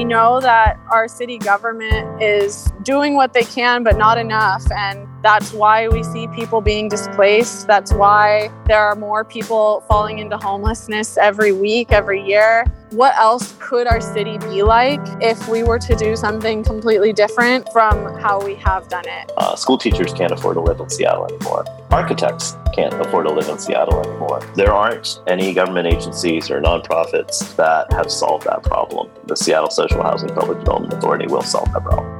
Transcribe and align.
We 0.00 0.04
know 0.04 0.40
that 0.40 0.80
our 0.90 1.08
city 1.08 1.36
government 1.36 2.22
is 2.22 2.72
doing 2.82 3.14
what 3.14 3.32
they 3.32 3.44
can, 3.44 3.82
but 3.82 3.96
not 3.96 4.18
enough. 4.18 4.64
And 4.72 5.06
that's 5.22 5.52
why 5.52 5.88
we 5.88 6.02
see 6.02 6.26
people 6.28 6.60
being 6.60 6.88
displaced. 6.88 7.66
That's 7.66 7.92
why 7.92 8.50
there 8.66 8.80
are 8.80 8.94
more 8.94 9.24
people 9.24 9.84
falling 9.88 10.18
into 10.18 10.38
homelessness 10.38 11.18
every 11.18 11.52
week, 11.52 11.92
every 11.92 12.22
year. 12.22 12.64
What 12.90 13.16
else 13.16 13.54
could 13.60 13.86
our 13.86 14.00
city 14.00 14.38
be 14.38 14.62
like 14.62 15.00
if 15.20 15.46
we 15.46 15.62
were 15.62 15.78
to 15.78 15.94
do 15.94 16.16
something 16.16 16.64
completely 16.64 17.12
different 17.12 17.68
from 17.72 18.18
how 18.18 18.44
we 18.44 18.54
have 18.56 18.88
done 18.88 19.04
it? 19.06 19.30
Uh, 19.36 19.54
school 19.54 19.78
teachers 19.78 20.12
can't 20.12 20.32
afford 20.32 20.54
to 20.56 20.60
live 20.60 20.80
in 20.80 20.88
Seattle 20.88 21.26
anymore. 21.26 21.64
Architects 21.90 22.56
can't 22.74 22.94
afford 22.94 23.26
to 23.26 23.32
live 23.32 23.48
in 23.48 23.58
Seattle 23.58 24.00
anymore. 24.00 24.40
There 24.56 24.72
aren't 24.72 25.20
any 25.26 25.52
government 25.52 25.86
agencies 25.86 26.50
or 26.50 26.60
nonprofits 26.60 27.54
that 27.56 27.92
have 27.92 28.10
solved 28.10 28.46
that 28.46 28.62
problem. 28.62 29.10
The 29.26 29.36
Seattle 29.36 29.70
Social 29.70 30.02
Housing 30.02 30.30
Public 30.30 30.58
Development 30.60 30.92
Authority 30.94 31.26
will 31.26 31.42
solve 31.42 31.70
that 31.72 31.84
problem. 31.84 32.19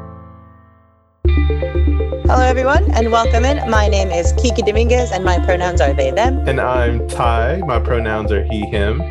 Hello, 1.26 2.42
everyone, 2.42 2.90
and 2.92 3.12
welcome 3.12 3.44
in. 3.44 3.68
My 3.68 3.88
name 3.88 4.08
is 4.10 4.32
Kiki 4.40 4.62
Dominguez, 4.62 5.12
and 5.12 5.24
my 5.24 5.38
pronouns 5.44 5.80
are 5.80 5.92
they, 5.92 6.10
them. 6.10 6.48
And 6.48 6.60
I'm 6.60 7.06
Ty. 7.08 7.62
My 7.66 7.78
pronouns 7.78 8.32
are 8.32 8.44
he, 8.44 8.64
him. 8.66 9.02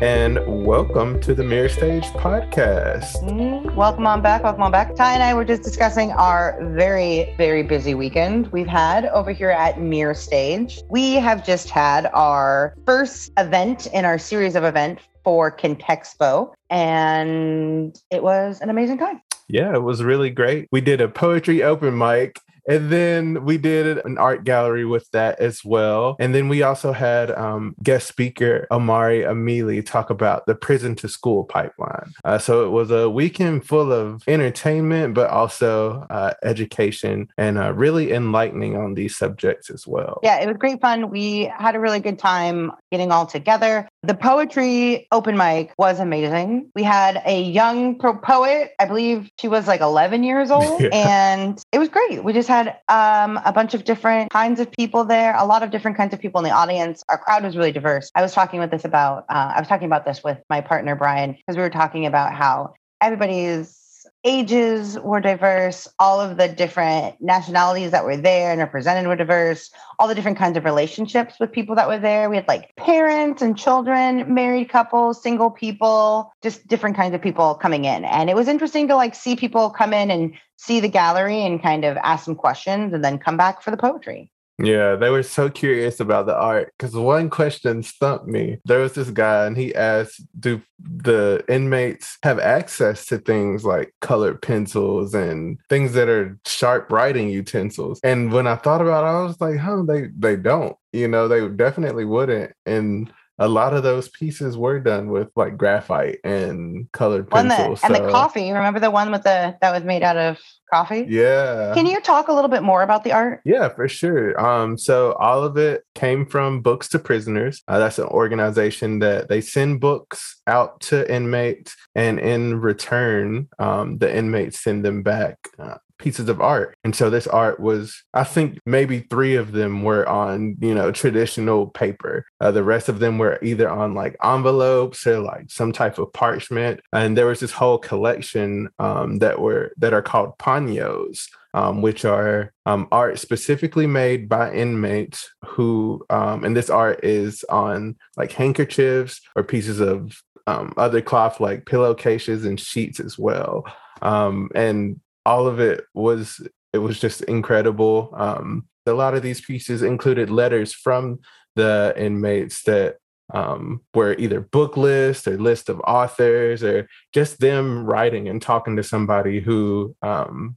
And 0.00 0.38
welcome 0.64 1.20
to 1.20 1.34
the 1.34 1.44
Mirror 1.44 1.68
Stage 1.68 2.04
podcast. 2.04 3.22
Mm, 3.22 3.74
welcome 3.74 4.06
on 4.06 4.22
back. 4.22 4.42
Welcome 4.42 4.62
on 4.62 4.72
back. 4.72 4.94
Ty 4.94 5.12
and 5.12 5.22
I 5.22 5.34
were 5.34 5.44
just 5.44 5.62
discussing 5.62 6.12
our 6.12 6.58
very, 6.74 7.34
very 7.36 7.62
busy 7.62 7.94
weekend 7.94 8.46
we've 8.48 8.66
had 8.66 9.06
over 9.06 9.32
here 9.32 9.50
at 9.50 9.78
Mirror 9.80 10.14
Stage. 10.14 10.80
We 10.88 11.16
have 11.16 11.44
just 11.44 11.68
had 11.68 12.06
our 12.14 12.74
first 12.86 13.32
event 13.36 13.88
in 13.88 14.06
our 14.06 14.18
series 14.18 14.54
of 14.54 14.64
events 14.64 15.02
for 15.22 15.54
Contexpo, 15.54 16.54
and 16.70 18.00
it 18.10 18.22
was 18.22 18.60
an 18.62 18.70
amazing 18.70 18.96
time. 18.96 19.20
Yeah, 19.52 19.74
it 19.74 19.82
was 19.82 20.02
really 20.02 20.30
great. 20.30 20.68
We 20.70 20.80
did 20.80 21.00
a 21.00 21.08
poetry 21.08 21.62
open 21.62 21.96
mic 21.96 22.40
and 22.70 22.90
then 22.90 23.44
we 23.44 23.58
did 23.58 23.98
an 24.04 24.18
art 24.18 24.44
gallery 24.44 24.84
with 24.84 25.10
that 25.10 25.40
as 25.40 25.64
well. 25.64 26.16
And 26.20 26.34
then 26.34 26.48
we 26.48 26.62
also 26.62 26.92
had 26.92 27.30
um, 27.32 27.74
guest 27.82 28.06
speaker 28.06 28.68
Omari 28.70 29.22
Amili 29.22 29.84
talk 29.84 30.08
about 30.08 30.46
the 30.46 30.54
prison 30.54 30.94
to 30.96 31.08
school 31.08 31.44
pipeline. 31.44 32.12
Uh, 32.24 32.38
so 32.38 32.64
it 32.64 32.68
was 32.68 32.90
a 32.92 33.10
weekend 33.10 33.66
full 33.66 33.92
of 33.92 34.22
entertainment, 34.28 35.14
but 35.14 35.30
also 35.30 36.06
uh, 36.10 36.34
education 36.44 37.28
and 37.36 37.58
uh, 37.58 37.72
really 37.72 38.12
enlightening 38.12 38.76
on 38.76 38.94
these 38.94 39.16
subjects 39.16 39.70
as 39.70 39.86
well. 39.86 40.20
Yeah, 40.22 40.40
it 40.40 40.46
was 40.46 40.56
great 40.56 40.80
fun. 40.80 41.10
We 41.10 41.50
had 41.58 41.74
a 41.74 41.80
really 41.80 42.00
good 42.00 42.18
time 42.18 42.70
getting 42.90 43.12
all 43.12 43.26
together. 43.26 43.88
The 44.02 44.14
poetry 44.14 45.06
open 45.12 45.36
mic 45.36 45.72
was 45.78 46.00
amazing. 46.00 46.70
We 46.74 46.82
had 46.82 47.22
a 47.24 47.42
young 47.42 47.98
poet, 47.98 48.72
I 48.78 48.84
believe 48.86 49.30
she 49.40 49.48
was 49.48 49.68
like 49.68 49.80
11 49.80 50.24
years 50.24 50.50
old, 50.50 50.80
yeah. 50.80 50.88
and 50.92 51.62
it 51.72 51.78
was 51.78 51.88
great. 51.88 52.24
We 52.24 52.32
just 52.32 52.48
had 52.48 52.76
um, 52.88 53.40
a 53.44 53.52
bunch 53.52 53.74
of 53.74 53.84
different 53.84 54.30
kinds 54.30 54.60
of 54.60 54.70
people 54.70 55.04
there, 55.04 55.34
a 55.36 55.44
lot 55.44 55.62
of 55.62 55.70
different 55.70 55.96
kinds 55.96 56.14
of 56.14 56.20
people 56.20 56.38
in 56.40 56.44
the 56.44 56.50
audience. 56.50 57.02
Our 57.08 57.18
crowd 57.18 57.44
was 57.44 57.56
really 57.56 57.72
diverse. 57.72 58.10
I 58.14 58.22
was 58.22 58.32
talking 58.32 58.60
with 58.60 58.70
this 58.70 58.84
about, 58.84 59.24
uh, 59.28 59.52
I 59.54 59.60
was 59.60 59.68
talking 59.68 59.86
about 59.86 60.04
this 60.04 60.22
with 60.24 60.38
my 60.48 60.60
partner, 60.60 60.96
Brian, 60.96 61.32
because 61.32 61.56
we 61.56 61.62
were 61.62 61.70
talking 61.70 62.06
about 62.06 62.34
how 62.34 62.74
everybody's 63.00 63.79
ages 64.24 64.98
were 64.98 65.20
diverse, 65.20 65.88
all 65.98 66.20
of 66.20 66.36
the 66.36 66.48
different 66.48 67.16
nationalities 67.20 67.90
that 67.90 68.04
were 68.04 68.16
there 68.16 68.50
and 68.50 68.60
represented 68.60 69.06
were 69.06 69.16
diverse, 69.16 69.70
all 69.98 70.08
the 70.08 70.14
different 70.14 70.36
kinds 70.36 70.56
of 70.56 70.64
relationships 70.64 71.36
with 71.40 71.52
people 71.52 71.74
that 71.74 71.88
were 71.88 71.98
there. 71.98 72.28
We 72.28 72.36
had 72.36 72.48
like 72.48 72.74
parents 72.76 73.40
and 73.40 73.56
children, 73.56 74.32
married 74.32 74.68
couples, 74.68 75.22
single 75.22 75.50
people, 75.50 76.32
just 76.42 76.66
different 76.66 76.96
kinds 76.96 77.14
of 77.14 77.22
people 77.22 77.54
coming 77.54 77.84
in. 77.84 78.04
And 78.04 78.28
it 78.28 78.36
was 78.36 78.48
interesting 78.48 78.88
to 78.88 78.96
like 78.96 79.14
see 79.14 79.36
people 79.36 79.70
come 79.70 79.94
in 79.94 80.10
and 80.10 80.34
see 80.56 80.80
the 80.80 80.88
gallery 80.88 81.44
and 81.44 81.62
kind 81.62 81.84
of 81.84 81.96
ask 81.98 82.24
some 82.24 82.34
questions 82.34 82.92
and 82.92 83.02
then 83.02 83.18
come 83.18 83.36
back 83.36 83.62
for 83.62 83.70
the 83.70 83.78
poetry. 83.78 84.30
Yeah, 84.62 84.96
they 84.96 85.08
were 85.08 85.22
so 85.22 85.48
curious 85.48 86.00
about 86.00 86.26
the 86.26 86.36
art 86.36 86.74
because 86.76 86.94
one 86.94 87.30
question 87.30 87.82
stumped 87.82 88.26
me. 88.26 88.58
There 88.66 88.80
was 88.80 88.92
this 88.92 89.08
guy, 89.10 89.46
and 89.46 89.56
he 89.56 89.74
asked, 89.74 90.22
Do 90.38 90.60
the 90.78 91.42
inmates 91.48 92.18
have 92.22 92.38
access 92.38 93.06
to 93.06 93.18
things 93.18 93.64
like 93.64 93.94
colored 94.02 94.42
pencils 94.42 95.14
and 95.14 95.58
things 95.70 95.94
that 95.94 96.08
are 96.10 96.38
sharp 96.46 96.92
writing 96.92 97.28
utensils? 97.30 98.00
And 98.04 98.32
when 98.32 98.46
I 98.46 98.56
thought 98.56 98.82
about 98.82 99.04
it, 99.04 99.08
I 99.08 99.22
was 99.22 99.40
like, 99.40 99.58
Huh, 99.58 99.82
they, 99.86 100.08
they 100.18 100.36
don't. 100.36 100.76
You 100.92 101.08
know, 101.08 101.26
they 101.26 101.48
definitely 101.48 102.04
wouldn't. 102.04 102.52
And 102.66 103.10
a 103.40 103.48
lot 103.48 103.72
of 103.72 103.82
those 103.82 104.08
pieces 104.10 104.58
were 104.58 104.78
done 104.78 105.08
with 105.08 105.28
like 105.34 105.56
graphite 105.56 106.18
and 106.24 106.92
colored 106.92 107.30
pencils. 107.30 107.80
and 107.82 107.96
so. 107.96 108.04
the 108.04 108.10
coffee. 108.12 108.52
Remember 108.52 108.78
the 108.78 108.90
one 108.90 109.10
with 109.10 109.22
the 109.22 109.56
that 109.62 109.72
was 109.72 109.82
made 109.82 110.02
out 110.02 110.18
of 110.18 110.38
coffee? 110.70 111.06
Yeah. 111.08 111.72
Can 111.74 111.86
you 111.86 112.02
talk 112.02 112.28
a 112.28 112.34
little 112.34 112.50
bit 112.50 112.62
more 112.62 112.82
about 112.82 113.02
the 113.02 113.12
art? 113.12 113.40
Yeah, 113.46 113.70
for 113.70 113.88
sure. 113.88 114.38
Um, 114.38 114.76
so 114.76 115.14
all 115.14 115.42
of 115.42 115.56
it 115.56 115.84
came 115.94 116.26
from 116.26 116.60
Books 116.60 116.88
to 116.90 116.98
Prisoners. 116.98 117.62
Uh, 117.66 117.78
that's 117.78 117.98
an 117.98 118.08
organization 118.08 118.98
that 118.98 119.30
they 119.30 119.40
send 119.40 119.80
books 119.80 120.40
out 120.46 120.78
to 120.82 121.10
inmates, 121.12 121.74
and 121.94 122.20
in 122.20 122.60
return, 122.60 123.48
um, 123.58 123.96
the 123.98 124.14
inmates 124.14 124.60
send 124.60 124.84
them 124.84 125.02
back 125.02 125.38
uh, 125.58 125.78
pieces 126.00 126.28
of 126.28 126.40
art. 126.40 126.74
And 126.82 126.96
so 126.96 127.10
this 127.10 127.26
art 127.26 127.60
was, 127.60 128.02
I 128.14 128.24
think 128.24 128.58
maybe 128.66 129.00
three 129.00 129.36
of 129.36 129.52
them 129.52 129.82
were 129.82 130.08
on, 130.08 130.56
you 130.60 130.74
know, 130.74 130.90
traditional 130.90 131.68
paper. 131.68 132.24
Uh, 132.40 132.50
the 132.50 132.64
rest 132.64 132.88
of 132.88 132.98
them 132.98 133.18
were 133.18 133.38
either 133.42 133.68
on 133.68 133.94
like 133.94 134.16
envelopes 134.24 135.06
or 135.06 135.20
like 135.20 135.50
some 135.50 135.72
type 135.72 135.98
of 135.98 136.12
parchment. 136.12 136.80
And 136.92 137.16
there 137.16 137.26
was 137.26 137.40
this 137.40 137.52
whole 137.52 137.78
collection 137.78 138.70
um, 138.78 139.18
that 139.18 139.40
were 139.40 139.72
that 139.78 139.92
are 139.92 140.02
called 140.02 140.38
paños. 140.38 141.26
Um, 141.52 141.82
which 141.82 142.04
are 142.04 142.52
um, 142.64 142.86
art 142.92 143.18
specifically 143.18 143.88
made 143.88 144.28
by 144.28 144.52
inmates 144.52 145.28
who, 145.44 146.06
um, 146.08 146.44
and 146.44 146.56
this 146.56 146.70
art 146.70 147.00
is 147.02 147.42
on 147.48 147.96
like 148.16 148.30
handkerchiefs 148.30 149.20
or 149.34 149.42
pieces 149.42 149.80
of 149.80 150.22
um, 150.46 150.72
other 150.76 151.00
cloth 151.00 151.40
like 151.40 151.66
pillowcases 151.66 152.44
and 152.44 152.60
sheets 152.60 153.00
as 153.00 153.18
well. 153.18 153.66
Um, 154.00 154.50
and 154.54 155.00
all 155.30 155.46
of 155.46 155.60
it 155.60 155.84
was 155.94 156.44
it 156.72 156.78
was 156.78 156.98
just 156.98 157.22
incredible. 157.22 158.12
Um, 158.16 158.66
a 158.86 158.92
lot 158.92 159.14
of 159.14 159.22
these 159.22 159.40
pieces 159.40 159.82
included 159.82 160.28
letters 160.28 160.72
from 160.74 161.20
the 161.54 161.94
inmates 161.96 162.64
that 162.64 162.96
um, 163.32 163.82
were 163.94 164.16
either 164.18 164.40
book 164.40 164.76
lists 164.76 165.28
or 165.28 165.38
list 165.38 165.68
of 165.68 165.80
authors 165.86 166.64
or 166.64 166.88
just 167.12 167.38
them 167.38 167.84
writing 167.84 168.28
and 168.28 168.42
talking 168.42 168.74
to 168.76 168.82
somebody 168.82 169.38
who 169.40 169.94
um, 170.02 170.56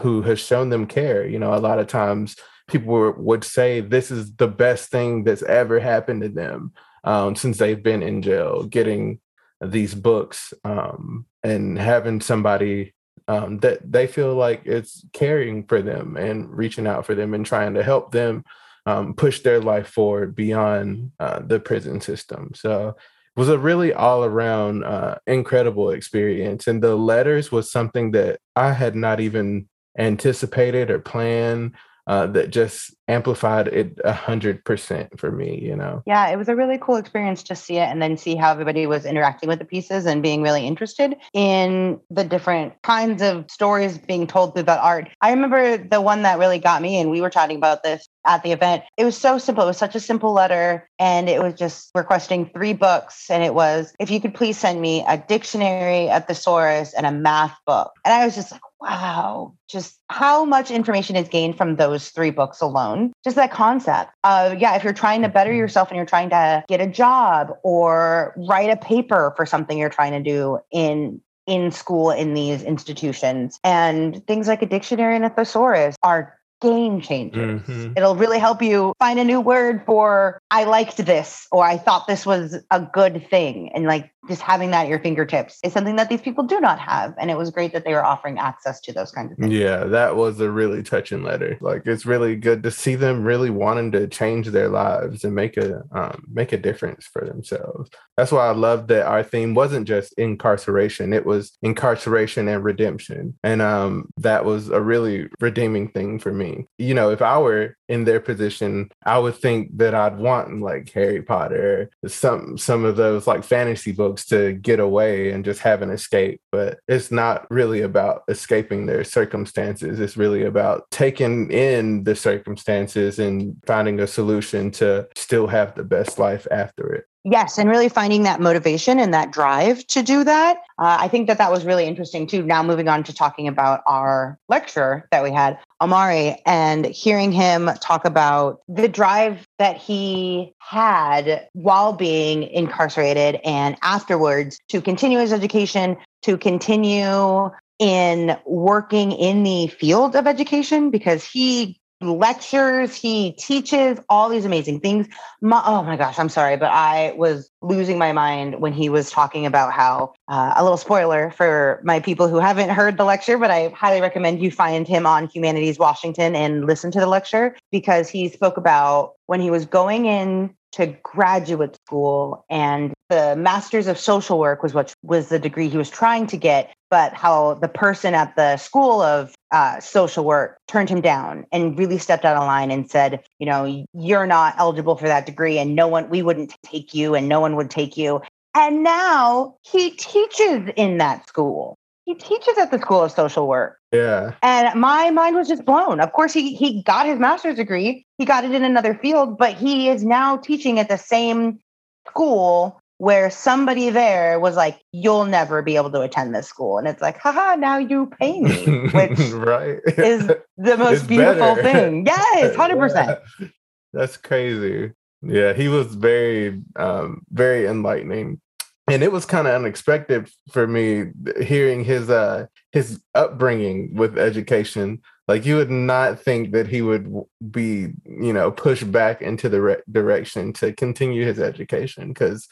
who 0.00 0.22
has 0.22 0.40
shown 0.40 0.70
them 0.70 0.86
care. 0.86 1.26
You 1.26 1.38
know, 1.38 1.52
a 1.54 1.66
lot 1.68 1.78
of 1.78 1.86
times 1.86 2.36
people 2.68 2.88
were, 2.88 3.12
would 3.12 3.44
say 3.44 3.80
this 3.80 4.10
is 4.10 4.34
the 4.36 4.48
best 4.48 4.90
thing 4.90 5.24
that's 5.24 5.42
ever 5.42 5.80
happened 5.80 6.22
to 6.22 6.30
them 6.30 6.72
um, 7.04 7.36
since 7.36 7.58
they've 7.58 7.82
been 7.82 8.02
in 8.02 8.22
jail, 8.22 8.64
getting 8.64 9.20
these 9.60 9.94
books 9.94 10.54
um, 10.64 11.26
and 11.42 11.78
having 11.78 12.20
somebody 12.20 12.94
um, 13.28 13.58
that 13.58 13.80
they 13.90 14.06
feel 14.06 14.34
like 14.34 14.62
it's 14.64 15.04
caring 15.12 15.64
for 15.64 15.82
them 15.82 16.16
and 16.16 16.50
reaching 16.50 16.86
out 16.86 17.06
for 17.06 17.14
them 17.14 17.34
and 17.34 17.44
trying 17.46 17.74
to 17.74 17.82
help 17.82 18.10
them 18.10 18.42
um, 18.86 19.14
push 19.14 19.40
their 19.40 19.60
life 19.60 19.88
forward 19.88 20.34
beyond 20.34 21.12
uh, 21.20 21.40
the 21.40 21.60
prison 21.60 22.00
system. 22.00 22.52
So 22.54 22.88
it 22.88 23.40
was 23.40 23.50
a 23.50 23.58
really 23.58 23.92
all 23.92 24.24
around 24.24 24.84
uh, 24.84 25.16
incredible 25.26 25.90
experience. 25.90 26.66
And 26.66 26.82
the 26.82 26.96
letters 26.96 27.52
was 27.52 27.70
something 27.70 28.12
that 28.12 28.40
I 28.56 28.72
had 28.72 28.96
not 28.96 29.20
even 29.20 29.68
anticipated 29.98 30.90
or 30.90 30.98
planned 30.98 31.74
uh, 32.08 32.26
that 32.28 32.50
just 32.50 32.94
amplified 33.06 33.68
it 33.68 33.98
a 34.02 34.12
hundred 34.12 34.64
percent 34.64 35.20
for 35.20 35.30
me, 35.30 35.60
you 35.62 35.76
know. 35.76 36.02
Yeah, 36.06 36.28
it 36.28 36.36
was 36.36 36.48
a 36.48 36.56
really 36.56 36.78
cool 36.78 36.96
experience 36.96 37.42
to 37.44 37.54
see 37.54 37.76
it 37.76 37.88
and 37.88 38.00
then 38.00 38.16
see 38.16 38.34
how 38.34 38.50
everybody 38.50 38.86
was 38.86 39.04
interacting 39.04 39.48
with 39.48 39.58
the 39.58 39.66
pieces 39.66 40.06
and 40.06 40.22
being 40.22 40.42
really 40.42 40.66
interested 40.66 41.16
in 41.34 42.00
the 42.10 42.24
different 42.24 42.80
kinds 42.82 43.20
of 43.20 43.50
stories 43.50 43.98
being 43.98 44.26
told 44.26 44.54
through 44.54 44.64
that 44.64 44.80
art. 44.80 45.10
I 45.20 45.30
remember 45.30 45.76
the 45.76 46.00
one 46.00 46.22
that 46.22 46.38
really 46.38 46.58
got 46.58 46.80
me, 46.80 46.98
and 46.98 47.10
we 47.10 47.20
were 47.20 47.30
chatting 47.30 47.58
about 47.58 47.82
this 47.82 48.07
at 48.26 48.42
the 48.42 48.52
event. 48.52 48.84
It 48.96 49.04
was 49.04 49.16
so 49.16 49.38
simple. 49.38 49.64
It 49.64 49.68
was 49.68 49.78
such 49.78 49.94
a 49.94 50.00
simple 50.00 50.32
letter, 50.32 50.88
and 50.98 51.28
it 51.28 51.42
was 51.42 51.54
just 51.54 51.90
requesting 51.94 52.50
three 52.50 52.72
books. 52.74 53.30
And 53.30 53.42
it 53.42 53.54
was, 53.54 53.92
if 53.98 54.10
you 54.10 54.20
could 54.20 54.34
please 54.34 54.58
send 54.58 54.80
me 54.80 55.04
a 55.08 55.18
dictionary, 55.18 56.08
a 56.08 56.20
thesaurus, 56.20 56.94
and 56.94 57.06
a 57.06 57.12
math 57.12 57.56
book. 57.66 57.92
And 58.04 58.12
I 58.12 58.24
was 58.24 58.34
just 58.34 58.52
like, 58.52 58.60
wow, 58.80 59.54
just 59.68 59.98
how 60.08 60.44
much 60.44 60.70
information 60.70 61.16
is 61.16 61.28
gained 61.28 61.56
from 61.56 61.76
those 61.76 62.10
three 62.10 62.30
books 62.30 62.60
alone. 62.60 63.12
Just 63.24 63.36
that 63.36 63.50
concept. 63.50 64.12
Uh, 64.24 64.54
yeah, 64.58 64.76
if 64.76 64.84
you're 64.84 64.92
trying 64.92 65.22
to 65.22 65.28
better 65.28 65.50
mm-hmm. 65.50 65.58
yourself 65.58 65.88
and 65.88 65.96
you're 65.96 66.06
trying 66.06 66.30
to 66.30 66.64
get 66.68 66.80
a 66.80 66.86
job 66.86 67.54
or 67.62 68.34
write 68.36 68.70
a 68.70 68.76
paper 68.76 69.32
for 69.36 69.46
something 69.46 69.78
you're 69.78 69.88
trying 69.88 70.12
to 70.12 70.22
do 70.22 70.58
in 70.70 71.20
in 71.48 71.72
school 71.72 72.10
in 72.10 72.34
these 72.34 72.62
institutions 72.62 73.58
and 73.64 74.24
things 74.26 74.46
like 74.46 74.60
a 74.60 74.66
dictionary 74.66 75.16
and 75.16 75.24
a 75.24 75.30
thesaurus 75.30 75.96
are 76.02 76.37
game 76.60 77.00
changers. 77.00 77.62
Mhm. 77.62 77.96
It'll 77.96 78.16
really 78.16 78.38
help 78.38 78.62
you 78.62 78.92
find 78.98 79.18
a 79.18 79.24
new 79.24 79.40
word 79.40 79.82
for 79.86 80.40
I 80.50 80.64
liked 80.64 80.96
this 80.98 81.46
or 81.52 81.64
I 81.64 81.76
thought 81.76 82.06
this 82.06 82.26
was 82.26 82.62
a 82.70 82.80
good 82.80 83.28
thing. 83.30 83.70
And 83.74 83.84
like 83.86 84.10
just 84.26 84.42
having 84.42 84.70
that 84.70 84.82
at 84.82 84.88
your 84.88 84.98
fingertips 84.98 85.58
is 85.62 85.72
something 85.72 85.96
that 85.96 86.08
these 86.08 86.20
people 86.20 86.44
do 86.44 86.60
not 86.60 86.78
have. 86.78 87.14
And 87.18 87.30
it 87.30 87.36
was 87.36 87.50
great 87.50 87.72
that 87.72 87.84
they 87.84 87.92
were 87.92 88.04
offering 88.04 88.38
access 88.38 88.80
to 88.82 88.92
those 88.92 89.10
kinds 89.10 89.32
of 89.32 89.38
things. 89.38 89.52
Yeah, 89.52 89.84
that 89.84 90.16
was 90.16 90.40
a 90.40 90.50
really 90.50 90.82
touching 90.82 91.22
letter. 91.22 91.56
Like 91.60 91.82
it's 91.86 92.06
really 92.06 92.36
good 92.36 92.62
to 92.64 92.70
see 92.70 92.94
them 92.94 93.22
really 93.22 93.50
wanting 93.50 93.92
to 93.92 94.06
change 94.08 94.48
their 94.48 94.68
lives 94.68 95.24
and 95.24 95.34
make 95.34 95.56
a 95.56 95.82
um, 95.92 96.24
make 96.32 96.52
a 96.52 96.58
difference 96.58 97.06
for 97.06 97.24
themselves. 97.24 97.90
That's 98.16 98.32
why 98.32 98.46
I 98.46 98.52
love 98.52 98.88
that 98.88 99.06
our 99.06 99.22
theme 99.22 99.54
wasn't 99.54 99.86
just 99.86 100.12
incarceration; 100.14 101.12
it 101.12 101.24
was 101.24 101.56
incarceration 101.62 102.48
and 102.48 102.64
redemption, 102.64 103.38
and 103.44 103.62
um, 103.62 104.08
that 104.16 104.44
was 104.44 104.68
a 104.68 104.80
really 104.80 105.28
redeeming 105.40 105.88
thing 105.88 106.18
for 106.18 106.32
me. 106.32 106.66
You 106.78 106.94
know, 106.94 107.10
if 107.10 107.22
I 107.22 107.38
were 107.38 107.76
in 107.88 108.04
their 108.04 108.20
position, 108.20 108.90
I 109.04 109.18
would 109.18 109.36
think 109.36 109.76
that 109.78 109.94
I'd 109.94 110.18
want 110.18 110.60
like 110.60 110.90
Harry 110.92 111.22
Potter, 111.22 111.90
some 112.06 112.58
some 112.58 112.84
of 112.84 112.96
those 112.96 113.26
like 113.26 113.44
fantasy 113.44 113.92
books 113.92 114.07
to 114.16 114.52
get 114.54 114.80
away 114.80 115.30
and 115.30 115.44
just 115.44 115.60
have 115.60 115.82
an 115.82 115.90
escape. 115.90 116.40
But 116.50 116.78
it's 116.88 117.10
not 117.10 117.50
really 117.50 117.82
about 117.82 118.22
escaping 118.28 118.86
their 118.86 119.04
circumstances. 119.04 120.00
It's 120.00 120.16
really 120.16 120.44
about 120.44 120.90
taking 120.90 121.50
in 121.50 122.04
the 122.04 122.14
circumstances 122.14 123.18
and 123.18 123.56
finding 123.66 124.00
a 124.00 124.06
solution 124.06 124.70
to 124.72 125.08
still 125.16 125.46
have 125.46 125.74
the 125.74 125.84
best 125.84 126.18
life 126.18 126.46
after 126.50 126.92
it. 126.92 127.04
Yes, 127.30 127.58
and 127.58 127.68
really 127.68 127.90
finding 127.90 128.22
that 128.22 128.40
motivation 128.40 128.98
and 128.98 129.12
that 129.12 129.32
drive 129.32 129.86
to 129.88 130.02
do 130.02 130.24
that. 130.24 130.56
Uh, 130.78 130.96
I 131.00 131.08
think 131.08 131.26
that 131.26 131.36
that 131.36 131.52
was 131.52 131.66
really 131.66 131.84
interesting 131.84 132.26
too. 132.26 132.42
Now, 132.42 132.62
moving 132.62 132.88
on 132.88 133.04
to 133.04 133.12
talking 133.12 133.48
about 133.48 133.82
our 133.86 134.38
lecturer 134.48 135.06
that 135.12 135.22
we 135.22 135.30
had, 135.30 135.58
Omari, 135.82 136.40
and 136.46 136.86
hearing 136.86 137.30
him 137.30 137.68
talk 137.82 138.06
about 138.06 138.62
the 138.66 138.88
drive 138.88 139.46
that 139.58 139.76
he 139.76 140.54
had 140.58 141.46
while 141.52 141.92
being 141.92 142.44
incarcerated 142.44 143.40
and 143.44 143.76
afterwards 143.82 144.58
to 144.68 144.80
continue 144.80 145.18
his 145.18 145.32
education, 145.32 145.98
to 146.22 146.38
continue 146.38 147.50
in 147.78 148.36
working 148.46 149.12
in 149.12 149.42
the 149.42 149.66
field 149.66 150.16
of 150.16 150.26
education 150.26 150.90
because 150.90 151.24
he 151.24 151.78
lectures, 152.00 152.94
he 152.94 153.32
teaches 153.32 153.98
all 154.08 154.28
these 154.28 154.44
amazing 154.44 154.80
things. 154.80 155.08
My, 155.40 155.62
oh 155.64 155.82
my 155.82 155.96
gosh, 155.96 156.18
I'm 156.18 156.28
sorry, 156.28 156.56
but 156.56 156.70
I 156.70 157.12
was 157.16 157.50
losing 157.60 157.98
my 157.98 158.12
mind 158.12 158.60
when 158.60 158.72
he 158.72 158.88
was 158.88 159.10
talking 159.10 159.46
about 159.46 159.72
how 159.72 160.12
uh, 160.28 160.54
a 160.56 160.62
little 160.62 160.76
spoiler 160.76 161.30
for 161.30 161.80
my 161.84 162.00
people 162.00 162.28
who 162.28 162.38
haven't 162.38 162.70
heard 162.70 162.96
the 162.96 163.04
lecture, 163.04 163.38
but 163.38 163.50
I 163.50 163.68
highly 163.70 164.00
recommend 164.00 164.40
you 164.40 164.50
find 164.50 164.86
him 164.86 165.06
on 165.06 165.28
Humanities 165.28 165.78
Washington 165.78 166.36
and 166.36 166.66
listen 166.66 166.90
to 166.92 167.00
the 167.00 167.06
lecture 167.06 167.56
because 167.72 168.08
he 168.08 168.28
spoke 168.28 168.56
about 168.56 169.14
when 169.26 169.40
he 169.40 169.50
was 169.50 169.66
going 169.66 170.06
in 170.06 170.54
to 170.72 170.94
graduate 171.02 171.76
school 171.86 172.44
and 172.50 172.92
the 173.08 173.34
masters 173.36 173.86
of 173.86 173.98
social 173.98 174.38
work 174.38 174.62
was 174.62 174.74
what 174.74 174.94
was 175.02 175.28
the 175.28 175.38
degree 175.38 175.68
he 175.68 175.78
was 175.78 175.88
trying 175.88 176.26
to 176.26 176.36
get 176.36 176.74
but 176.90 177.14
how 177.14 177.54
the 177.54 177.68
person 177.68 178.14
at 178.14 178.36
the 178.36 178.56
school 178.58 179.00
of 179.00 179.34
uh, 179.50 179.80
social 179.80 180.24
work 180.24 180.58
turned 180.68 180.88
him 180.90 181.00
down 181.00 181.46
and 181.52 181.78
really 181.78 181.98
stepped 181.98 182.24
out 182.24 182.36
of 182.36 182.42
line 182.44 182.70
and 182.70 182.90
said 182.90 183.20
you 183.38 183.46
know 183.46 183.84
you're 183.94 184.26
not 184.26 184.54
eligible 184.58 184.96
for 184.96 185.08
that 185.08 185.26
degree 185.26 185.58
and 185.58 185.74
no 185.74 185.88
one 185.88 186.08
we 186.10 186.22
wouldn't 186.22 186.54
take 186.62 186.94
you 186.94 187.14
and 187.14 187.28
no 187.28 187.40
one 187.40 187.56
would 187.56 187.70
take 187.70 187.96
you 187.96 188.20
and 188.54 188.82
now 188.82 189.54
he 189.62 189.90
teaches 189.90 190.68
in 190.76 190.98
that 190.98 191.26
school 191.28 191.76
he 192.04 192.14
teaches 192.14 192.56
at 192.58 192.70
the 192.70 192.78
school 192.78 193.04
of 193.04 193.12
social 193.12 193.46
work 193.46 193.78
Yeah. 193.92 194.32
and 194.42 194.78
my 194.80 195.10
mind 195.10 195.36
was 195.36 195.46
just 195.46 195.64
blown. 195.66 196.00
Of 196.00 196.12
course, 196.12 196.32
he 196.32 196.54
he 196.54 196.82
got 196.82 197.04
his 197.06 197.18
master's 197.18 197.56
degree. 197.56 198.06
He 198.16 198.24
got 198.24 198.44
it 198.44 198.52
in 198.52 198.64
another 198.64 198.94
field, 198.94 199.36
but 199.36 199.52
he 199.54 199.90
is 199.90 200.02
now 200.04 200.38
teaching 200.38 200.78
at 200.78 200.88
the 200.88 200.96
same 200.96 201.58
school 202.06 202.80
where 202.98 203.30
somebody 203.30 203.90
there 203.90 204.38
was 204.38 204.54
like, 204.56 204.80
"You'll 204.92 205.24
never 205.24 205.62
be 205.62 205.76
able 205.76 205.90
to 205.92 206.00
attend 206.02 206.34
this 206.34 206.46
school," 206.46 206.78
and 206.78 206.86
it's 206.86 207.00
like, 207.00 207.18
"Haha! 207.18 207.54
Now 207.56 207.78
you 207.78 208.06
pay 208.20 208.40
me," 208.40 208.88
which 208.92 209.18
right 209.32 209.78
is 209.96 210.26
the 210.26 210.76
most 210.76 210.98
It's 210.98 211.06
beautiful 211.06 211.54
better. 211.56 211.62
thing. 211.62 212.06
Yes, 212.06 212.54
hundred 212.56 212.78
percent. 212.78 213.18
Yeah. 213.40 213.48
That's 213.92 214.16
crazy. 214.16 214.92
Yeah, 215.22 215.52
he 215.52 215.68
was 215.68 215.94
very, 215.94 216.62
um, 216.76 217.22
very 217.30 217.66
enlightening, 217.66 218.40
and 218.88 219.02
it 219.02 219.10
was 219.10 219.24
kind 219.24 219.48
of 219.48 219.54
unexpected 219.54 220.28
for 220.52 220.66
me 220.66 221.06
hearing 221.40 221.84
his 221.84 222.10
uh 222.10 222.46
his 222.72 223.00
upbringing 223.14 223.94
with 223.94 224.18
education. 224.18 225.00
Like 225.26 225.44
you 225.44 225.56
would 225.56 225.70
not 225.70 226.18
think 226.20 226.52
that 226.52 226.68
he 226.68 226.80
would 226.82 227.12
be, 227.50 227.88
you 228.06 228.32
know, 228.32 228.50
pushed 228.50 228.90
back 228.90 229.20
into 229.20 229.48
the 229.50 229.60
re- 229.60 229.82
direction 229.90 230.52
to 230.54 230.72
continue 230.72 231.24
his 231.24 231.38
education 231.38 232.08
because 232.08 232.48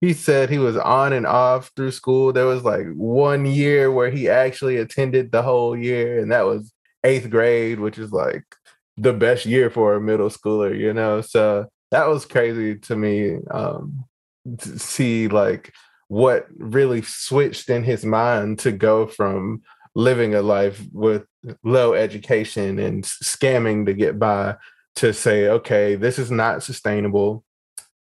he 0.00 0.12
said 0.12 0.50
he 0.50 0.58
was 0.58 0.76
on 0.76 1.12
and 1.12 1.26
off 1.26 1.70
through 1.74 1.90
school. 1.90 2.32
There 2.32 2.46
was 2.46 2.64
like 2.64 2.86
one 2.94 3.46
year 3.46 3.90
where 3.90 4.10
he 4.10 4.28
actually 4.28 4.76
attended 4.76 5.32
the 5.32 5.42
whole 5.42 5.76
year, 5.76 6.18
and 6.18 6.30
that 6.32 6.46
was 6.46 6.72
eighth 7.04 7.30
grade, 7.30 7.80
which 7.80 7.98
is 7.98 8.12
like 8.12 8.44
the 8.96 9.12
best 9.12 9.46
year 9.46 9.70
for 9.70 9.94
a 9.94 10.00
middle 10.00 10.28
schooler, 10.28 10.76
you 10.76 10.92
know. 10.92 11.20
So 11.20 11.66
that 11.90 12.08
was 12.08 12.26
crazy 12.26 12.76
to 12.76 12.96
me 12.96 13.38
um, 13.50 14.04
to 14.58 14.78
see 14.78 15.28
like 15.28 15.72
what 16.08 16.46
really 16.56 17.02
switched 17.02 17.68
in 17.68 17.82
his 17.82 18.04
mind 18.04 18.58
to 18.60 18.72
go 18.72 19.06
from 19.06 19.62
living 19.94 20.34
a 20.34 20.42
life 20.42 20.82
with 20.92 21.24
low 21.64 21.94
education 21.94 22.78
and 22.78 23.02
scamming 23.04 23.86
to 23.86 23.94
get 23.94 24.18
by 24.18 24.56
to 24.96 25.12
say, 25.12 25.48
okay, 25.48 25.94
this 25.94 26.18
is 26.18 26.30
not 26.30 26.62
sustainable. 26.62 27.44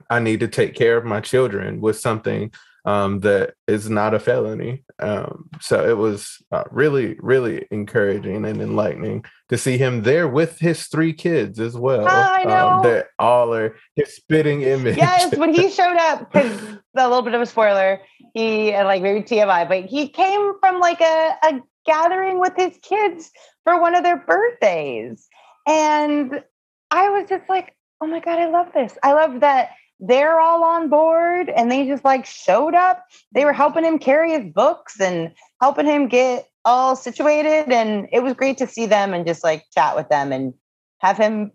I 0.09 0.19
need 0.19 0.39
to 0.41 0.47
take 0.47 0.75
care 0.75 0.97
of 0.97 1.05
my 1.05 1.21
children 1.21 1.81
with 1.81 1.99
something 1.99 2.51
um, 2.85 3.21
that 3.21 3.53
is 3.67 3.89
not 3.89 4.13
a 4.13 4.19
felony. 4.19 4.83
Um, 4.99 5.49
so 5.61 5.87
it 5.87 5.97
was 5.97 6.41
uh, 6.51 6.63
really, 6.69 7.15
really 7.19 7.65
encouraging 7.71 8.45
and 8.45 8.61
enlightening 8.61 9.23
to 9.49 9.57
see 9.57 9.77
him 9.77 10.03
there 10.03 10.27
with 10.27 10.59
his 10.59 10.87
three 10.87 11.13
kids 11.13 11.59
as 11.59 11.77
well. 11.77 12.07
I 12.07 12.43
know. 12.43 12.67
Um, 12.67 12.83
that 12.83 13.07
all 13.17 13.53
are 13.53 13.77
his 13.95 14.15
spitting 14.15 14.63
image. 14.63 14.97
Yes, 14.97 15.35
when 15.37 15.53
he 15.53 15.69
showed 15.71 15.97
up, 15.97 16.31
because 16.31 16.51
a 16.95 17.07
little 17.07 17.21
bit 17.21 17.33
of 17.33 17.41
a 17.41 17.45
spoiler, 17.45 18.01
he 18.33 18.73
and 18.73 18.87
like 18.87 19.01
maybe 19.01 19.21
TMI, 19.21 19.67
but 19.67 19.85
he 19.85 20.09
came 20.09 20.53
from 20.59 20.79
like 20.79 20.99
a, 20.99 21.35
a 21.43 21.61
gathering 21.85 22.39
with 22.39 22.53
his 22.57 22.77
kids 22.81 23.31
for 23.63 23.79
one 23.79 23.95
of 23.95 24.03
their 24.03 24.17
birthdays. 24.17 25.27
And 25.67 26.43
I 26.91 27.09
was 27.09 27.29
just 27.29 27.47
like, 27.47 27.75
oh 28.01 28.07
my 28.07 28.19
God, 28.19 28.39
I 28.39 28.49
love 28.49 28.67
this. 28.73 28.97
I 29.01 29.13
love 29.13 29.39
that 29.39 29.69
they're 30.05 30.39
all 30.39 30.63
on 30.65 30.89
board 30.89 31.49
and 31.49 31.71
they 31.71 31.87
just 31.87 32.03
like 32.03 32.25
showed 32.25 32.75
up. 32.75 33.05
They 33.31 33.45
were 33.45 33.53
helping 33.53 33.85
him 33.85 33.99
carry 33.99 34.31
his 34.31 34.51
books 34.53 34.99
and 34.99 35.31
helping 35.61 35.85
him 35.85 36.09
get 36.09 36.49
all 36.65 36.97
situated. 36.97 37.71
And 37.71 38.09
it 38.11 38.21
was 38.21 38.33
great 38.33 38.57
to 38.57 38.67
see 38.67 38.85
them 38.85 39.13
and 39.13 39.25
just 39.25 39.43
like 39.43 39.63
chat 39.73 39.95
with 39.95 40.09
them 40.09 40.33
and 40.33 40.53
have 40.99 41.17
him 41.17 41.53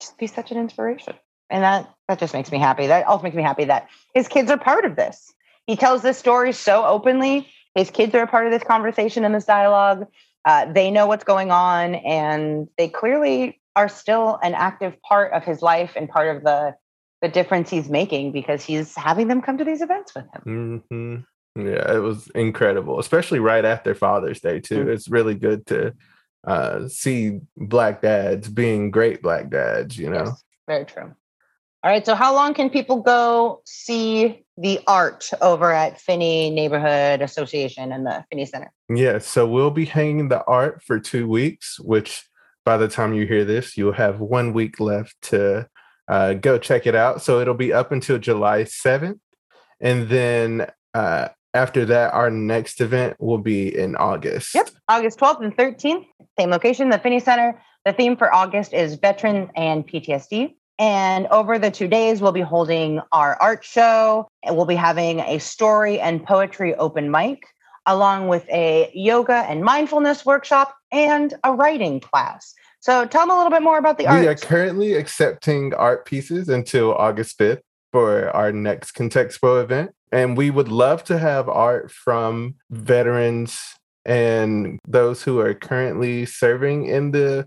just 0.00 0.18
be 0.18 0.26
such 0.26 0.50
an 0.50 0.58
inspiration. 0.58 1.14
And 1.48 1.64
that 1.64 1.90
that 2.06 2.18
just 2.18 2.34
makes 2.34 2.52
me 2.52 2.58
happy. 2.58 2.86
That 2.86 3.06
also 3.06 3.22
makes 3.22 3.36
me 3.36 3.42
happy 3.42 3.64
that 3.64 3.88
his 4.14 4.28
kids 4.28 4.50
are 4.50 4.58
part 4.58 4.84
of 4.84 4.96
this. 4.96 5.32
He 5.66 5.74
tells 5.74 6.02
this 6.02 6.18
story 6.18 6.52
so 6.52 6.84
openly. 6.84 7.48
His 7.74 7.90
kids 7.90 8.14
are 8.14 8.22
a 8.22 8.26
part 8.26 8.46
of 8.46 8.52
this 8.52 8.62
conversation 8.62 9.24
and 9.24 9.34
this 9.34 9.46
dialogue. 9.46 10.06
Uh, 10.44 10.70
they 10.72 10.90
know 10.90 11.06
what's 11.06 11.24
going 11.24 11.50
on, 11.50 11.96
and 11.96 12.66
they 12.78 12.88
clearly 12.88 13.60
are 13.76 13.88
still 13.88 14.38
an 14.42 14.54
active 14.54 15.00
part 15.02 15.32
of 15.32 15.44
his 15.44 15.62
life 15.62 15.92
and 15.96 16.08
part 16.08 16.34
of 16.34 16.42
the 16.42 16.74
the 17.22 17.28
difference 17.28 17.70
he's 17.70 17.88
making 17.88 18.32
because 18.32 18.64
he's 18.64 18.94
having 18.96 19.28
them 19.28 19.42
come 19.42 19.58
to 19.58 19.64
these 19.64 19.82
events 19.82 20.14
with 20.14 20.24
him. 20.34 21.24
hmm 21.54 21.60
Yeah, 21.60 21.94
it 21.94 21.98
was 21.98 22.28
incredible, 22.34 22.98
especially 22.98 23.38
right 23.40 23.64
after 23.64 23.94
Father's 23.94 24.40
Day 24.40 24.60
too. 24.60 24.84
Mm. 24.86 24.88
It's 24.88 25.08
really 25.08 25.34
good 25.34 25.66
to 25.66 25.94
uh, 26.46 26.88
see 26.88 27.40
black 27.56 28.00
dads 28.00 28.48
being 28.48 28.90
great 28.90 29.20
black 29.22 29.50
dads. 29.50 29.98
You 29.98 30.10
know, 30.10 30.24
Yes, 30.24 30.44
very 30.66 30.84
true. 30.86 31.14
All 31.82 31.90
right. 31.90 32.04
So, 32.04 32.14
how 32.14 32.34
long 32.34 32.52
can 32.54 32.68
people 32.70 33.00
go 33.00 33.62
see 33.64 34.44
the 34.58 34.80
art 34.86 35.30
over 35.40 35.72
at 35.72 36.00
Phinney 36.00 36.50
Neighborhood 36.50 37.22
Association 37.22 37.92
and 37.92 38.06
the 38.06 38.24
Phinney 38.30 38.46
Center? 38.46 38.70
yeah. 38.88 39.18
So 39.18 39.46
we'll 39.46 39.70
be 39.70 39.86
hanging 39.86 40.28
the 40.28 40.44
art 40.44 40.82
for 40.82 40.98
two 40.98 41.26
weeks, 41.28 41.80
which 41.80 42.24
by 42.64 42.76
the 42.76 42.88
time 42.88 43.14
you 43.14 43.26
hear 43.26 43.44
this, 43.44 43.76
you'll 43.76 43.92
have 43.92 44.20
one 44.20 44.52
week 44.52 44.78
left 44.78 45.16
to 45.22 45.68
uh, 46.10 46.34
go 46.34 46.58
check 46.58 46.86
it 46.86 46.94
out. 46.94 47.22
So 47.22 47.40
it'll 47.40 47.54
be 47.54 47.72
up 47.72 47.92
until 47.92 48.18
July 48.18 48.64
seventh, 48.64 49.20
and 49.80 50.08
then 50.08 50.66
uh, 50.92 51.28
after 51.54 51.84
that, 51.86 52.12
our 52.12 52.30
next 52.30 52.80
event 52.80 53.16
will 53.20 53.38
be 53.38 53.76
in 53.76 53.96
August. 53.96 54.54
Yep. 54.54 54.70
August 54.88 55.18
12th 55.18 55.44
and 55.44 55.56
13th, 55.56 56.06
same 56.38 56.50
location, 56.50 56.90
the 56.90 56.98
Phinney 56.98 57.20
Center. 57.20 57.60
The 57.84 57.92
theme 57.92 58.16
for 58.16 58.32
August 58.32 58.72
is 58.74 58.94
veterans 58.94 59.50
and 59.56 59.86
PTSD. 59.86 60.54
And 60.78 61.26
over 61.28 61.58
the 61.58 61.70
two 61.70 61.88
days, 61.88 62.20
we'll 62.20 62.32
be 62.32 62.40
holding 62.40 63.00
our 63.12 63.36
art 63.40 63.64
show. 63.64 64.28
We'll 64.46 64.64
be 64.64 64.76
having 64.76 65.20
a 65.20 65.38
story 65.38 66.00
and 66.00 66.24
poetry 66.24 66.74
open 66.76 67.10
mic, 67.10 67.42
along 67.86 68.28
with 68.28 68.48
a 68.48 68.90
yoga 68.94 69.44
and 69.48 69.62
mindfulness 69.62 70.24
workshop 70.24 70.74
and 70.92 71.34
a 71.44 71.52
writing 71.52 72.00
class. 72.00 72.54
So 72.80 73.04
tell 73.04 73.22
them 73.22 73.30
a 73.30 73.36
little 73.36 73.50
bit 73.50 73.62
more 73.62 73.78
about 73.78 73.98
the 73.98 74.06
art. 74.06 74.20
We 74.20 74.26
are 74.26 74.34
currently 74.34 74.94
accepting 74.94 75.74
art 75.74 76.06
pieces 76.06 76.48
until 76.48 76.94
August 76.94 77.38
5th 77.38 77.60
for 77.92 78.34
our 78.34 78.52
next 78.52 78.92
Contexpo 78.92 79.62
event. 79.62 79.90
And 80.12 80.36
we 80.36 80.50
would 80.50 80.68
love 80.68 81.04
to 81.04 81.18
have 81.18 81.48
art 81.48 81.90
from 81.90 82.56
veterans 82.70 83.60
and 84.04 84.78
those 84.88 85.22
who 85.22 85.38
are 85.40 85.54
currently 85.54 86.24
serving 86.24 86.86
in 86.86 87.10
the 87.10 87.46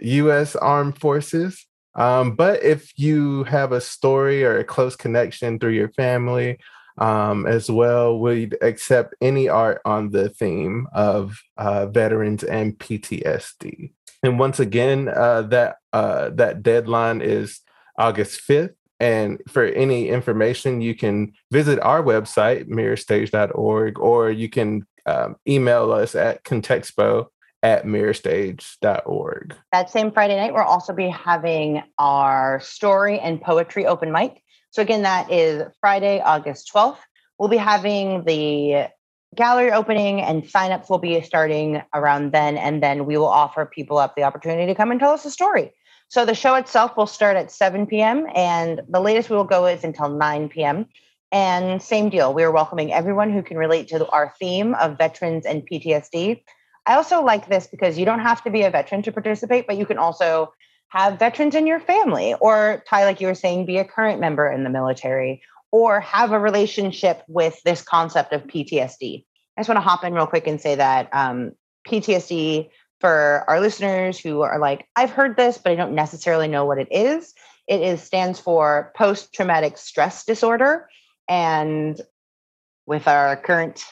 U.S. 0.00 0.54
Armed 0.54 0.98
Forces. 1.00 1.66
Um, 1.96 2.36
but 2.36 2.62
if 2.62 2.92
you 2.96 3.44
have 3.44 3.72
a 3.72 3.80
story 3.80 4.44
or 4.44 4.58
a 4.58 4.64
close 4.64 4.94
connection 4.94 5.58
through 5.58 5.72
your 5.72 5.90
family 5.90 6.58
um, 6.98 7.46
as 7.46 7.68
well, 7.68 8.18
we'd 8.18 8.56
accept 8.62 9.14
any 9.20 9.48
art 9.48 9.80
on 9.84 10.12
the 10.12 10.28
theme 10.28 10.86
of 10.92 11.40
uh, 11.56 11.86
veterans 11.86 12.44
and 12.44 12.78
PTSD. 12.78 13.90
And 14.22 14.38
once 14.38 14.58
again, 14.60 15.08
uh, 15.08 15.42
that 15.42 15.76
uh, 15.92 16.30
that 16.30 16.62
deadline 16.62 17.20
is 17.20 17.60
August 17.98 18.40
5th. 18.48 18.74
And 19.00 19.40
for 19.48 19.64
any 19.64 20.08
information, 20.08 20.80
you 20.80 20.94
can 20.94 21.32
visit 21.52 21.78
our 21.80 22.02
website, 22.02 22.68
mirrorstage.org, 22.68 23.98
or 23.98 24.30
you 24.30 24.48
can 24.48 24.86
um, 25.06 25.36
email 25.46 25.92
us 25.92 26.16
at 26.16 26.42
contexpo 26.42 27.26
at 27.62 27.84
mirrorstage.org. 27.84 29.54
That 29.72 29.90
same 29.90 30.12
Friday 30.12 30.36
night, 30.36 30.52
we'll 30.52 30.64
also 30.64 30.92
be 30.92 31.08
having 31.08 31.82
our 31.98 32.60
story 32.60 33.18
and 33.20 33.40
poetry 33.40 33.86
open 33.86 34.12
mic. 34.12 34.42
So, 34.70 34.82
again, 34.82 35.02
that 35.02 35.32
is 35.32 35.62
Friday, 35.80 36.20
August 36.20 36.70
12th. 36.74 36.98
We'll 37.38 37.48
be 37.48 37.56
having 37.56 38.24
the 38.24 38.88
gallery 39.34 39.70
opening 39.70 40.20
and 40.20 40.42
signups 40.42 40.88
will 40.88 40.98
be 40.98 41.20
starting 41.20 41.82
around 41.94 42.32
then. 42.32 42.56
And 42.56 42.82
then 42.82 43.06
we 43.06 43.16
will 43.16 43.28
offer 43.28 43.66
people 43.66 43.98
up 43.98 44.16
the 44.16 44.22
opportunity 44.22 44.66
to 44.66 44.74
come 44.74 44.90
and 44.90 44.98
tell 44.98 45.12
us 45.12 45.24
a 45.24 45.30
story. 45.30 45.72
So 46.08 46.24
the 46.24 46.34
show 46.34 46.54
itself 46.54 46.96
will 46.96 47.06
start 47.06 47.36
at 47.36 47.52
7 47.52 47.86
p.m. 47.86 48.26
and 48.34 48.80
the 48.88 49.00
latest 49.00 49.28
we 49.28 49.36
will 49.36 49.44
go 49.44 49.66
is 49.66 49.84
until 49.84 50.08
9 50.08 50.48
p.m. 50.48 50.86
And 51.30 51.82
same 51.82 52.08
deal, 52.08 52.32
we 52.32 52.42
are 52.42 52.50
welcoming 52.50 52.92
everyone 52.92 53.30
who 53.30 53.42
can 53.42 53.58
relate 53.58 53.88
to 53.88 54.08
our 54.08 54.32
theme 54.38 54.74
of 54.74 54.96
veterans 54.96 55.44
and 55.44 55.68
PTSD. 55.68 56.42
I 56.86 56.94
also 56.94 57.22
like 57.22 57.48
this 57.48 57.66
because 57.66 57.98
you 57.98 58.06
don't 58.06 58.20
have 58.20 58.42
to 58.44 58.50
be 58.50 58.62
a 58.62 58.70
veteran 58.70 59.02
to 59.02 59.12
participate, 59.12 59.66
but 59.66 59.76
you 59.76 59.84
can 59.84 59.98
also 59.98 60.54
have 60.88 61.18
veterans 61.18 61.54
in 61.54 61.66
your 61.66 61.80
family, 61.80 62.34
or 62.40 62.82
Ty, 62.88 63.04
like 63.04 63.20
you 63.20 63.26
were 63.26 63.34
saying, 63.34 63.66
be 63.66 63.76
a 63.76 63.84
current 63.84 64.20
member 64.20 64.50
in 64.50 64.64
the 64.64 64.70
military, 64.70 65.42
or 65.70 66.00
have 66.00 66.32
a 66.32 66.38
relationship 66.38 67.22
with 67.28 67.60
this 67.64 67.82
concept 67.82 68.32
of 68.32 68.42
PTSD. 68.44 69.24
I 69.56 69.60
just 69.60 69.68
want 69.68 69.76
to 69.76 69.82
hop 69.82 70.04
in 70.04 70.14
real 70.14 70.26
quick 70.26 70.46
and 70.46 70.60
say 70.60 70.76
that 70.76 71.08
um, 71.12 71.52
PTSD, 71.86 72.70
for 73.00 73.44
our 73.48 73.60
listeners 73.60 74.18
who 74.18 74.42
are 74.42 74.58
like, 74.58 74.86
I've 74.96 75.10
heard 75.10 75.36
this, 75.36 75.58
but 75.58 75.72
I 75.72 75.76
don't 75.76 75.94
necessarily 75.94 76.48
know 76.48 76.64
what 76.64 76.78
it 76.78 76.88
is, 76.90 77.34
it 77.68 77.82
is 77.82 78.02
stands 78.02 78.40
for 78.40 78.92
post 78.96 79.32
traumatic 79.32 79.76
stress 79.76 80.24
disorder. 80.24 80.88
And 81.28 82.00
with 82.86 83.06
our 83.06 83.36
current 83.36 83.84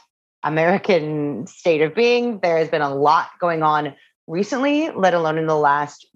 American 0.42 1.46
state 1.48 1.82
of 1.82 1.94
being, 1.94 2.40
there 2.40 2.56
has 2.56 2.68
been 2.68 2.82
a 2.82 2.94
lot 2.94 3.28
going 3.38 3.62
on 3.62 3.94
recently, 4.26 4.90
let 4.90 5.14
alone 5.14 5.38
in 5.38 5.46
the 5.46 5.56
last 5.56 6.06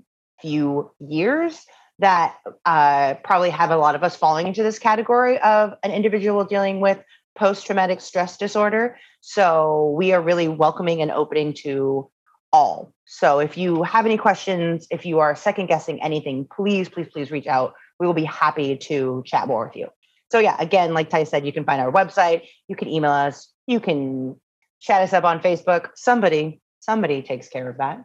few 0.41 0.91
years, 0.99 1.67
that 2.01 2.37
uh, 2.65 3.15
probably 3.25 3.51
have 3.51 3.71
a 3.71 3.77
lot 3.77 3.95
of 3.95 4.03
us 4.03 4.17
falling 4.17 4.47
into 4.47 4.63
this 4.63 4.79
category 4.79 5.39
of 5.41 5.75
an 5.83 5.93
individual 5.93 6.45
dealing 6.45 6.81
with 6.81 6.99
post 7.37 7.67
traumatic 7.67 8.01
stress 8.01 8.37
disorder. 8.37 8.99
So 9.21 9.95
we 9.97 10.13
are 10.13 10.21
really 10.21 10.49
welcoming 10.49 11.03
and 11.03 11.11
opening 11.11 11.55
to 11.63 12.11
all. 12.53 12.93
So 13.05 13.39
if 13.39 13.57
you 13.57 13.83
have 13.83 14.07
any 14.07 14.17
questions, 14.17 14.87
if 14.91 15.05
you 15.05 15.21
are 15.21 15.37
second 15.37 15.67
guessing 15.67 16.03
anything, 16.03 16.47
please, 16.55 16.89
please, 16.89 17.09
please 17.13 17.31
reach 17.31 17.47
out. 17.47 17.75
We 17.99 18.07
will 18.07 18.15
be 18.15 18.25
happy 18.25 18.77
to 18.77 19.23
chat 19.27 19.47
more 19.47 19.67
with 19.67 19.77
you. 19.77 19.89
So 20.33 20.39
yeah, 20.39 20.57
again, 20.59 20.95
like 20.95 21.11
Ty 21.11 21.25
said, 21.25 21.45
you 21.45 21.53
can 21.53 21.65
find 21.65 21.81
our 21.81 21.93
website, 21.93 22.43
you 22.69 22.77
can 22.77 22.89
email 22.89 23.11
us, 23.11 23.53
you 23.67 23.81
can 23.81 24.37
chat 24.81 25.03
us 25.03 25.13
up 25.13 25.25
on 25.25 25.41
Facebook. 25.41 25.89
Somebody, 25.97 26.61
somebody 26.79 27.23
takes 27.23 27.49
care 27.49 27.69
of 27.69 27.79
that. 27.79 28.05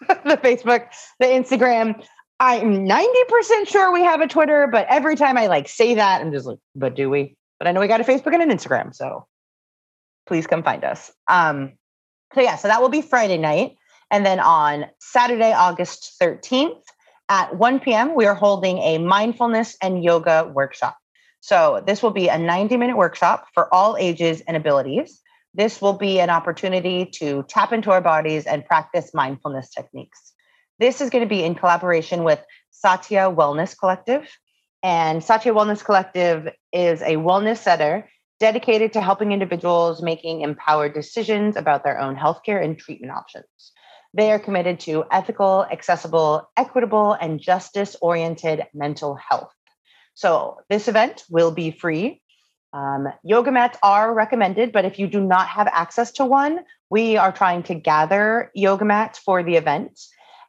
the 0.24 0.36
Facebook, 0.36 0.86
the 1.20 1.26
Instagram. 1.26 2.02
I'm 2.40 2.86
90% 2.86 3.66
sure 3.66 3.92
we 3.92 4.04
have 4.04 4.20
a 4.20 4.28
Twitter, 4.28 4.68
but 4.70 4.86
every 4.88 5.16
time 5.16 5.36
I 5.36 5.48
like 5.48 5.68
say 5.68 5.94
that, 5.94 6.20
I'm 6.20 6.32
just 6.32 6.46
like, 6.46 6.58
but 6.76 6.94
do 6.94 7.10
we? 7.10 7.36
But 7.58 7.66
I 7.66 7.72
know 7.72 7.80
we 7.80 7.88
got 7.88 8.00
a 8.00 8.04
Facebook 8.04 8.32
and 8.32 8.42
an 8.42 8.56
Instagram. 8.56 8.94
So 8.94 9.26
please 10.26 10.46
come 10.46 10.62
find 10.62 10.84
us. 10.84 11.10
Um, 11.26 11.72
so 12.34 12.40
yeah, 12.40 12.56
so 12.56 12.68
that 12.68 12.80
will 12.80 12.90
be 12.90 13.02
Friday 13.02 13.38
night. 13.38 13.76
And 14.10 14.24
then 14.24 14.38
on 14.38 14.86
Saturday, 15.00 15.52
August 15.52 16.14
13th 16.20 16.80
at 17.28 17.56
1 17.56 17.80
p.m., 17.80 18.14
we 18.14 18.26
are 18.26 18.34
holding 18.34 18.78
a 18.78 18.98
mindfulness 18.98 19.76
and 19.82 20.04
yoga 20.04 20.50
workshop. 20.54 20.96
So 21.40 21.82
this 21.86 22.02
will 22.02 22.10
be 22.10 22.28
a 22.28 22.38
90 22.38 22.76
minute 22.76 22.96
workshop 22.96 23.48
for 23.52 23.72
all 23.74 23.96
ages 23.98 24.42
and 24.42 24.56
abilities. 24.56 25.20
This 25.54 25.80
will 25.80 25.92
be 25.94 26.20
an 26.20 26.30
opportunity 26.30 27.06
to 27.14 27.44
tap 27.48 27.72
into 27.72 27.90
our 27.90 28.00
bodies 28.00 28.46
and 28.46 28.64
practice 28.64 29.12
mindfulness 29.12 29.70
techniques. 29.70 30.32
This 30.78 31.00
is 31.00 31.10
going 31.10 31.24
to 31.24 31.28
be 31.28 31.42
in 31.42 31.54
collaboration 31.54 32.22
with 32.22 32.40
Satya 32.70 33.30
Wellness 33.30 33.76
Collective. 33.76 34.28
And 34.82 35.24
Satya 35.24 35.52
Wellness 35.52 35.84
Collective 35.84 36.48
is 36.72 37.02
a 37.02 37.16
wellness 37.16 37.58
center 37.58 38.08
dedicated 38.38 38.92
to 38.92 39.00
helping 39.00 39.32
individuals 39.32 40.00
making 40.02 40.42
empowered 40.42 40.94
decisions 40.94 41.56
about 41.56 41.82
their 41.82 41.98
own 41.98 42.14
healthcare 42.14 42.62
and 42.62 42.78
treatment 42.78 43.12
options. 43.12 43.72
They 44.14 44.30
are 44.30 44.38
committed 44.38 44.78
to 44.80 45.04
ethical, 45.10 45.66
accessible, 45.70 46.48
equitable, 46.56 47.12
and 47.12 47.40
justice 47.40 47.96
oriented 48.00 48.64
mental 48.72 49.16
health. 49.16 49.52
So, 50.14 50.58
this 50.68 50.88
event 50.88 51.24
will 51.28 51.50
be 51.50 51.72
free. 51.72 52.22
Um, 52.72 53.08
yoga 53.24 53.50
mats 53.50 53.78
are 53.82 54.14
recommended, 54.14 54.72
but 54.72 54.84
if 54.84 54.98
you 54.98 55.08
do 55.08 55.20
not 55.20 55.48
have 55.48 55.66
access 55.66 56.12
to 56.12 56.24
one, 56.24 56.60
we 56.90 57.16
are 57.16 57.32
trying 57.32 57.64
to 57.64 57.74
gather 57.74 58.50
yoga 58.54 58.84
mats 58.84 59.18
for 59.18 59.42
the 59.42 59.56
event. 59.56 59.98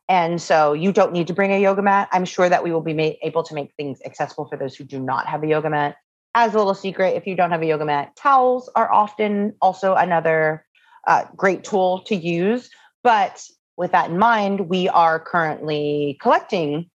And 0.10 0.42
so 0.42 0.74
you 0.74 0.92
don't 0.92 1.13
need 1.13 1.28
to 1.28 1.34
bring 1.34 1.54
a 1.54 1.62
yoga 1.62 1.84
mat. 1.84 2.10
I'm 2.12 2.25
sure 2.25 2.50
that 2.50 2.63
we 2.63 2.72
will 2.72 2.82
be 2.82 3.20
able 3.22 3.44
to 3.44 3.54
make 3.54 3.74
things 3.78 4.00
accessible 4.04 4.48
for 4.50 4.58
those 4.58 4.75
who 4.75 4.84
do 4.84 5.00
not 5.00 5.28
have 5.28 5.44
a 5.44 5.48
yoga 5.48 5.70
mat. 5.70 5.98
As 6.34 6.56
a 6.56 6.58
little 6.58 6.74
secret, 6.74 7.16
if 7.16 7.28
you 7.28 7.36
don't 7.36 7.51
have 7.51 7.62
a 7.62 7.68
yoga 7.68 7.86
mat, 7.86 8.16
towels 8.16 8.70
are 8.75 8.92
often 8.92 9.54
also 9.62 9.94
another 9.94 10.66
uh, 11.08 11.25
great 11.36 11.63
tool 11.63 12.01
to 12.08 12.16
use. 12.16 12.70
But 13.04 13.44
with 13.78 13.92
that 13.92 14.10
in 14.10 14.18
mind, 14.18 14.68
we 14.68 14.89
are 14.89 15.20
currently 15.20 16.18
collecting 16.22 16.89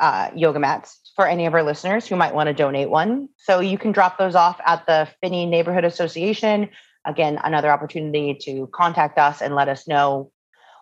uh, 0.00 0.30
yoga 0.34 0.58
mats 0.58 1.12
for 1.14 1.26
any 1.26 1.46
of 1.46 1.54
our 1.54 1.62
listeners 1.62 2.06
who 2.06 2.16
might 2.16 2.34
want 2.34 2.48
to 2.48 2.54
donate 2.54 2.90
one. 2.90 3.28
So 3.36 3.60
you 3.60 3.78
can 3.78 3.92
drop 3.92 4.18
those 4.18 4.34
off 4.34 4.60
at 4.66 4.86
the 4.86 5.08
Phinney 5.20 5.46
Neighborhood 5.46 5.84
Association. 5.84 6.70
Again, 7.06 7.38
another 7.42 7.70
opportunity 7.70 8.36
to 8.42 8.68
contact 8.74 9.18
us 9.18 9.40
and 9.40 9.54
let 9.54 9.68
us 9.68 9.86
know. 9.86 10.32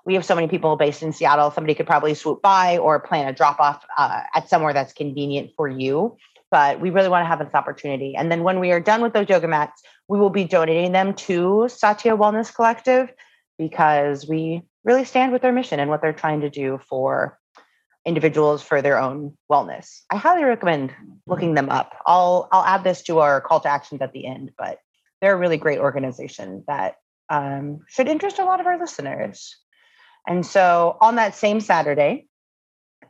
We 0.08 0.14
have 0.14 0.24
so 0.24 0.34
many 0.34 0.48
people 0.48 0.74
based 0.76 1.02
in 1.02 1.12
Seattle. 1.12 1.50
Somebody 1.50 1.74
could 1.74 1.86
probably 1.86 2.14
swoop 2.14 2.40
by 2.40 2.78
or 2.78 2.98
plan 2.98 3.28
a 3.28 3.32
drop 3.34 3.60
off 3.60 3.84
uh, 3.98 4.22
at 4.34 4.48
somewhere 4.48 4.72
that's 4.72 4.94
convenient 4.94 5.50
for 5.54 5.68
you. 5.68 6.16
But 6.50 6.80
we 6.80 6.88
really 6.88 7.10
want 7.10 7.24
to 7.24 7.28
have 7.28 7.40
this 7.40 7.54
opportunity. 7.54 8.16
And 8.16 8.32
then 8.32 8.42
when 8.42 8.58
we 8.58 8.70
are 8.70 8.80
done 8.80 9.02
with 9.02 9.12
those 9.12 9.28
yoga 9.28 9.46
mats, 9.46 9.82
we 10.08 10.18
will 10.18 10.30
be 10.30 10.44
donating 10.44 10.92
them 10.92 11.12
to 11.28 11.68
Satya 11.68 12.16
Wellness 12.16 12.54
Collective 12.54 13.12
because 13.58 14.26
we 14.26 14.62
really 14.82 15.04
stand 15.04 15.30
with 15.30 15.42
their 15.42 15.52
mission 15.52 15.78
and 15.78 15.90
what 15.90 16.00
they're 16.00 16.14
trying 16.14 16.40
to 16.40 16.48
do 16.48 16.80
for 16.88 17.38
individuals 18.06 18.62
for 18.62 18.80
their 18.80 18.98
own 18.98 19.36
wellness. 19.52 20.00
I 20.10 20.16
highly 20.16 20.44
recommend 20.44 20.94
looking 21.26 21.52
them 21.52 21.68
up. 21.68 21.94
I'll 22.06 22.48
I'll 22.50 22.64
add 22.64 22.82
this 22.82 23.02
to 23.02 23.18
our 23.18 23.42
call 23.42 23.60
to 23.60 23.68
actions 23.68 24.00
at 24.00 24.14
the 24.14 24.24
end, 24.24 24.52
but 24.56 24.78
they're 25.20 25.34
a 25.34 25.38
really 25.38 25.58
great 25.58 25.80
organization 25.80 26.64
that 26.66 26.94
um, 27.28 27.80
should 27.88 28.08
interest 28.08 28.38
a 28.38 28.46
lot 28.46 28.60
of 28.60 28.66
our 28.66 28.78
listeners. 28.78 29.54
And 30.26 30.44
so 30.44 30.96
on 31.00 31.16
that 31.16 31.34
same 31.34 31.60
Saturday 31.60 32.26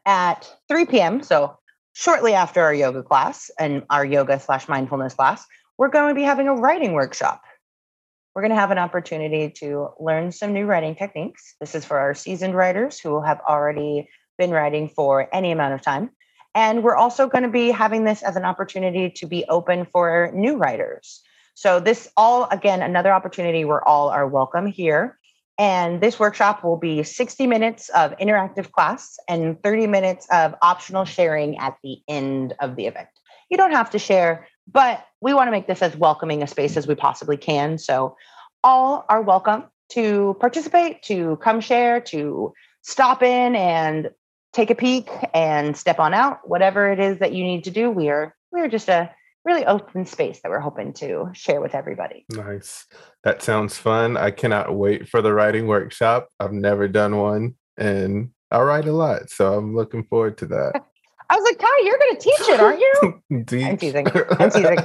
at 0.07 0.51
3 0.69 0.87
p.m., 0.87 1.23
so 1.23 1.59
shortly 1.93 2.35
after 2.35 2.63
our 2.63 2.75
yoga 2.75 3.03
class 3.03 3.51
and 3.59 3.85
our 3.91 4.05
yoga 4.05 4.39
slash 4.39 4.69
mindfulness 4.69 5.15
class, 5.15 5.45
we're 5.77 5.89
going 5.89 6.09
to 6.09 6.15
be 6.15 6.25
having 6.25 6.49
a 6.49 6.55
writing 6.55 6.93
workshop 6.93 7.43
we're 8.39 8.43
going 8.43 8.55
to 8.55 8.61
have 8.61 8.71
an 8.71 8.79
opportunity 8.79 9.51
to 9.51 9.89
learn 9.99 10.31
some 10.31 10.53
new 10.53 10.65
writing 10.65 10.95
techniques. 10.95 11.57
This 11.59 11.75
is 11.75 11.85
for 11.85 11.99
our 11.99 12.15
seasoned 12.15 12.55
writers 12.55 13.01
who 13.01 13.21
have 13.21 13.41
already 13.49 14.09
been 14.39 14.53
writing 14.53 14.89
for 14.89 15.29
any 15.35 15.51
amount 15.51 15.75
of 15.75 15.83
time. 15.83 16.11
And 16.55 16.85
we're 16.85 16.95
also 16.95 17.27
going 17.27 17.43
to 17.43 17.51
be 17.51 17.73
having 17.73 18.05
this 18.05 18.23
as 18.23 18.37
an 18.37 18.45
opportunity 18.45 19.11
to 19.11 19.27
be 19.27 19.45
open 19.49 19.87
for 19.87 20.31
new 20.33 20.57
writers. 20.57 21.21
So, 21.55 21.81
this 21.81 22.09
all, 22.17 22.45
again, 22.53 22.81
another 22.81 23.13
opportunity 23.13 23.65
where 23.65 23.83
all 23.83 24.09
are 24.09 24.29
welcome 24.29 24.67
here. 24.67 25.18
And 25.59 26.01
this 26.01 26.21
workshop 26.21 26.63
will 26.63 26.77
be 26.77 27.03
60 27.03 27.47
minutes 27.49 27.89
of 27.89 28.17
interactive 28.19 28.71
class 28.71 29.19
and 29.29 29.61
30 29.63 29.89
minutes 29.89 30.27
of 30.31 30.55
optional 30.63 31.05
sharing 31.05 31.59
at 31.59 31.77
the 31.83 31.99
end 32.09 32.55
of 32.61 32.77
the 32.77 32.87
event. 32.87 33.09
You 33.51 33.57
don't 33.57 33.73
have 33.73 33.91
to 33.91 33.99
share, 33.99 34.47
but 34.71 35.05
we 35.21 35.35
want 35.35 35.49
to 35.49 35.51
make 35.51 35.67
this 35.67 35.83
as 35.83 35.97
welcoming 35.97 36.43
a 36.43 36.47
space 36.47 36.77
as 36.77 36.87
we 36.87 36.95
possibly 36.95 37.37
can. 37.37 37.77
So 37.79 38.17
all 38.63 39.05
are 39.09 39.21
welcome 39.21 39.65
to 39.91 40.37
participate, 40.39 41.03
to 41.05 41.37
come 41.43 41.61
share, 41.61 42.01
to 42.03 42.53
stop 42.83 43.23
in 43.23 43.57
and 43.57 44.11
take 44.53 44.71
a 44.71 44.75
peek 44.75 45.09
and 45.35 45.77
step 45.77 45.99
on 45.99 46.15
out. 46.15 46.49
Whatever 46.49 46.93
it 46.93 47.01
is 47.01 47.19
that 47.19 47.33
you 47.33 47.43
need 47.43 47.65
to 47.65 47.71
do, 47.71 47.91
we 47.91 48.11
are 48.11 48.35
we 48.53 48.61
are 48.61 48.69
just 48.69 48.89
a 48.89 49.11
really 49.49 49.65
open 49.65 50.05
space 50.05 50.41
that 50.43 50.51
we're 50.51 50.61
hoping 50.61 50.93
to 50.93 51.31
share 51.33 51.61
with 51.61 51.75
everybody. 51.75 52.27
Nice. 52.31 52.87
That 53.25 53.43
sounds 53.43 53.79
fun. 53.79 54.17
I 54.17 54.31
cannot 54.31 54.75
wait 54.75 55.09
for 55.09 55.23
the 55.23 55.33
writing 55.33 55.67
workshop. 55.67 56.29
I've 56.39 56.53
never 56.53 56.87
done 56.87 57.17
one 57.17 57.55
and 57.79 58.31
I 58.51 58.61
write 58.61 58.87
a 58.87 58.93
lot, 58.93 59.31
so 59.31 59.55
I'm 59.55 59.75
looking 59.75 60.05
forward 60.05 60.39
to 60.39 60.47
that. 60.47 60.85
I 61.31 61.37
was 61.37 61.45
like, 61.45 61.59
Ty, 61.59 61.69
you're 61.83 61.99
going 61.99 62.17
to 62.17 62.21
teach 62.21 62.41
it, 62.49 62.59
aren't 62.59 62.81
you? 62.81 63.21
I'm 63.37 63.45
teasing. 63.45 63.69
I'm 63.69 63.77
teasing. 64.51 64.79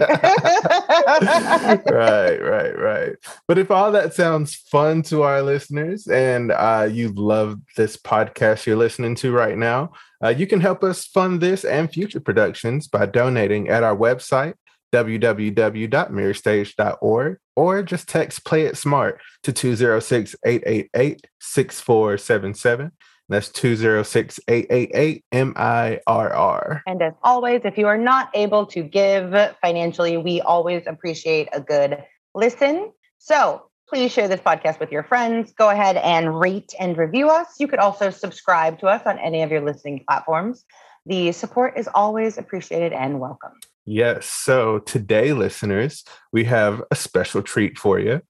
right, 1.89 2.38
right, 2.41 2.77
right. 2.77 3.13
But 3.47 3.57
if 3.57 3.71
all 3.71 3.93
that 3.93 4.13
sounds 4.13 4.53
fun 4.55 5.03
to 5.03 5.23
our 5.23 5.41
listeners 5.41 6.05
and 6.07 6.51
uh, 6.51 6.89
you 6.91 7.13
love 7.13 7.62
this 7.77 7.95
podcast 7.95 8.65
you're 8.65 8.75
listening 8.75 9.15
to 9.15 9.31
right 9.31 9.57
now, 9.57 9.93
uh, 10.21 10.27
you 10.29 10.45
can 10.45 10.59
help 10.59 10.83
us 10.83 11.05
fund 11.05 11.39
this 11.39 11.63
and 11.63 11.89
future 11.89 12.19
productions 12.19 12.89
by 12.89 13.05
donating 13.05 13.69
at 13.69 13.83
our 13.83 13.95
website, 13.95 14.55
www.mirrorstage.org, 14.91 17.38
or 17.55 17.83
just 17.83 18.09
text 18.09 18.43
Play 18.45 18.65
It 18.65 18.75
Smart 18.77 19.21
to 19.43 19.53
206 19.53 20.35
888 20.45 21.25
6477. 21.39 22.91
That's 23.30 23.50
206 23.50 24.39
888 24.48 25.24
MIRR. 25.32 26.82
And 26.86 27.01
as 27.01 27.13
always, 27.24 27.62
if 27.63 27.77
you 27.77 27.88
are 27.88 27.98
not 27.98 28.30
able 28.34 28.65
to 28.68 28.84
give 28.84 29.34
financially, 29.62 30.18
we 30.18 30.42
always 30.42 30.84
appreciate 30.88 31.48
a 31.53 31.62
good 31.62 32.03
listen. 32.36 32.92
So 33.20 33.70
please 33.88 34.12
share 34.12 34.27
this 34.27 34.42
podcast 34.42 34.80
with 34.80 34.92
your 34.92 35.03
friends. 35.03 35.53
Go 35.53 35.70
ahead 35.70 35.98
and 35.98 36.38
rate 36.38 36.74
and 36.80 36.98
review 36.98 37.30
us. 37.30 37.48
You 37.60 37.68
could 37.68 37.80
also 37.80 38.10
subscribe 38.10 38.80
to 38.80 38.88
us 38.88 39.03
on 39.06 39.18
any 39.20 39.42
of 39.42 39.51
your 39.51 39.62
listening 39.62 40.03
platforms. 40.08 40.65
The 41.06 41.32
support 41.32 41.77
is 41.77 41.89
always 41.94 42.38
appreciated 42.38 42.94
and 42.94 43.20
welcome. 43.20 43.53
Yes. 43.86 44.25
So 44.25 44.80
today, 44.80 45.34
listeners, 45.34 46.03
we 46.32 46.46
have 46.46 46.82
a 46.92 46.96
special 46.96 47.42
treat 47.42 47.77
for 47.77 48.00
you. 48.00 48.22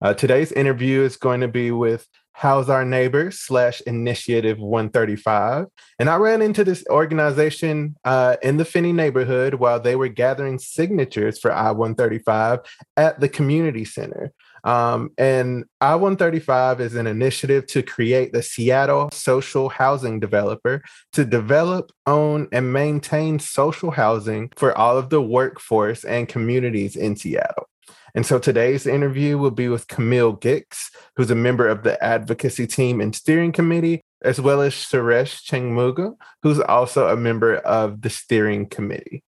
Uh, 0.00 0.14
today's 0.14 0.52
interview 0.52 1.02
is 1.02 1.16
going 1.16 1.40
to 1.40 1.48
be 1.48 1.70
with 1.70 2.08
House 2.32 2.68
Our 2.68 2.84
Neighbors 2.84 3.38
slash 3.38 3.80
Initiative 3.82 4.58
135. 4.58 5.66
And 5.98 6.10
I 6.10 6.16
ran 6.16 6.42
into 6.42 6.64
this 6.64 6.84
organization 6.88 7.96
uh, 8.04 8.36
in 8.42 8.56
the 8.56 8.64
Phinney 8.64 8.92
neighborhood 8.92 9.54
while 9.54 9.80
they 9.80 9.96
were 9.96 10.08
gathering 10.08 10.58
signatures 10.58 11.38
for 11.38 11.52
I 11.52 11.70
135 11.70 12.60
at 12.96 13.20
the 13.20 13.28
community 13.28 13.84
center. 13.84 14.32
Um, 14.64 15.10
and 15.18 15.64
I 15.80 15.94
135 15.96 16.80
is 16.80 16.94
an 16.94 17.06
initiative 17.06 17.66
to 17.68 17.82
create 17.82 18.32
the 18.32 18.42
Seattle 18.42 19.10
social 19.12 19.68
housing 19.68 20.20
developer 20.20 20.82
to 21.14 21.24
develop, 21.24 21.90
own, 22.06 22.48
and 22.52 22.72
maintain 22.72 23.38
social 23.38 23.90
housing 23.90 24.50
for 24.56 24.76
all 24.76 24.96
of 24.96 25.10
the 25.10 25.20
workforce 25.20 26.04
and 26.04 26.28
communities 26.28 26.94
in 26.94 27.16
Seattle. 27.16 27.68
And 28.14 28.26
so 28.26 28.38
today's 28.38 28.86
interview 28.86 29.38
will 29.38 29.50
be 29.50 29.68
with 29.68 29.88
Camille 29.88 30.36
Gix, 30.36 30.90
who's 31.16 31.30
a 31.30 31.34
member 31.34 31.66
of 31.66 31.82
the 31.82 32.02
advocacy 32.04 32.66
team 32.66 33.00
and 33.00 33.14
steering 33.14 33.52
committee, 33.52 34.02
as 34.22 34.40
well 34.40 34.60
as 34.60 34.74
Suresh 34.74 35.42
Chanmugam, 35.42 36.16
who's 36.42 36.60
also 36.60 37.08
a 37.08 37.16
member 37.16 37.56
of 37.56 38.02
the 38.02 38.10
steering 38.10 38.66
committee. 38.68 39.22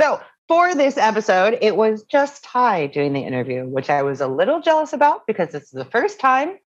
So 0.00 0.20
for 0.48 0.74
this 0.74 0.96
episode, 0.96 1.58
it 1.60 1.76
was 1.76 2.04
just 2.04 2.44
Ty 2.44 2.88
doing 2.88 3.12
the 3.12 3.20
interview, 3.20 3.64
which 3.64 3.90
I 3.90 4.02
was 4.02 4.20
a 4.20 4.28
little 4.28 4.60
jealous 4.60 4.92
about 4.92 5.26
because 5.26 5.50
this 5.50 5.64
is 5.64 5.70
the 5.70 5.84
first 5.86 6.20
time 6.20 6.58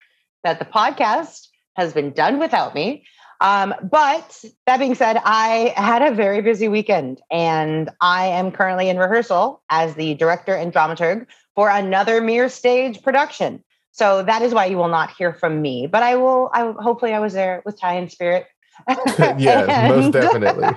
that 0.44 0.60
the 0.60 0.66
podcast 0.66 1.48
has 1.76 1.94
been 1.94 2.12
done 2.12 2.40
without 2.40 2.76
me. 2.76 3.06
Um, 3.42 3.74
but 3.90 4.44
that 4.66 4.80
being 4.80 4.96
said, 4.96 5.18
I 5.24 5.74
had 5.78 6.02
a 6.02 6.14
very 6.14 6.42
busy 6.42 6.68
weekend 6.68 7.22
and 7.32 7.90
I 8.02 8.28
am 8.28 8.52
currently 8.52 8.90
in 8.90 8.98
rehearsal 8.98 9.62
as 9.70 9.96
the 9.96 10.14
director 10.16 10.54
and 10.56 10.74
dramaturg 10.74 11.26
for 11.56 11.70
another 11.70 12.20
Mirror 12.22 12.50
Stage 12.50 13.02
production. 13.02 13.64
So 13.92 14.24
that 14.24 14.42
is 14.42 14.54
why 14.54 14.66
you 14.66 14.78
will 14.78 14.90
not 14.90 15.12
hear 15.12 15.34
from 15.34 15.62
me, 15.62 15.88
but 15.88 16.04
I 16.04 16.16
will, 16.16 16.50
I 16.54 16.74
hopefully 16.80 17.14
I 17.14 17.20
was 17.20 17.34
there 17.34 17.62
with 17.66 17.80
Ty 17.80 17.94
and 17.94 18.12
spirit 18.12 18.48
yeah, 19.38 19.66
and... 19.70 19.96
most 19.96 20.14
definitely. 20.14 20.70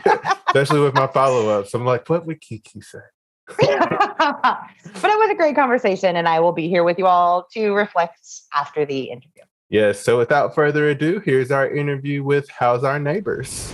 Especially 0.48 0.80
with 0.80 0.94
my 0.94 1.06
follow 1.06 1.48
ups. 1.48 1.74
I'm 1.74 1.84
like, 1.84 2.08
what 2.08 2.26
would 2.26 2.40
Kiki 2.40 2.80
say? 2.80 2.98
but 3.58 3.58
it 3.66 5.18
was 5.18 5.30
a 5.30 5.34
great 5.34 5.54
conversation, 5.54 6.16
and 6.16 6.28
I 6.28 6.40
will 6.40 6.52
be 6.52 6.68
here 6.68 6.84
with 6.84 6.98
you 6.98 7.06
all 7.06 7.46
to 7.52 7.72
reflect 7.72 8.20
after 8.54 8.86
the 8.86 9.04
interview. 9.04 9.42
Yes. 9.72 10.00
So 10.00 10.18
without 10.18 10.54
further 10.54 10.90
ado, 10.90 11.22
here's 11.24 11.50
our 11.50 11.66
interview 11.66 12.22
with 12.22 12.46
House 12.50 12.84
Our 12.84 12.98
Neighbors. 12.98 13.72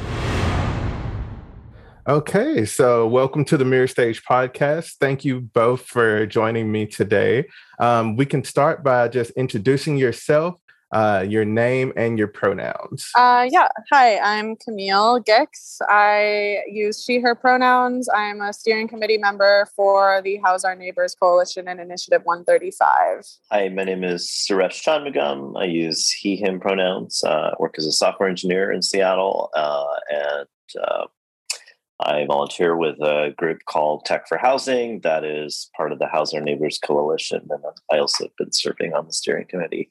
Okay, 2.07 2.65
so 2.65 3.09
welcome 3.09 3.45
to 3.47 3.57
the 3.57 3.65
Mirror 3.65 3.89
Stage 3.89 4.23
podcast. 4.23 4.93
Thank 5.01 5.25
you 5.25 5.41
both 5.41 5.83
for 5.83 6.25
joining 6.25 6.71
me 6.71 6.87
today. 6.87 7.49
Um, 7.81 8.15
we 8.15 8.27
can 8.27 8.45
start 8.45 8.85
by 8.85 9.09
just 9.09 9.33
introducing 9.33 9.97
yourself 9.97 10.61
uh, 10.93 11.25
your 11.29 11.45
name 11.45 11.93
and 11.97 12.19
your 12.19 12.29
pronouns. 12.29 13.11
Uh, 13.17 13.47
yeah. 13.51 13.69
Hi, 13.91 14.19
I'm 14.19 14.57
Camille 14.57 15.23
Gix. 15.23 15.81
I 15.89 16.63
use 16.67 17.05
she, 17.05 17.21
her 17.21 17.35
pronouns. 17.35 18.09
I'm 18.15 18.41
a 18.41 18.53
steering 18.53 18.89
committee 18.89 19.19
member 19.19 19.69
for 19.77 20.23
the 20.23 20.37
House 20.39 20.65
Our 20.65 20.75
Neighbors 20.75 21.15
Coalition 21.15 21.69
and 21.69 21.81
Initiative 21.81 22.23
135. 22.25 23.27
Hi, 23.51 23.69
my 23.69 23.85
name 23.85 24.03
is 24.03 24.27
Suresh 24.27 24.83
Chanmugam. 24.83 25.61
I 25.61 25.65
use 25.65 26.11
he, 26.11 26.37
him 26.37 26.61
pronouns. 26.61 27.23
Uh, 27.23 27.55
work 27.59 27.75
as 27.79 27.87
a 27.87 27.93
software 27.93 28.29
engineer 28.29 28.73
in 28.73 28.83
Seattle. 28.83 29.51
Uh, 29.55 29.87
and 30.11 30.49
uh, 30.83 31.05
I 32.01 32.25
volunteer 32.27 32.77
with 32.77 32.97
a 33.03 33.35
group 33.37 33.59
called 33.67 34.05
Tech 34.07 34.27
for 34.27 34.39
Housing 34.39 35.01
that 35.01 35.25
is 35.25 35.69
part 35.77 35.93
of 35.93 35.99
the 35.99 36.07
House 36.07 36.33
Our 36.33 36.41
Neighbors 36.41 36.79
Coalition. 36.79 37.47
And 37.51 37.63
I 37.93 37.99
also 37.99 38.25
have 38.25 38.37
been 38.39 38.53
serving 38.53 38.95
on 38.95 39.07
the 39.07 39.13
steering 39.13 39.47
committee 39.47 39.91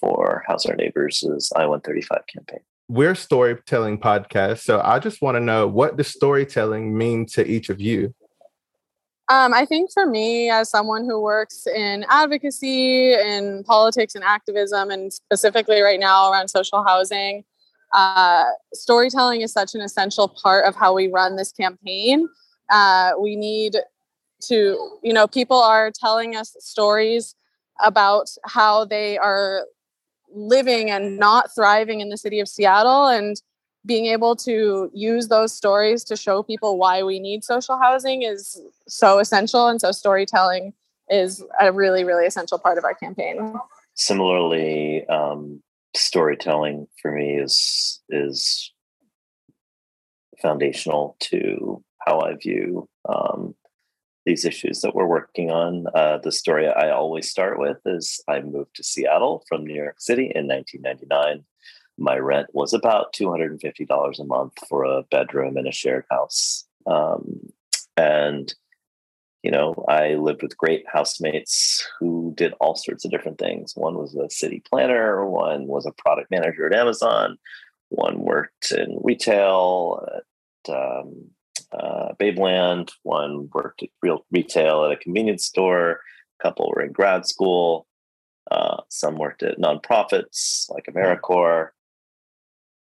for 0.00 0.44
House 0.46 0.66
Our 0.66 0.74
Neighbors' 0.74 1.22
I 1.54 1.66
135 1.66 2.22
campaign. 2.26 2.60
We're 2.88 3.14
storytelling 3.14 3.98
podcast, 3.98 4.60
so 4.60 4.80
I 4.82 4.98
just 4.98 5.20
want 5.20 5.36
to 5.36 5.40
know 5.40 5.66
what 5.66 5.96
does 5.96 6.08
storytelling 6.08 6.96
mean 6.96 7.26
to 7.26 7.46
each 7.46 7.68
of 7.68 7.80
you? 7.80 8.14
Um, 9.30 9.52
I 9.52 9.66
think 9.66 9.90
for 9.92 10.06
me, 10.06 10.48
as 10.48 10.70
someone 10.70 11.04
who 11.04 11.20
works 11.20 11.66
in 11.66 12.06
advocacy, 12.08 13.12
in 13.12 13.62
politics 13.64 14.14
and 14.14 14.24
activism, 14.24 14.90
and 14.90 15.12
specifically 15.12 15.82
right 15.82 16.00
now 16.00 16.32
around 16.32 16.48
social 16.48 16.82
housing, 16.82 17.44
uh, 17.92 18.44
storytelling 18.72 19.42
is 19.42 19.52
such 19.52 19.74
an 19.74 19.82
essential 19.82 20.28
part 20.28 20.64
of 20.64 20.74
how 20.74 20.94
we 20.94 21.08
run 21.08 21.36
this 21.36 21.52
campaign. 21.52 22.26
Uh, 22.70 23.12
we 23.20 23.36
need 23.36 23.76
to, 24.42 24.98
you 25.02 25.12
know, 25.12 25.26
people 25.26 25.58
are 25.58 25.90
telling 25.90 26.34
us 26.34 26.56
stories 26.58 27.34
about 27.84 28.28
how 28.44 28.84
they 28.84 29.18
are 29.18 29.66
living 30.32 30.90
and 30.90 31.18
not 31.18 31.54
thriving 31.54 32.00
in 32.00 32.08
the 32.08 32.16
city 32.16 32.40
of 32.40 32.48
Seattle 32.48 33.06
and 33.06 33.40
being 33.86 34.06
able 34.06 34.36
to 34.36 34.90
use 34.92 35.28
those 35.28 35.54
stories 35.54 36.04
to 36.04 36.16
show 36.16 36.42
people 36.42 36.78
why 36.78 37.02
we 37.02 37.20
need 37.20 37.44
social 37.44 37.78
housing 37.78 38.22
is 38.22 38.60
so 38.86 39.18
essential. 39.18 39.68
And 39.68 39.80
so 39.80 39.92
storytelling 39.92 40.74
is 41.10 41.42
a 41.60 41.72
really 41.72 42.04
really 42.04 42.26
essential 42.26 42.58
part 42.58 42.76
of 42.76 42.84
our 42.84 42.94
campaign. 42.94 43.54
Similarly 43.94 45.06
um, 45.08 45.62
storytelling 45.94 46.86
for 47.00 47.12
me 47.12 47.36
is 47.36 48.00
is 48.08 48.72
foundational 50.40 51.16
to 51.18 51.82
how 52.06 52.20
i 52.20 52.34
view 52.34 52.88
um, 53.08 53.54
these 54.28 54.44
issues 54.44 54.82
that 54.82 54.94
we're 54.94 55.06
working 55.06 55.50
on. 55.50 55.86
Uh, 55.94 56.18
the 56.18 56.30
story 56.30 56.68
I 56.68 56.90
always 56.90 57.30
start 57.30 57.58
with 57.58 57.78
is 57.86 58.22
I 58.28 58.40
moved 58.40 58.76
to 58.76 58.84
Seattle 58.84 59.42
from 59.48 59.64
New 59.64 59.74
York 59.74 60.02
City 60.02 60.30
in 60.34 60.46
1999. 60.46 61.44
My 61.96 62.18
rent 62.18 62.48
was 62.52 62.74
about 62.74 63.14
$250 63.14 64.18
a 64.20 64.24
month 64.24 64.52
for 64.68 64.84
a 64.84 65.02
bedroom 65.04 65.56
in 65.56 65.66
a 65.66 65.72
shared 65.72 66.04
house. 66.10 66.66
Um, 66.86 67.40
and, 67.96 68.54
you 69.42 69.50
know, 69.50 69.82
I 69.88 70.16
lived 70.16 70.42
with 70.42 70.58
great 70.58 70.84
housemates 70.92 71.88
who 71.98 72.34
did 72.36 72.52
all 72.60 72.76
sorts 72.76 73.06
of 73.06 73.10
different 73.10 73.38
things. 73.38 73.72
One 73.76 73.96
was 73.96 74.14
a 74.14 74.28
city 74.28 74.62
planner, 74.68 75.26
one 75.26 75.66
was 75.66 75.86
a 75.86 75.92
product 75.92 76.30
manager 76.30 76.66
at 76.66 76.78
Amazon, 76.78 77.38
one 77.88 78.20
worked 78.20 78.72
in 78.72 78.98
retail 79.02 80.06
um, 80.68 81.30
uh, 81.72 82.12
Babeland. 82.20 82.90
One 83.02 83.48
worked 83.52 83.82
at 83.82 83.90
real 84.02 84.24
retail 84.30 84.84
at 84.84 84.92
a 84.92 84.96
convenience 84.96 85.44
store. 85.44 86.00
A 86.40 86.42
couple 86.42 86.70
were 86.74 86.82
in 86.82 86.92
grad 86.92 87.26
school. 87.26 87.86
Uh, 88.50 88.82
some 88.88 89.16
worked 89.16 89.42
at 89.42 89.58
nonprofits 89.58 90.70
like 90.70 90.86
AmeriCorps. 90.86 91.70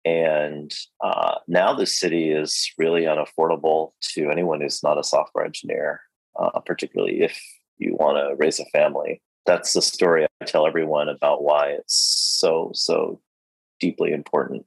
And 0.05 0.71
uh, 1.03 1.37
now 1.49 1.73
the 1.73 1.87
city 1.87 2.31
is 2.31 2.71
really 2.77 3.03
unaffordable 3.03 3.93
to 4.13 4.31
anyone 4.31 4.61
who's 4.61 4.83
not 4.83 4.99
a 4.99 5.05
software 5.05 5.47
engineer, 5.47 6.03
uh, 6.39 6.61
particularly 6.61 7.23
if 7.23 7.41
you 7.79 7.97
want 7.99 8.19
to 8.19 8.37
raise 8.37 8.61
a 8.61 8.67
family. 8.67 9.23
That's 9.47 9.73
the 9.73 9.81
story 9.81 10.27
I 10.41 10.45
tell 10.45 10.67
everyone 10.67 11.09
about 11.09 11.43
why 11.43 11.69
it's 11.69 11.95
so, 12.39 12.71
so 12.75 13.21
deeply 13.81 14.13
important 14.13 14.67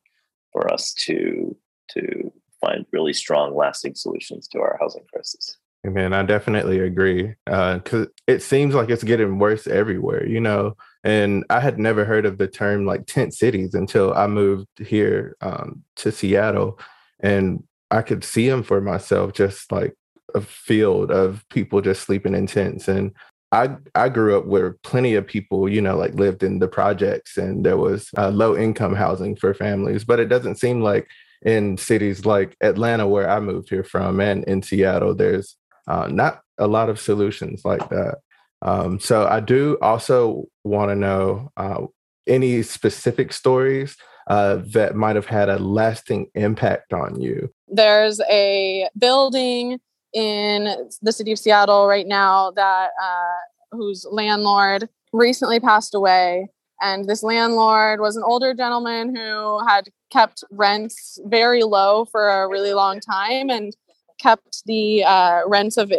for 0.52 0.72
us 0.72 0.94
to 0.94 1.56
to 1.92 2.32
find 2.62 2.86
really 2.92 3.14
strong, 3.14 3.56
lasting 3.56 3.96
solutions 3.96 4.48
to 4.50 4.60
our 4.60 4.78
housing 4.80 5.04
crisis. 5.12 5.58
Man, 5.84 6.14
I 6.14 6.24
definitely 6.24 6.80
agree. 6.80 7.36
Because 7.46 8.08
uh, 8.08 8.12
it 8.28 8.42
seems 8.42 8.76
like 8.76 8.90
it's 8.90 9.04
getting 9.04 9.40
worse 9.40 9.68
everywhere, 9.68 10.26
you 10.26 10.40
know. 10.40 10.76
And 11.04 11.46
I 11.50 11.60
had 11.60 11.80
never 11.80 12.04
heard 12.04 12.26
of 12.26 12.38
the 12.38 12.48
term 12.48 12.86
like 12.86 13.06
tent 13.06 13.34
cities 13.34 13.74
until 13.74 14.14
I 14.14 14.28
moved 14.28 14.68
here 14.80 15.38
um, 15.42 15.84
to 15.98 16.12
Seattle, 16.12 16.80
and 17.22 17.64
I 17.92 18.02
could 18.02 18.24
see 18.24 18.50
them 18.50 18.64
for 18.64 18.82
myself, 18.82 19.34
just 19.34 19.72
like 19.72 19.96
a 20.36 20.42
field 20.42 21.12
of 21.12 21.46
people 21.50 21.80
just 21.82 22.02
sleeping 22.02 22.36
in 22.36 22.48
tents. 22.48 22.88
And 22.88 23.14
I 23.52 23.78
I 23.96 24.10
grew 24.10 24.38
up 24.38 24.46
where 24.46 24.74
plenty 24.84 25.14
of 25.14 25.26
people, 25.26 25.70
you 25.70 25.82
know, 25.82 25.96
like 25.96 26.16
lived 26.16 26.44
in 26.44 26.60
the 26.60 26.68
projects, 26.68 27.38
and 27.38 27.66
there 27.66 27.78
was 27.78 28.10
uh, 28.18 28.30
low 28.30 28.58
income 28.58 28.96
housing 28.96 29.36
for 29.36 29.54
families. 29.54 30.04
But 30.04 30.20
it 30.20 30.28
doesn't 30.28 30.56
seem 30.56 30.82
like 30.82 31.08
in 31.46 31.78
cities 31.78 32.26
like 32.26 32.56
Atlanta, 32.62 33.08
where 33.08 33.30
I 33.30 33.40
moved 33.40 33.70
here 33.70 33.84
from, 33.84 34.20
and 34.20 34.44
in 34.46 34.62
Seattle, 34.62 35.16
there's 35.16 35.56
uh, 35.88 36.08
not 36.08 36.42
a 36.58 36.68
lot 36.68 36.90
of 36.90 37.00
solutions 37.00 37.64
like 37.64 37.88
that. 37.90 38.18
Um, 38.62 39.00
so 39.00 39.28
I 39.28 39.40
do 39.40 39.78
also 39.82 40.46
want 40.64 40.90
to 40.90 40.96
know 40.96 41.52
uh, 41.58 41.86
any 42.26 42.64
specific 42.64 43.32
stories 43.32 43.96
uh, 44.28 44.62
that 44.74 44.96
might 44.96 45.16
have 45.16 45.28
had 45.28 45.50
a 45.50 45.60
lasting 45.60 46.28
impact 46.36 46.92
on 46.92 47.20
you. 47.22 47.50
There's 47.68 48.20
a 48.30 48.90
building 48.98 49.80
in 50.14 50.90
the 51.02 51.12
city 51.12 51.32
of 51.32 51.40
Seattle 51.40 51.88
right 51.88 52.08
now 52.08 52.52
that 52.52 52.90
uh, 53.02 53.36
whose 53.72 54.06
landlord 54.10 54.90
recently 55.14 55.60
passed 55.60 55.94
away. 55.94 56.50
And 56.82 57.06
this 57.08 57.24
landlord 57.24 58.02
was 58.02 58.18
an 58.18 58.24
older 58.24 58.54
gentleman 58.54 59.16
who 59.16 59.66
had 59.66 59.90
kept 60.10 60.44
rents 60.52 61.20
very 61.26 61.64
low 61.64 62.06
for 62.06 62.30
a 62.30 62.48
really 62.48 62.74
long 62.74 63.00
time 63.00 63.50
and 63.50 63.76
kept 64.20 64.64
the 64.66 65.04
uh, 65.04 65.42
rents 65.48 65.78
of 65.78 65.92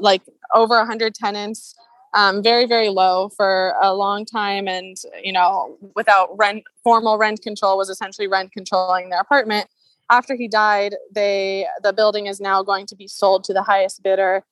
like 0.00 0.22
over 0.54 0.76
100 0.78 1.14
tenants 1.14 1.74
um, 2.16 2.42
very 2.42 2.66
very 2.66 2.88
low 2.88 3.28
for 3.28 3.74
a 3.82 3.94
long 3.94 4.24
time. 4.24 4.66
And 4.66 4.96
you 5.22 5.32
know 5.32 5.78
without 5.94 6.36
rent 6.36 6.64
formal 6.82 7.18
rent 7.18 7.42
control 7.42 7.76
was 7.76 7.90
essentially 7.90 8.26
rent 8.26 8.52
controlling 8.52 9.10
their 9.10 9.20
apartment. 9.20 9.68
After 10.10 10.34
he 10.34 10.48
died 10.48 10.94
they 11.14 11.66
the 11.82 11.92
building 11.92 12.26
is 12.26 12.40
now 12.40 12.62
going 12.62 12.86
to 12.86 12.96
be 12.96 13.06
sold 13.06 13.44
to 13.44 13.52
the 13.52 13.62
highest 13.62 14.02
bidder. 14.02 14.44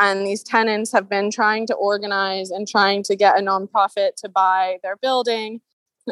And 0.00 0.26
these 0.26 0.42
tenants 0.42 0.90
have 0.90 1.08
been 1.08 1.30
trying 1.30 1.68
to 1.68 1.74
organize 1.74 2.50
and 2.50 2.66
trying 2.66 3.04
to 3.04 3.14
get 3.14 3.38
a 3.38 3.42
nonprofit 3.42 4.16
to 4.16 4.28
buy 4.28 4.78
their 4.82 4.96
building 4.96 5.60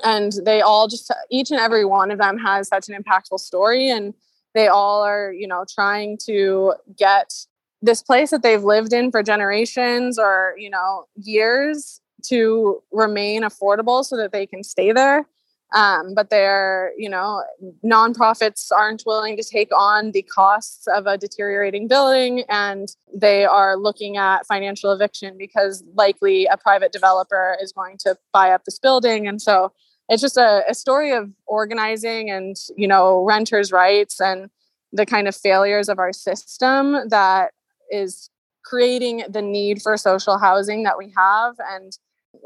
and 0.04 0.32
they 0.44 0.60
all 0.60 0.88
just 0.88 1.10
each 1.30 1.50
and 1.50 1.60
every 1.60 1.84
one 1.84 2.10
of 2.10 2.18
them 2.18 2.38
has 2.38 2.68
such 2.68 2.88
an 2.88 3.00
impactful 3.00 3.40
story. 3.40 3.90
And 3.90 4.14
they 4.54 4.68
all 4.68 5.02
are 5.02 5.32
you 5.32 5.46
know 5.46 5.64
trying 5.68 6.18
to 6.26 6.74
get 6.96 7.32
this 7.80 8.02
place 8.02 8.30
that 8.30 8.42
they've 8.42 8.62
lived 8.62 8.92
in 8.92 9.10
for 9.10 9.22
generations 9.22 10.18
or 10.18 10.54
you 10.58 10.70
know 10.70 11.04
years 11.16 12.00
to 12.24 12.80
remain 12.92 13.42
affordable 13.42 14.04
so 14.04 14.16
that 14.16 14.32
they 14.32 14.46
can 14.46 14.62
stay 14.62 14.92
there 14.92 15.26
um, 15.72 16.14
but 16.14 16.30
they're 16.30 16.92
you 16.96 17.08
know 17.08 17.42
nonprofits 17.84 18.70
aren't 18.70 19.02
willing 19.06 19.36
to 19.36 19.44
take 19.44 19.70
on 19.76 20.12
the 20.12 20.22
costs 20.22 20.86
of 20.86 21.06
a 21.06 21.16
deteriorating 21.18 21.88
building 21.88 22.44
and 22.48 22.96
they 23.14 23.44
are 23.44 23.76
looking 23.76 24.16
at 24.16 24.46
financial 24.46 24.92
eviction 24.92 25.36
because 25.38 25.84
likely 25.94 26.46
a 26.46 26.56
private 26.56 26.92
developer 26.92 27.56
is 27.60 27.72
going 27.72 27.96
to 27.98 28.16
buy 28.32 28.50
up 28.50 28.64
this 28.64 28.78
building. 28.78 29.26
And 29.26 29.40
so 29.40 29.72
it's 30.08 30.22
just 30.22 30.36
a, 30.36 30.62
a 30.68 30.74
story 30.74 31.12
of 31.12 31.30
organizing 31.46 32.30
and 32.30 32.56
you 32.76 32.88
know 32.88 33.24
renters 33.24 33.72
rights 33.72 34.20
and 34.20 34.50
the 34.92 35.06
kind 35.06 35.26
of 35.26 35.34
failures 35.34 35.88
of 35.88 35.98
our 35.98 36.12
system 36.12 37.08
that 37.08 37.52
is 37.90 38.28
creating 38.64 39.24
the 39.28 39.42
need 39.42 39.82
for 39.82 39.96
social 39.96 40.38
housing 40.38 40.82
that 40.82 40.98
we 40.98 41.12
have. 41.16 41.54
And 41.70 41.96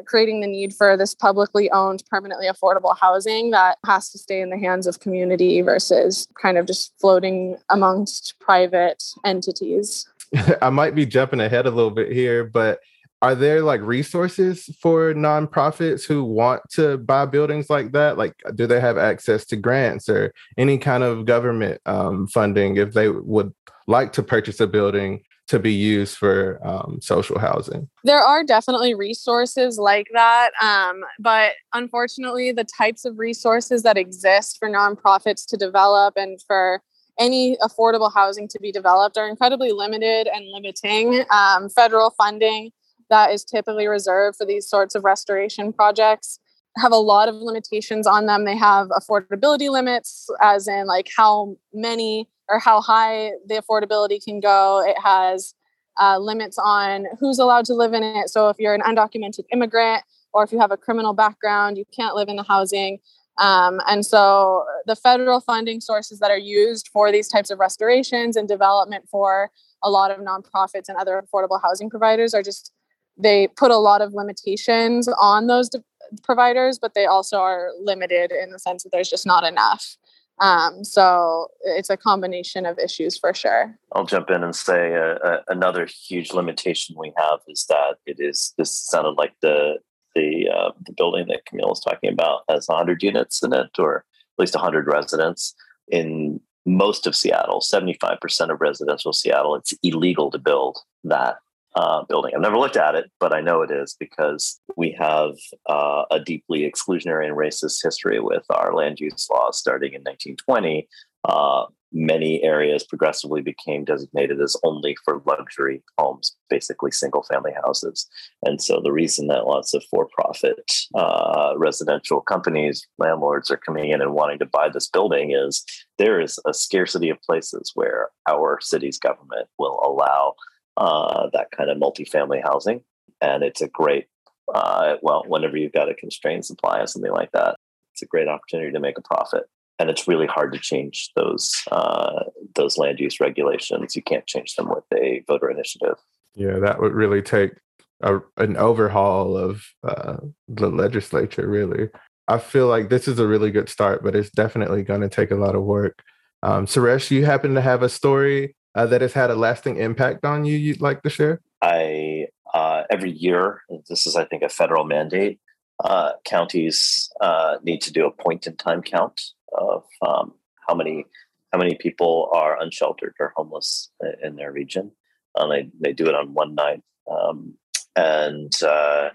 creating 0.07 0.40
the 0.40 0.46
need 0.46 0.75
for 0.75 0.96
this 0.96 1.14
publicly 1.14 1.70
owned 1.70 2.03
permanently 2.11 2.46
affordable 2.46 2.96
housing 2.99 3.51
that 3.51 3.79
has 3.85 4.11
to 4.11 4.18
stay 4.18 4.40
in 4.40 4.51
the 4.51 4.59
hands 4.59 4.87
of 4.87 5.01
community 5.01 5.61
versus 5.61 6.29
kind 6.40 6.59
of 6.59 6.66
just 6.66 6.92
floating 7.01 7.57
amongst 7.70 8.35
private 8.40 9.03
entities. 9.25 10.09
I 10.62 10.70
might 10.70 10.94
be 10.94 11.07
jumping 11.07 11.40
ahead 11.40 11.66
a 11.66 11.70
little 11.70 11.90
bit 11.90 12.12
here 12.12 12.44
but 12.44 12.81
are 13.22 13.35
there 13.35 13.62
like 13.62 13.81
resources 13.81 14.68
for 14.81 15.14
nonprofits 15.14 16.07
who 16.07 16.22
want 16.22 16.62
to 16.70 16.99
buy 16.99 17.25
buildings 17.25 17.70
like 17.70 17.92
that? 17.92 18.18
Like 18.18 18.35
do 18.55 18.66
they 18.66 18.79
have 18.79 18.99
access 18.99 19.46
to 19.46 19.57
grants 19.57 20.09
or 20.09 20.35
any 20.59 20.77
kind 20.77 21.03
of 21.03 21.25
government 21.25 21.81
um, 21.87 22.27
funding 22.27 22.77
if 22.77 22.92
they 22.92 23.09
would 23.09 23.55
like 23.87 24.12
to 24.14 24.22
purchase 24.22 24.61
a 24.61 24.66
building 24.66 25.22
to 25.48 25.59
be 25.59 25.72
used 25.72 26.16
for 26.16 26.61
um, 26.66 26.98
social 27.00 27.38
housing. 27.38 27.88
There 28.04 28.20
are 28.20 28.42
definitely 28.42 28.94
resources 28.94 29.78
like 29.78 30.09
that. 30.12 30.50
Um, 30.61 31.04
but 31.18 31.52
unfortunately, 31.72 32.52
the 32.52 32.66
types 32.76 33.04
of 33.04 33.18
resources 33.18 33.82
that 33.85 33.96
exist 33.96 34.59
for 34.59 34.68
nonprofits 34.68 35.46
to 35.48 35.56
develop 35.56 36.14
and 36.16 36.40
for 36.46 36.82
any 37.18 37.56
affordable 37.59 38.12
housing 38.12 38.48
to 38.48 38.59
be 38.61 38.72
developed 38.72 39.16
are 39.16 39.28
incredibly 39.28 39.72
limited 39.72 40.28
and 40.32 40.44
limiting. 40.52 41.24
Um, 41.30 41.68
federal 41.68 42.11
funding 42.11 42.72
that 43.09 43.30
is 43.30 43.44
typically 43.44 43.87
reserved 43.87 44.37
for 44.37 44.44
these 44.44 44.68
sorts 44.68 44.94
of 44.94 45.04
restoration 45.04 45.72
projects 45.72 46.40
have 46.78 46.92
a 46.92 46.96
lot 46.96 47.28
of 47.28 47.37
limitations 47.37 48.06
on 48.06 48.26
them. 48.26 48.44
They 48.44 48.56
have 48.56 48.88
affordability 48.88 49.70
limits, 49.70 50.28
as 50.42 50.68
in 50.68 50.87
like 50.87 51.09
how 51.16 51.56
many 51.72 52.28
or 52.48 52.59
how 52.59 52.80
high 52.80 53.32
the 53.46 53.62
affordability 53.62 54.22
can 54.22 54.40
go. 54.40 54.82
It 54.87 54.98
has 55.02 55.54
uh, 56.00 56.18
limits 56.18 56.59
on 56.59 57.06
who's 57.18 57.38
allowed 57.38 57.64
to 57.66 57.74
live 57.74 57.92
in 57.92 58.02
it. 58.02 58.28
So 58.28 58.48
if 58.48 58.56
you're 58.59 58.74
an 58.74 58.82
undocumented 58.82 59.44
immigrant 59.52 60.02
or 60.32 60.44
if 60.44 60.52
you 60.52 60.59
have 60.59 60.70
a 60.70 60.76
criminal 60.76 61.14
background, 61.14 61.78
you 61.78 61.85
can't 61.94 62.14
live 62.14 62.28
in 62.28 62.37
the 62.37 62.42
housing. 62.42 62.98
Um, 63.38 63.80
and 63.87 64.04
so 64.04 64.64
the 64.87 64.96
federal 64.96 65.40
funding 65.40 65.80
sources 65.80 66.18
that 66.20 66.30
are 66.30 66.38
used 66.38 66.88
for 66.92 67.12
these 67.12 67.28
types 67.28 67.50
of 67.50 67.59
restorations 67.59 68.37
and 68.37 68.48
development 68.48 69.09
for 69.11 69.50
a 69.82 69.90
lot 69.90 70.11
of 70.11 70.20
nonprofits 70.20 70.88
and 70.88 70.96
other 70.98 71.22
affordable 71.22 71.61
housing 71.62 71.90
providers 71.90 72.35
are 72.35 72.42
just 72.42 72.72
they 73.18 73.48
put 73.48 73.70
a 73.70 73.78
lot 73.78 74.02
of 74.02 74.12
limitations 74.12 75.09
on 75.18 75.46
those 75.46 75.70
de- 75.70 75.82
providers, 76.22 76.78
but 76.78 76.94
they 76.94 77.06
also 77.06 77.38
are 77.38 77.70
limited 77.80 78.30
in 78.30 78.50
the 78.50 78.59
sense 78.59 78.82
that 78.82 78.90
there's 78.92 79.09
just 79.09 79.26
not 79.26 79.44
enough. 79.44 79.96
Um, 80.38 80.85
so 80.85 81.49
it's 81.62 81.90
a 81.90 81.96
combination 81.96 82.66
of 82.66 82.79
issues 82.79 83.18
for 83.18 83.33
sure. 83.33 83.79
I'll 83.92 84.05
jump 84.05 84.31
in 84.31 84.44
and 84.44 84.55
say 84.55 84.94
uh, 84.94 85.18
uh, 85.27 85.40
another 85.49 85.87
huge 85.87 86.33
limitation 86.33 86.94
we 86.99 87.12
have 87.16 87.40
is 87.49 87.64
that 87.68 87.96
it 88.05 88.16
is. 88.18 88.53
This 88.59 88.70
sounded 88.70 89.16
like 89.16 89.33
the 89.40 89.79
the 90.14 90.49
uh, 90.55 90.72
the 90.85 90.92
building 90.92 91.27
that 91.29 91.46
Camille 91.46 91.68
was 91.68 91.81
talking 91.81 92.12
about 92.12 92.42
has 92.49 92.68
100 92.68 93.03
units 93.03 93.42
in 93.42 93.53
it, 93.53 93.70
or 93.79 93.99
at 93.99 94.38
least 94.38 94.55
100 94.55 94.87
residents. 94.87 95.55
In 95.88 96.40
most 96.66 97.07
of 97.07 97.14
Seattle, 97.14 97.61
75% 97.61 98.51
of 98.51 98.61
residential 98.61 99.12
Seattle, 99.12 99.55
it's 99.55 99.72
illegal 99.85 100.33
to 100.33 100.38
build 100.38 100.79
that 101.05 101.37
uh, 101.76 102.02
building. 102.08 102.32
I've 102.34 102.40
never 102.40 102.58
looked 102.58 102.78
at 102.78 102.94
it, 102.94 103.10
but 103.20 103.34
I 103.34 103.42
know 103.42 103.60
it 103.60 103.70
is 103.70 103.94
because 104.00 104.58
we 104.76 104.96
have 104.98 105.32
uh, 105.68 106.04
a 106.10 106.18
deeply 106.18 106.70
exclusionary 106.70 107.26
and 107.26 107.36
racist 107.36 107.82
history 107.82 108.18
with 108.18 108.44
our 108.50 108.74
land 108.74 108.98
use 108.98 109.28
laws 109.30 109.58
starting 109.58 109.92
in 109.92 110.00
1920. 110.00 110.88
Uh, 111.28 111.66
many 111.92 112.42
areas 112.42 112.84
progressively 112.84 113.42
became 113.42 113.84
designated 113.84 114.40
as 114.40 114.56
only 114.64 114.96
for 115.04 115.22
luxury 115.26 115.82
homes, 115.98 116.36
basically 116.48 116.90
single 116.90 117.22
family 117.24 117.52
houses. 117.64 118.06
And 118.42 118.60
so 118.60 118.80
the 118.82 118.92
reason 118.92 119.26
that 119.28 119.46
lots 119.46 119.74
of 119.74 119.84
for 119.90 120.08
profit 120.12 120.70
uh, 120.94 121.54
residential 121.56 122.20
companies, 122.20 122.86
landlords 122.98 123.50
are 123.50 123.56
coming 123.56 123.90
in 123.90 124.00
and 124.00 124.14
wanting 124.14 124.38
to 124.38 124.46
buy 124.46 124.68
this 124.68 124.88
building 124.88 125.32
is 125.32 125.64
there 125.98 126.20
is 126.20 126.38
a 126.46 126.54
scarcity 126.54 127.10
of 127.10 127.20
places 127.22 127.72
where 127.74 128.08
our 128.28 128.58
city's 128.60 128.98
government 128.98 129.48
will 129.58 129.80
allow 129.84 130.34
uh, 130.76 131.28
that 131.32 131.50
kind 131.50 131.70
of 131.70 131.78
multifamily 131.78 132.42
housing. 132.42 132.82
And 133.20 133.42
it's 133.42 133.62
a 133.62 133.68
great, 133.68 134.06
uh, 134.54 134.96
well, 135.02 135.24
whenever 135.26 135.56
you've 135.56 135.72
got 135.72 135.90
a 135.90 135.94
constrained 135.94 136.44
supply 136.44 136.80
of 136.80 136.90
something 136.90 137.12
like 137.12 137.32
that, 137.32 137.56
it's 137.92 138.02
a 138.02 138.06
great 138.06 138.28
opportunity 138.28 138.72
to 138.72 138.80
make 138.80 138.98
a 138.98 139.02
profit. 139.02 139.44
And 139.78 139.90
it's 139.90 140.08
really 140.08 140.26
hard 140.26 140.52
to 140.54 140.58
change 140.58 141.10
those 141.16 141.54
uh, 141.70 142.24
those 142.54 142.78
land 142.78 142.98
use 142.98 143.20
regulations. 143.20 143.94
You 143.94 144.02
can't 144.02 144.26
change 144.26 144.54
them 144.54 144.70
with 144.70 144.84
a 144.94 145.22
voter 145.26 145.50
initiative. 145.50 145.96
Yeah, 146.34 146.58
that 146.60 146.80
would 146.80 146.94
really 146.94 147.20
take 147.20 147.52
a, 148.00 148.20
an 148.38 148.56
overhaul 148.56 149.36
of 149.36 149.66
uh, 149.84 150.16
the 150.48 150.70
legislature. 150.70 151.46
Really, 151.46 151.90
I 152.26 152.38
feel 152.38 152.68
like 152.68 152.88
this 152.88 153.06
is 153.06 153.18
a 153.18 153.26
really 153.26 153.50
good 153.50 153.68
start, 153.68 154.02
but 154.02 154.16
it's 154.16 154.30
definitely 154.30 154.82
going 154.82 155.02
to 155.02 155.10
take 155.10 155.30
a 155.30 155.36
lot 155.36 155.54
of 155.54 155.62
work. 155.62 156.02
Um, 156.42 156.64
Suresh, 156.64 157.10
you 157.10 157.26
happen 157.26 157.54
to 157.54 157.60
have 157.60 157.82
a 157.82 157.90
story 157.90 158.56
uh, 158.76 158.86
that 158.86 159.00
has 159.00 159.14
had 159.14 159.30
a 159.30 159.34
lasting 159.34 159.78
impact 159.78 160.24
on 160.24 160.44
you 160.44 160.56
you'd 160.56 160.82
like 160.82 161.02
to 161.02 161.10
share? 161.10 161.40
I 161.62 162.26
uh, 162.54 162.84
every 162.90 163.10
year, 163.10 163.62
this 163.88 164.06
is 164.06 164.14
I 164.14 164.24
think 164.24 164.42
a 164.42 164.48
federal 164.48 164.84
mandate. 164.84 165.40
Uh, 165.82 166.12
counties 166.24 167.10
uh, 167.20 167.56
need 167.62 167.80
to 167.82 167.92
do 167.92 168.06
a 168.06 168.22
point 168.22 168.46
in 168.46 168.56
time 168.56 168.80
count 168.82 169.20
of 169.58 169.84
um, 170.06 170.32
how 170.66 170.74
many 170.74 171.04
how 171.52 171.58
many 171.58 171.74
people 171.74 172.30
are 172.32 172.60
unsheltered 172.60 173.14
or 173.18 173.32
homeless 173.36 173.90
in 174.22 174.36
their 174.36 174.52
region. 174.52 174.92
Um, 175.36 175.50
they 175.50 175.70
they 175.80 175.92
do 175.92 176.06
it 176.06 176.14
on 176.14 176.34
one 176.34 176.54
night, 176.54 176.82
um, 177.10 177.54
and 177.94 178.52
uh, 178.62 179.10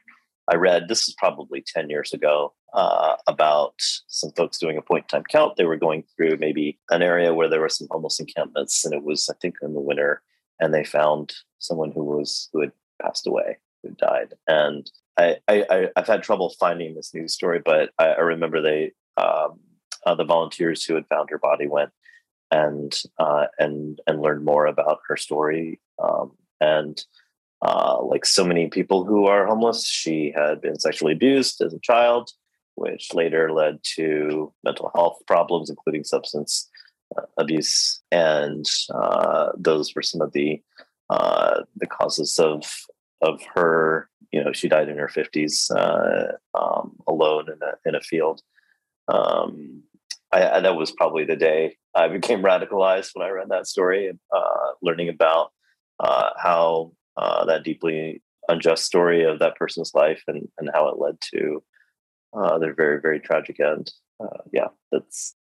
I 0.50 0.56
read 0.56 0.88
this 0.88 1.08
is 1.08 1.16
probably 1.18 1.64
ten 1.66 1.90
years 1.90 2.14
ago 2.14 2.54
uh, 2.74 3.16
about 3.28 3.76
some 4.08 4.32
folks 4.32 4.58
doing 4.58 4.78
a 4.78 4.82
point 4.82 5.06
in 5.06 5.08
time 5.08 5.24
count. 5.30 5.56
They 5.56 5.66
were 5.66 5.78
going 5.78 6.04
through 6.16 6.38
maybe 6.38 6.80
an 6.90 7.02
area 7.02 7.34
where 7.34 7.50
there 7.50 7.62
were 7.62 7.70
some 7.70 7.88
homeless 7.92 8.20
encampments, 8.20 8.84
and 8.86 8.94
it 8.94 9.04
was 9.04 9.30
I 9.30 9.36
think 9.42 9.56
in 9.62 9.74
the 9.74 9.80
winter, 9.80 10.22
and 10.60 10.74
they 10.74 10.84
found 10.84 11.34
someone 11.60 11.92
who 11.92 12.04
was 12.04 12.50
who 12.54 12.62
had 12.62 12.72
passed 13.02 13.28
away, 13.28 13.58
who 13.84 13.92
died, 13.92 14.34
and 14.48 14.90
I, 15.18 15.38
I 15.48 15.90
have 15.96 16.08
had 16.08 16.24
trouble 16.24 16.54
finding 16.60 16.96
this 16.96 17.14
news 17.14 17.34
story, 17.34 17.62
but 17.64 17.92
I, 18.00 18.08
I 18.08 18.20
remember 18.22 18.62
they 18.62 18.92
um, 19.18 19.60
uh, 20.06 20.16
the 20.16 20.24
volunteers 20.24 20.84
who 20.84 20.96
had 20.96 21.08
found 21.08 21.30
her 21.30 21.38
body 21.38 21.68
went 21.68 21.92
and 22.50 23.00
uh, 23.18 23.48
and 23.60 24.02
and 24.08 24.22
learned 24.22 24.46
more 24.46 24.66
about 24.66 25.00
her 25.08 25.18
story. 25.18 25.80
Um, 26.02 26.32
and 26.60 27.04
uh, 27.62 28.02
like 28.02 28.26
so 28.26 28.44
many 28.44 28.68
people 28.68 29.06
who 29.06 29.26
are 29.26 29.46
homeless, 29.46 29.86
she 29.86 30.34
had 30.36 30.62
been 30.62 30.80
sexually 30.80 31.14
abused 31.14 31.62
as 31.62 31.74
a 31.74 31.80
child, 31.80 32.32
which 32.76 33.14
later 33.14 33.52
led 33.52 33.80
to 33.96 34.52
mental 34.64 34.92
health 34.96 35.20
problems, 35.28 35.70
including 35.70 36.04
substance 36.04 36.70
uh, 37.16 37.24
abuse. 37.38 38.02
And 38.12 38.66
uh, 38.94 39.52
those 39.58 39.94
were 39.96 40.02
some 40.02 40.22
of 40.22 40.34
the 40.34 40.62
uh, 41.10 41.62
the 41.76 41.88
causes 41.88 42.40
of 42.40 42.64
of 43.22 43.42
her. 43.56 44.10
You 44.32 44.44
know, 44.44 44.54
she 44.54 44.70
died 44.70 44.88
in 44.88 44.98
her 44.98 45.10
fifties, 45.10 45.70
um, 45.76 46.96
alone 47.08 47.48
in 47.50 47.60
a 47.62 47.74
in 47.86 47.96
a 47.96 48.02
field. 48.02 48.42
Um, 49.08 49.84
I, 50.32 50.62
that 50.62 50.76
was 50.76 50.92
probably 50.92 51.26
the 51.26 51.36
day 51.36 51.76
I 51.94 52.08
became 52.08 52.42
radicalized 52.42 53.12
when 53.14 53.28
I 53.28 53.32
read 53.32 53.50
that 53.50 53.68
story 53.68 54.08
and 54.08 54.20
uh, 54.34 54.72
learning 54.82 55.10
about 55.10 55.52
uh, 56.00 56.30
how 56.42 56.94
uh, 57.18 57.46
that 57.46 57.64
deeply 57.64 58.22
unjust 58.48 58.86
story 58.86 59.24
of 59.24 59.40
that 59.40 59.56
person's 59.56 59.92
life 59.94 60.24
and, 60.28 60.48
and 60.58 60.70
how 60.74 60.88
it 60.90 61.00
led 61.00 61.16
to 61.34 61.64
uh, 62.34 62.58
their 62.58 62.74
very, 62.74 63.00
very 63.02 63.20
tragic 63.20 63.60
end. 63.60 63.92
Uh, 64.22 64.38
yeah, 64.54 64.68
that's 64.92 65.36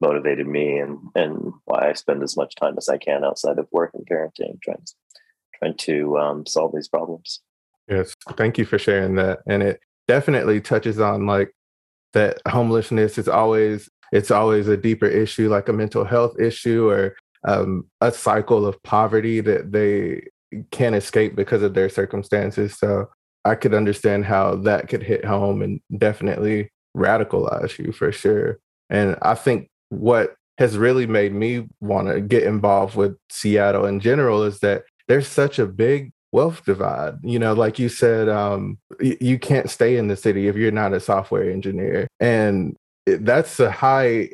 motivated 0.00 0.46
me 0.46 0.78
and, 0.78 0.98
and 1.14 1.52
why 1.64 1.88
I 1.88 1.92
spend 1.92 2.22
as 2.22 2.36
much 2.36 2.54
time 2.56 2.74
as 2.76 2.88
I 2.88 2.98
can 2.98 3.24
outside 3.24 3.58
of 3.58 3.68
work 3.70 3.92
and 3.94 4.06
parenting, 4.06 4.60
trying, 4.62 4.84
trying 5.58 5.76
to 5.78 6.18
um, 6.18 6.46
solve 6.46 6.72
these 6.74 6.88
problems. 6.88 7.40
Yes, 7.88 8.14
thank 8.36 8.58
you 8.58 8.64
for 8.64 8.78
sharing 8.78 9.14
that. 9.16 9.40
And 9.46 9.62
it 9.62 9.80
definitely 10.08 10.60
touches 10.60 11.00
on 11.00 11.26
like 11.26 11.54
that 12.12 12.38
homelessness 12.48 13.18
is 13.18 13.28
always 13.28 13.88
it's 14.12 14.30
always 14.30 14.68
a 14.68 14.76
deeper 14.76 15.06
issue, 15.06 15.48
like 15.48 15.70
a 15.70 15.72
mental 15.72 16.04
health 16.04 16.38
issue 16.38 16.88
or 16.88 17.16
um, 17.48 17.86
a 18.02 18.12
cycle 18.12 18.66
of 18.66 18.80
poverty 18.82 19.40
that 19.40 19.72
they 19.72 20.26
can't 20.70 20.94
escape 20.94 21.34
because 21.36 21.62
of 21.62 21.74
their 21.74 21.88
circumstances. 21.88 22.78
So 22.78 23.08
I 23.44 23.54
could 23.54 23.74
understand 23.74 24.24
how 24.24 24.56
that 24.56 24.88
could 24.88 25.02
hit 25.02 25.24
home 25.24 25.62
and 25.62 25.80
definitely 25.98 26.70
radicalize 26.96 27.78
you 27.78 27.92
for 27.92 28.12
sure. 28.12 28.58
And 28.90 29.16
I 29.22 29.34
think 29.34 29.68
what 29.88 30.34
has 30.58 30.78
really 30.78 31.06
made 31.06 31.34
me 31.34 31.66
want 31.80 32.08
to 32.08 32.20
get 32.20 32.44
involved 32.44 32.94
with 32.94 33.16
Seattle 33.30 33.86
in 33.86 34.00
general 34.00 34.42
is 34.44 34.60
that 34.60 34.84
there's 35.08 35.26
such 35.26 35.58
a 35.58 35.66
big 35.66 36.12
wealth 36.30 36.64
divide. 36.64 37.14
You 37.22 37.38
know, 37.38 37.52
like 37.52 37.78
you 37.78 37.88
said, 37.88 38.28
um, 38.28 38.78
you 39.00 39.38
can't 39.38 39.70
stay 39.70 39.96
in 39.96 40.08
the 40.08 40.16
city 40.16 40.48
if 40.48 40.56
you're 40.56 40.70
not 40.70 40.94
a 40.94 41.00
software 41.00 41.50
engineer. 41.50 42.06
And 42.20 42.76
that's 43.06 43.58
a 43.60 43.70
high 43.70 44.30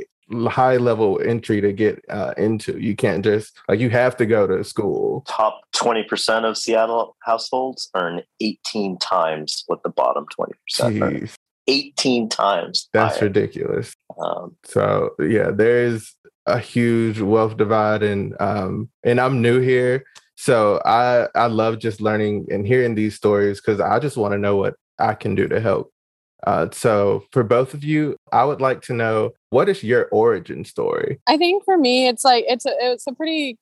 high 0.48 0.76
level 0.76 1.20
entry 1.24 1.60
to 1.60 1.72
get 1.72 2.02
uh, 2.08 2.34
into. 2.36 2.78
You 2.78 2.94
can't 2.94 3.24
just 3.24 3.56
like 3.68 3.80
you 3.80 3.90
have 3.90 4.16
to 4.18 4.26
go 4.26 4.46
to 4.46 4.62
school. 4.64 5.24
Top 5.26 5.60
20% 5.74 6.44
of 6.44 6.56
Seattle 6.56 7.16
households 7.20 7.90
earn 7.94 8.22
18 8.40 8.98
times 8.98 9.64
what 9.66 9.82
the 9.82 9.88
bottom 9.88 10.26
20% 10.38 11.34
18 11.66 12.30
times. 12.30 12.88
That's 12.94 13.18
higher. 13.18 13.28
ridiculous. 13.28 13.92
Um, 14.18 14.56
so 14.64 15.10
yeah, 15.18 15.50
there's 15.50 16.14
a 16.46 16.58
huge 16.58 17.20
wealth 17.20 17.58
divide 17.58 18.02
and 18.02 18.34
um 18.40 18.88
and 19.04 19.20
I'm 19.20 19.42
new 19.42 19.60
here. 19.60 20.04
So 20.36 20.80
I 20.84 21.28
I 21.34 21.46
love 21.46 21.78
just 21.78 22.00
learning 22.00 22.46
and 22.50 22.66
hearing 22.66 22.94
these 22.94 23.14
stories 23.14 23.60
because 23.60 23.80
I 23.80 23.98
just 23.98 24.16
want 24.16 24.32
to 24.32 24.38
know 24.38 24.56
what 24.56 24.76
I 24.98 25.14
can 25.14 25.34
do 25.34 25.46
to 25.48 25.60
help 25.60 25.92
uh, 26.46 26.68
so, 26.72 27.24
for 27.32 27.42
both 27.42 27.74
of 27.74 27.82
you, 27.82 28.16
I 28.32 28.44
would 28.44 28.60
like 28.60 28.80
to 28.82 28.92
know 28.92 29.32
what 29.50 29.68
is 29.68 29.82
your 29.82 30.08
origin 30.10 30.64
story? 30.64 31.20
I 31.26 31.36
think 31.36 31.64
for 31.64 31.78
me, 31.78 32.08
it's 32.08 32.24
like 32.24 32.44
it's 32.48 32.66
a, 32.66 32.72
it's 32.80 33.06
a 33.06 33.12
pretty 33.12 33.58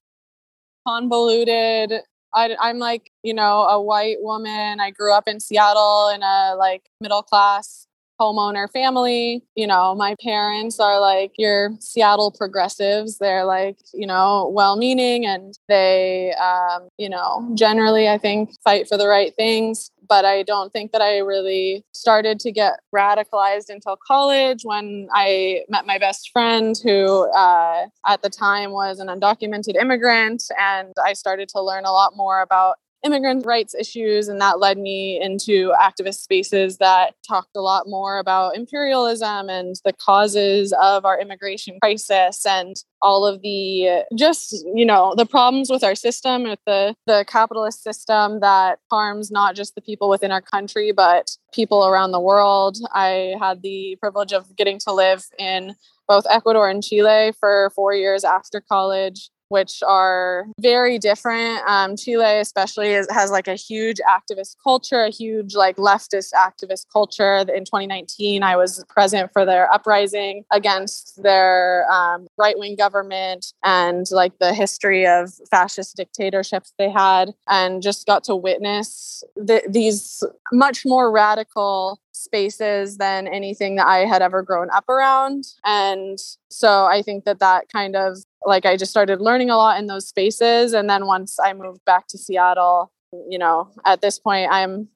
convoluted. 0.86 2.00
I, 2.34 2.56
I'm 2.60 2.78
like 2.78 3.10
you 3.22 3.34
know 3.34 3.62
a 3.62 3.80
white 3.80 4.18
woman. 4.20 4.80
I 4.80 4.90
grew 4.90 5.12
up 5.12 5.26
in 5.26 5.40
Seattle 5.40 6.10
in 6.14 6.22
a 6.22 6.54
like 6.56 6.90
middle 7.00 7.22
class 7.22 7.86
homeowner 8.20 8.70
family. 8.70 9.42
You 9.54 9.66
know, 9.66 9.94
my 9.94 10.14
parents 10.22 10.80
are 10.80 11.00
like 11.00 11.32
your 11.36 11.70
Seattle 11.80 12.30
progressives. 12.30 13.18
They're 13.18 13.44
like, 13.44 13.78
you 13.92 14.06
know, 14.06 14.50
well 14.52 14.76
meaning 14.76 15.26
and 15.26 15.54
they, 15.68 16.32
um, 16.34 16.88
you 16.98 17.08
know, 17.08 17.50
generally, 17.54 18.08
I 18.08 18.18
think, 18.18 18.50
fight 18.62 18.88
for 18.88 18.96
the 18.96 19.06
right 19.06 19.34
things 19.34 19.90
but 20.08 20.24
I 20.24 20.42
don't 20.42 20.72
think 20.72 20.92
that 20.92 21.02
I 21.02 21.18
really 21.18 21.84
started 21.92 22.38
to 22.40 22.52
get 22.52 22.80
radicalized 22.94 23.68
until 23.68 23.96
college 24.06 24.60
when 24.62 25.08
I 25.12 25.62
met 25.68 25.86
my 25.86 25.98
best 25.98 26.30
friend, 26.32 26.76
who 26.82 27.30
uh, 27.32 27.86
at 28.06 28.22
the 28.22 28.30
time 28.30 28.70
was 28.70 28.98
an 28.98 29.08
undocumented 29.08 29.76
immigrant. 29.80 30.44
And 30.58 30.92
I 31.04 31.12
started 31.12 31.48
to 31.50 31.62
learn 31.62 31.84
a 31.84 31.92
lot 31.92 32.16
more 32.16 32.40
about 32.40 32.76
immigrant 33.04 33.46
rights 33.46 33.74
issues, 33.74 34.28
and 34.28 34.40
that 34.40 34.58
led 34.58 34.78
me 34.78 35.20
into 35.20 35.72
activist 35.80 36.20
spaces 36.20 36.78
that 36.78 37.14
talked 37.26 37.56
a 37.56 37.60
lot 37.60 37.84
more 37.86 38.18
about 38.18 38.56
imperialism 38.56 39.48
and 39.48 39.76
the 39.84 39.92
causes 39.92 40.74
of 40.80 41.04
our 41.04 41.20
immigration 41.20 41.78
crisis 41.80 42.44
and 42.46 42.76
all 43.02 43.26
of 43.26 43.42
the 43.42 44.02
just 44.16 44.64
you 44.74 44.84
know 44.84 45.14
the 45.16 45.26
problems 45.26 45.70
with 45.70 45.84
our 45.84 45.94
system 45.94 46.44
with 46.44 46.58
the 46.66 46.94
the 47.06 47.24
capitalist 47.28 47.82
system 47.82 48.40
that 48.40 48.78
harms 48.90 49.30
not 49.30 49.54
just 49.54 49.74
the 49.74 49.82
people 49.82 50.08
within 50.08 50.32
our 50.32 50.40
country 50.40 50.92
but 50.92 51.36
people 51.52 51.86
around 51.86 52.12
the 52.12 52.20
world. 52.20 52.76
I 52.92 53.34
had 53.40 53.62
the 53.62 53.96
privilege 54.00 54.32
of 54.32 54.56
getting 54.56 54.78
to 54.80 54.92
live 54.92 55.24
in 55.38 55.74
both 56.08 56.26
ecuador 56.30 56.68
and 56.68 56.82
chile 56.82 57.32
for 57.40 57.70
four 57.74 57.94
years 57.94 58.24
after 58.24 58.60
college 58.60 59.30
which 59.48 59.82
are 59.86 60.46
very 60.60 60.98
different. 60.98 61.60
Um, 61.66 61.96
Chile, 61.96 62.38
especially, 62.38 62.92
is, 62.92 63.06
has 63.10 63.30
like 63.30 63.48
a 63.48 63.54
huge 63.54 63.98
activist 64.08 64.56
culture, 64.62 65.04
a 65.04 65.10
huge 65.10 65.54
like 65.54 65.76
leftist 65.76 66.32
activist 66.32 66.86
culture. 66.92 67.36
In 67.36 67.64
2019, 67.64 68.42
I 68.42 68.56
was 68.56 68.84
present 68.88 69.32
for 69.32 69.44
their 69.44 69.72
uprising 69.72 70.44
against 70.52 71.22
their 71.22 71.90
um, 71.90 72.26
right 72.38 72.58
wing 72.58 72.76
government 72.76 73.52
and 73.64 74.06
like 74.10 74.38
the 74.38 74.54
history 74.54 75.06
of 75.06 75.32
fascist 75.50 75.96
dictatorships 75.96 76.72
they 76.78 76.90
had, 76.90 77.34
and 77.48 77.82
just 77.82 78.06
got 78.06 78.24
to 78.24 78.36
witness 78.36 79.22
the, 79.36 79.62
these 79.68 80.22
much 80.52 80.84
more 80.84 81.10
radical 81.10 82.00
spaces 82.16 82.96
than 82.96 83.26
anything 83.28 83.76
that 83.76 83.86
I 83.86 83.98
had 83.98 84.22
ever 84.22 84.42
grown 84.42 84.68
up 84.70 84.88
around. 84.88 85.44
And 85.64 86.18
so 86.50 86.86
I 86.86 87.02
think 87.02 87.24
that 87.24 87.40
that 87.40 87.68
kind 87.70 87.94
of 87.94 88.18
like 88.44 88.64
I 88.64 88.76
just 88.76 88.90
started 88.90 89.20
learning 89.20 89.50
a 89.50 89.56
lot 89.56 89.78
in 89.78 89.86
those 89.86 90.08
spaces. 90.08 90.72
And 90.72 90.88
then 90.88 91.06
once 91.06 91.38
I 91.42 91.52
moved 91.52 91.84
back 91.84 92.06
to 92.08 92.18
Seattle, 92.18 92.92
you 93.28 93.38
know, 93.38 93.70
at 93.84 94.00
this 94.00 94.18
point, 94.18 94.48
I'm 94.50 94.88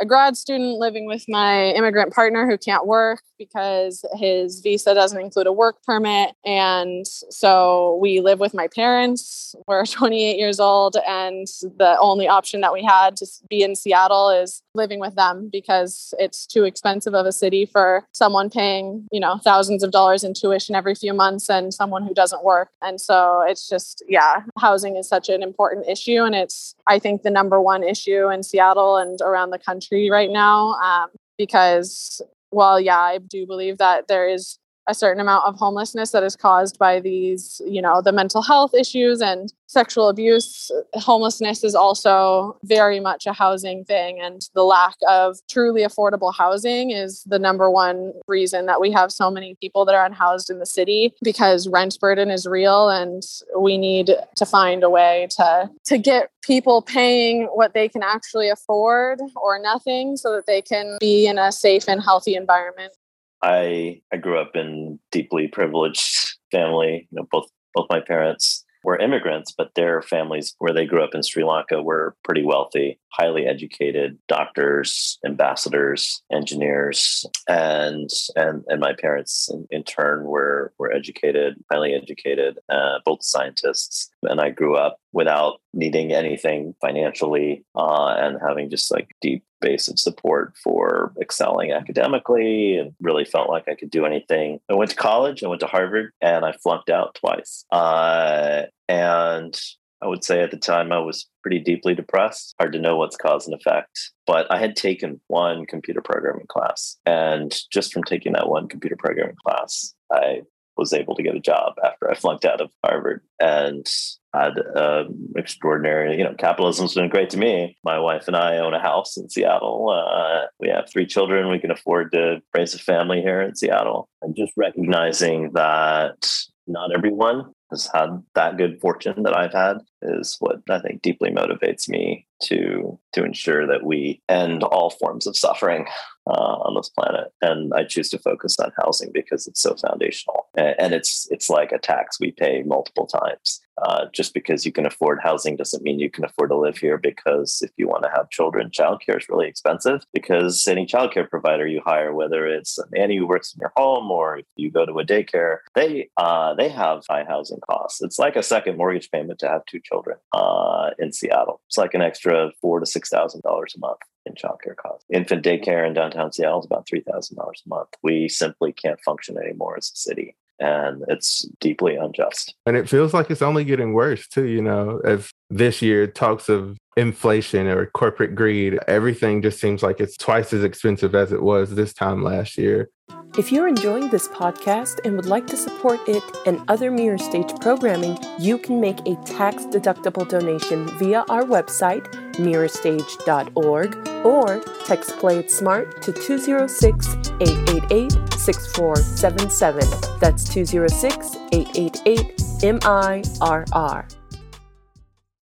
a 0.00 0.06
grad 0.06 0.36
student 0.36 0.78
living 0.78 1.06
with 1.06 1.24
my 1.28 1.70
immigrant 1.70 2.12
partner 2.12 2.46
who 2.48 2.56
can't 2.56 2.86
work 2.86 3.22
because 3.38 4.04
his 4.14 4.60
visa 4.60 4.94
doesn't 4.94 5.20
include 5.20 5.46
a 5.46 5.52
work 5.52 5.82
permit. 5.84 6.34
And 6.44 7.06
so 7.06 7.98
we 8.02 8.20
live 8.20 8.40
with 8.40 8.52
my 8.52 8.68
parents. 8.68 9.54
We're 9.66 9.86
28 9.98 10.36
years 10.38 10.60
old. 10.60 10.96
And 11.06 11.46
the 11.62 11.96
only 12.00 12.28
option 12.28 12.60
that 12.60 12.72
we 12.72 12.82
had 12.82 13.16
to 13.16 13.26
be 13.48 13.62
in 13.62 13.76
Seattle 13.76 14.30
is 14.30 14.62
living 14.74 15.00
with 15.00 15.14
them 15.14 15.48
because 15.52 16.14
it's 16.18 16.46
too 16.46 16.64
expensive 16.64 17.14
of 17.14 17.26
a 17.26 17.32
city 17.32 17.64
for 17.64 18.06
someone 18.12 18.50
paying, 18.50 19.06
you 19.12 19.20
know, 19.20 19.38
thousands 19.42 19.82
of 19.82 19.90
dollars 19.90 20.24
in 20.24 20.34
tuition 20.34 20.74
every 20.74 20.94
few 20.94 21.14
months 21.14 21.48
and 21.48 21.72
someone 21.72 22.04
who 22.06 22.14
doesn't 22.14 22.44
work. 22.44 22.70
And 22.82 23.00
so 23.00 23.44
it's 23.46 23.68
just, 23.68 24.02
yeah, 24.08 24.42
housing 24.58 24.96
is 24.96 25.08
such 25.08 25.28
an 25.28 25.42
important 25.42 25.88
issue. 25.88 26.22
And 26.22 26.34
it's, 26.34 26.74
I 26.86 26.98
think, 26.98 27.22
the 27.22 27.30
number 27.30 27.60
one 27.60 27.82
issue 27.82 28.28
in 28.28 28.42
Seattle 28.42 28.96
and 28.96 29.20
around 29.20 29.50
the 29.50 29.58
country 29.58 29.87
right 30.10 30.30
now. 30.30 30.72
Um, 30.74 31.08
because 31.36 32.20
well, 32.50 32.80
yeah, 32.80 32.98
I 32.98 33.18
do 33.18 33.46
believe 33.46 33.78
that 33.78 34.08
there 34.08 34.28
is 34.28 34.58
a 34.88 34.94
certain 34.94 35.20
amount 35.20 35.44
of 35.44 35.54
homelessness 35.56 36.10
that 36.12 36.22
is 36.22 36.34
caused 36.34 36.78
by 36.78 36.98
these, 36.98 37.60
you 37.66 37.82
know, 37.82 38.00
the 38.00 38.10
mental 38.10 38.42
health 38.42 38.74
issues 38.74 39.20
and 39.20 39.52
sexual 39.66 40.08
abuse. 40.08 40.70
Homelessness 40.94 41.62
is 41.62 41.74
also 41.74 42.58
very 42.64 42.98
much 42.98 43.26
a 43.26 43.34
housing 43.34 43.84
thing, 43.84 44.18
and 44.20 44.48
the 44.54 44.64
lack 44.64 44.96
of 45.08 45.36
truly 45.48 45.82
affordable 45.82 46.34
housing 46.34 46.90
is 46.90 47.22
the 47.24 47.38
number 47.38 47.70
one 47.70 48.12
reason 48.26 48.64
that 48.66 48.80
we 48.80 48.90
have 48.90 49.12
so 49.12 49.30
many 49.30 49.56
people 49.60 49.84
that 49.84 49.94
are 49.94 50.06
unhoused 50.06 50.48
in 50.48 50.58
the 50.58 50.66
city 50.66 51.14
because 51.22 51.68
rent 51.68 51.98
burden 52.00 52.30
is 52.30 52.46
real, 52.46 52.88
and 52.88 53.22
we 53.58 53.76
need 53.76 54.10
to 54.36 54.46
find 54.46 54.82
a 54.82 54.90
way 54.90 55.28
to 55.32 55.70
to 55.84 55.98
get 55.98 56.30
people 56.42 56.80
paying 56.80 57.44
what 57.52 57.74
they 57.74 57.90
can 57.90 58.02
actually 58.02 58.48
afford 58.48 59.20
or 59.36 59.58
nothing 59.58 60.16
so 60.16 60.32
that 60.32 60.46
they 60.46 60.62
can 60.62 60.96
be 60.98 61.26
in 61.26 61.38
a 61.38 61.52
safe 61.52 61.86
and 61.86 62.02
healthy 62.02 62.34
environment. 62.34 62.94
I 63.42 64.00
I 64.12 64.16
grew 64.16 64.40
up 64.40 64.52
in 64.54 64.98
deeply 65.12 65.48
privileged 65.48 66.36
family. 66.50 67.08
You 67.10 67.16
know, 67.16 67.26
both 67.30 67.46
both 67.74 67.86
my 67.90 68.00
parents 68.00 68.64
were 68.84 68.98
immigrants, 68.98 69.52
but 69.56 69.74
their 69.74 70.02
families 70.02 70.54
where 70.58 70.72
they 70.72 70.86
grew 70.86 71.02
up 71.02 71.14
in 71.14 71.22
Sri 71.22 71.44
Lanka 71.44 71.82
were 71.82 72.16
pretty 72.24 72.44
wealthy, 72.44 72.98
highly 73.10 73.46
educated 73.46 74.18
doctors, 74.28 75.18
ambassadors, 75.24 76.22
engineers, 76.32 77.24
and 77.48 78.10
and 78.36 78.64
and 78.68 78.80
my 78.80 78.94
parents 78.94 79.48
in, 79.50 79.66
in 79.70 79.84
turn 79.84 80.24
were 80.24 80.72
were 80.78 80.92
educated, 80.92 81.56
highly 81.70 81.94
educated, 81.94 82.58
uh, 82.68 82.98
both 83.04 83.22
scientists. 83.22 84.10
And 84.22 84.40
I 84.40 84.50
grew 84.50 84.76
up 84.76 84.98
without 85.12 85.60
needing 85.72 86.12
anything 86.12 86.74
financially 86.80 87.64
uh, 87.74 88.14
and 88.18 88.38
having 88.40 88.70
just 88.70 88.90
like 88.90 89.08
deep 89.20 89.44
base 89.60 89.88
of 89.88 89.98
support 89.98 90.54
for 90.62 91.12
excelling 91.20 91.72
academically 91.72 92.76
and 92.76 92.92
really 93.00 93.24
felt 93.24 93.50
like 93.50 93.68
I 93.68 93.74
could 93.74 93.90
do 93.90 94.04
anything. 94.04 94.60
I 94.70 94.74
went 94.74 94.90
to 94.90 94.96
college, 94.96 95.42
I 95.42 95.48
went 95.48 95.60
to 95.60 95.66
Harvard, 95.66 96.12
and 96.20 96.44
I 96.44 96.52
flunked 96.52 96.90
out 96.90 97.16
twice. 97.16 97.64
Uh, 97.72 98.62
and 98.88 99.60
I 100.02 100.06
would 100.06 100.24
say 100.24 100.42
at 100.42 100.50
the 100.50 100.56
time 100.56 100.92
I 100.92 100.98
was 100.98 101.26
pretty 101.42 101.58
deeply 101.60 101.94
depressed. 101.94 102.54
Hard 102.58 102.72
to 102.72 102.78
know 102.78 102.96
what's 102.96 103.16
cause 103.16 103.46
and 103.46 103.54
effect. 103.54 104.12
But 104.26 104.46
I 104.50 104.58
had 104.58 104.76
taken 104.76 105.20
one 105.26 105.66
computer 105.66 106.00
programming 106.00 106.46
class. 106.48 106.96
And 107.06 107.54
just 107.72 107.92
from 107.92 108.04
taking 108.04 108.32
that 108.32 108.48
one 108.48 108.68
computer 108.68 108.96
programming 108.96 109.36
class, 109.44 109.94
I 110.12 110.42
was 110.76 110.92
able 110.92 111.16
to 111.16 111.22
get 111.22 111.34
a 111.34 111.40
job 111.40 111.74
after 111.84 112.10
I 112.10 112.14
flunked 112.14 112.44
out 112.44 112.60
of 112.60 112.70
Harvard 112.84 113.22
and 113.40 113.84
had 114.32 114.52
um, 114.76 115.28
extraordinary, 115.36 116.16
you 116.16 116.24
know, 116.24 116.34
capitalism's 116.38 116.94
been 116.94 117.08
great 117.08 117.30
to 117.30 117.38
me. 117.38 117.76
My 117.84 117.98
wife 117.98 118.28
and 118.28 118.36
I 118.36 118.58
own 118.58 118.74
a 118.74 118.80
house 118.80 119.16
in 119.16 119.28
Seattle. 119.28 119.88
Uh, 119.90 120.46
we 120.60 120.68
have 120.68 120.88
three 120.90 121.06
children. 121.06 121.50
We 121.50 121.58
can 121.58 121.70
afford 121.70 122.12
to 122.12 122.40
raise 122.54 122.74
a 122.74 122.78
family 122.78 123.20
here 123.20 123.40
in 123.40 123.56
Seattle. 123.56 124.08
And 124.22 124.36
just 124.36 124.52
recognizing 124.56 125.52
that 125.54 126.30
not 126.68 126.94
everyone 126.94 127.52
has 127.70 127.88
had 127.92 128.22
that 128.34 128.56
good 128.56 128.80
fortune 128.80 129.22
that 129.22 129.36
I've 129.36 129.52
had 129.52 129.78
is 130.02 130.36
what 130.38 130.60
I 130.70 130.80
think 130.80 131.02
deeply 131.02 131.30
motivates 131.30 131.88
me 131.88 132.26
to 132.44 132.98
to 133.12 133.24
ensure 133.24 133.66
that 133.66 133.84
we 133.84 134.22
end 134.28 134.62
all 134.62 134.90
forms 134.90 135.26
of 135.26 135.36
suffering 135.36 135.86
uh, 136.26 136.30
on 136.30 136.74
this 136.74 136.88
planet. 136.90 137.32
And 137.42 137.72
I 137.74 137.84
choose 137.84 138.10
to 138.10 138.18
focus 138.18 138.56
on 138.58 138.72
housing 138.82 139.10
because 139.12 139.46
it's 139.46 139.60
so 139.60 139.74
foundational, 139.74 140.46
and, 140.56 140.94
it's 140.94 141.26
it's 141.30 141.50
like 141.50 141.72
a 141.72 141.78
tax 141.78 142.18
we 142.20 142.32
pay 142.32 142.62
multiple 142.64 143.06
times. 143.06 143.60
Uh, 143.82 144.06
just 144.12 144.34
because 144.34 144.64
you 144.66 144.72
can 144.72 144.86
afford 144.86 145.18
housing 145.22 145.56
doesn't 145.56 145.82
mean 145.82 145.98
you 145.98 146.10
can 146.10 146.24
afford 146.24 146.50
to 146.50 146.56
live 146.56 146.78
here. 146.78 146.98
Because 146.98 147.60
if 147.62 147.70
you 147.76 147.88
want 147.88 148.02
to 148.04 148.10
have 148.10 148.30
children, 148.30 148.70
childcare 148.70 149.18
is 149.18 149.28
really 149.28 149.48
expensive. 149.48 150.04
Because 150.12 150.66
any 150.66 150.86
childcare 150.86 151.28
provider 151.28 151.66
you 151.66 151.80
hire, 151.84 152.14
whether 152.14 152.46
it's 152.46 152.78
a 152.78 152.84
nanny 152.92 153.16
who 153.16 153.26
works 153.26 153.54
in 153.54 153.60
your 153.60 153.72
home 153.76 154.10
or 154.10 154.38
if 154.38 154.46
you 154.56 154.70
go 154.70 154.86
to 154.86 154.98
a 154.98 155.04
daycare, 155.04 155.58
they 155.74 156.08
uh, 156.16 156.54
they 156.54 156.68
have 156.68 157.02
high 157.08 157.24
housing 157.24 157.60
costs. 157.68 158.02
It's 158.02 158.18
like 158.18 158.36
a 158.36 158.42
second 158.42 158.76
mortgage 158.76 159.10
payment 159.10 159.38
to 159.40 159.48
have 159.48 159.64
two 159.66 159.80
children 159.80 160.18
uh, 160.32 160.90
in 160.98 161.12
Seattle. 161.12 161.60
It's 161.66 161.78
like 161.78 161.94
an 161.94 162.02
extra 162.02 162.50
four 162.60 162.80
to 162.80 162.86
six 162.86 163.08
thousand 163.08 163.42
dollars 163.42 163.74
a 163.76 163.80
month 163.80 164.00
in 164.26 164.34
childcare 164.34 164.76
costs. 164.76 165.04
Infant 165.12 165.44
daycare 165.44 165.86
in 165.86 165.94
downtown 165.94 166.32
Seattle 166.32 166.60
is 166.60 166.66
about 166.66 166.86
three 166.86 167.00
thousand 167.00 167.36
dollars 167.36 167.62
a 167.64 167.68
month. 167.68 167.88
We 168.02 168.28
simply 168.28 168.72
can't 168.72 169.00
function 169.00 169.38
anymore 169.38 169.76
as 169.76 169.90
a 169.92 169.96
city 169.96 170.36
and 170.60 171.04
it's 171.08 171.46
deeply 171.60 171.96
unjust. 171.96 172.54
And 172.66 172.76
it 172.76 172.88
feels 172.88 173.14
like 173.14 173.30
it's 173.30 173.42
only 173.42 173.64
getting 173.64 173.92
worse 173.92 174.26
too, 174.26 174.46
you 174.46 174.62
know, 174.62 175.00
as 175.04 175.30
this 175.50 175.82
year 175.82 176.06
talks 176.06 176.48
of 176.48 176.76
inflation 176.96 177.66
or 177.68 177.86
corporate 177.86 178.34
greed, 178.34 178.78
everything 178.88 179.40
just 179.40 179.60
seems 179.60 179.82
like 179.82 180.00
it's 180.00 180.16
twice 180.16 180.52
as 180.52 180.64
expensive 180.64 181.14
as 181.14 181.32
it 181.32 181.42
was 181.42 181.74
this 181.74 181.92
time 181.94 182.22
last 182.22 182.58
year. 182.58 182.90
If 183.36 183.52
you're 183.52 183.68
enjoying 183.68 184.08
this 184.08 184.26
podcast 184.26 185.00
and 185.04 185.14
would 185.14 185.26
like 185.26 185.46
to 185.48 185.56
support 185.56 186.00
it 186.08 186.22
and 186.46 186.60
other 186.68 186.90
Mirror 186.90 187.18
Stage 187.18 187.52
programming, 187.60 188.18
you 188.38 188.58
can 188.58 188.80
make 188.80 188.98
a 189.06 189.16
tax 189.24 189.64
deductible 189.66 190.28
donation 190.28 190.88
via 190.98 191.24
our 191.28 191.44
website, 191.44 192.10
mirrorstage.org, 192.34 194.08
or 194.26 194.60
text 194.84 195.16
Play 195.18 195.38
It 195.38 195.50
Smart 195.50 196.02
to 196.02 196.12
206 196.12 197.16
888 197.40 198.27
6477. 198.38 200.18
That's 200.20 200.44
206 200.48 201.36
888 201.52 202.36
MIRR. 202.62 204.14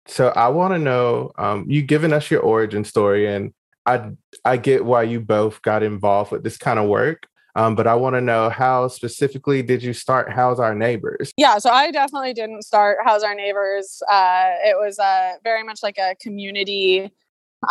So 0.07 0.29
I 0.29 0.49
want 0.49 0.73
to 0.75 0.79
know, 0.79 1.33
um, 1.37 1.67
you 1.69 1.83
given 1.83 2.13
us 2.13 2.31
your 2.31 2.41
origin 2.41 2.85
story, 2.85 3.33
and 3.33 3.53
I 3.85 4.11
I 4.45 4.57
get 4.57 4.85
why 4.85 5.03
you 5.03 5.21
both 5.21 5.61
got 5.63 5.83
involved 5.83 6.33
with 6.33 6.43
this 6.43 6.57
kind 6.57 6.79
of 6.79 6.89
work. 6.89 7.27
Um, 7.57 7.75
but 7.75 7.87
I 7.87 7.95
want 7.95 8.15
to 8.17 8.21
know 8.21 8.51
how 8.51 8.87
specifically 8.89 9.63
did 9.63 9.83
you 9.83 9.95
start 9.95 10.31
House 10.31 10.59
Our 10.59 10.75
Neighbors? 10.75 11.33
Yeah, 11.39 11.57
so 11.57 11.71
I 11.71 11.91
definitely 11.91 12.35
didn't 12.35 12.63
start 12.63 12.99
House 13.03 13.23
Our 13.23 13.35
Neighbors. 13.35 14.03
Uh, 14.11 14.51
it 14.63 14.77
was 14.77 14.99
uh, 14.99 15.33
very 15.43 15.63
much 15.63 15.83
like 15.83 15.97
a 15.97 16.15
community. 16.21 17.11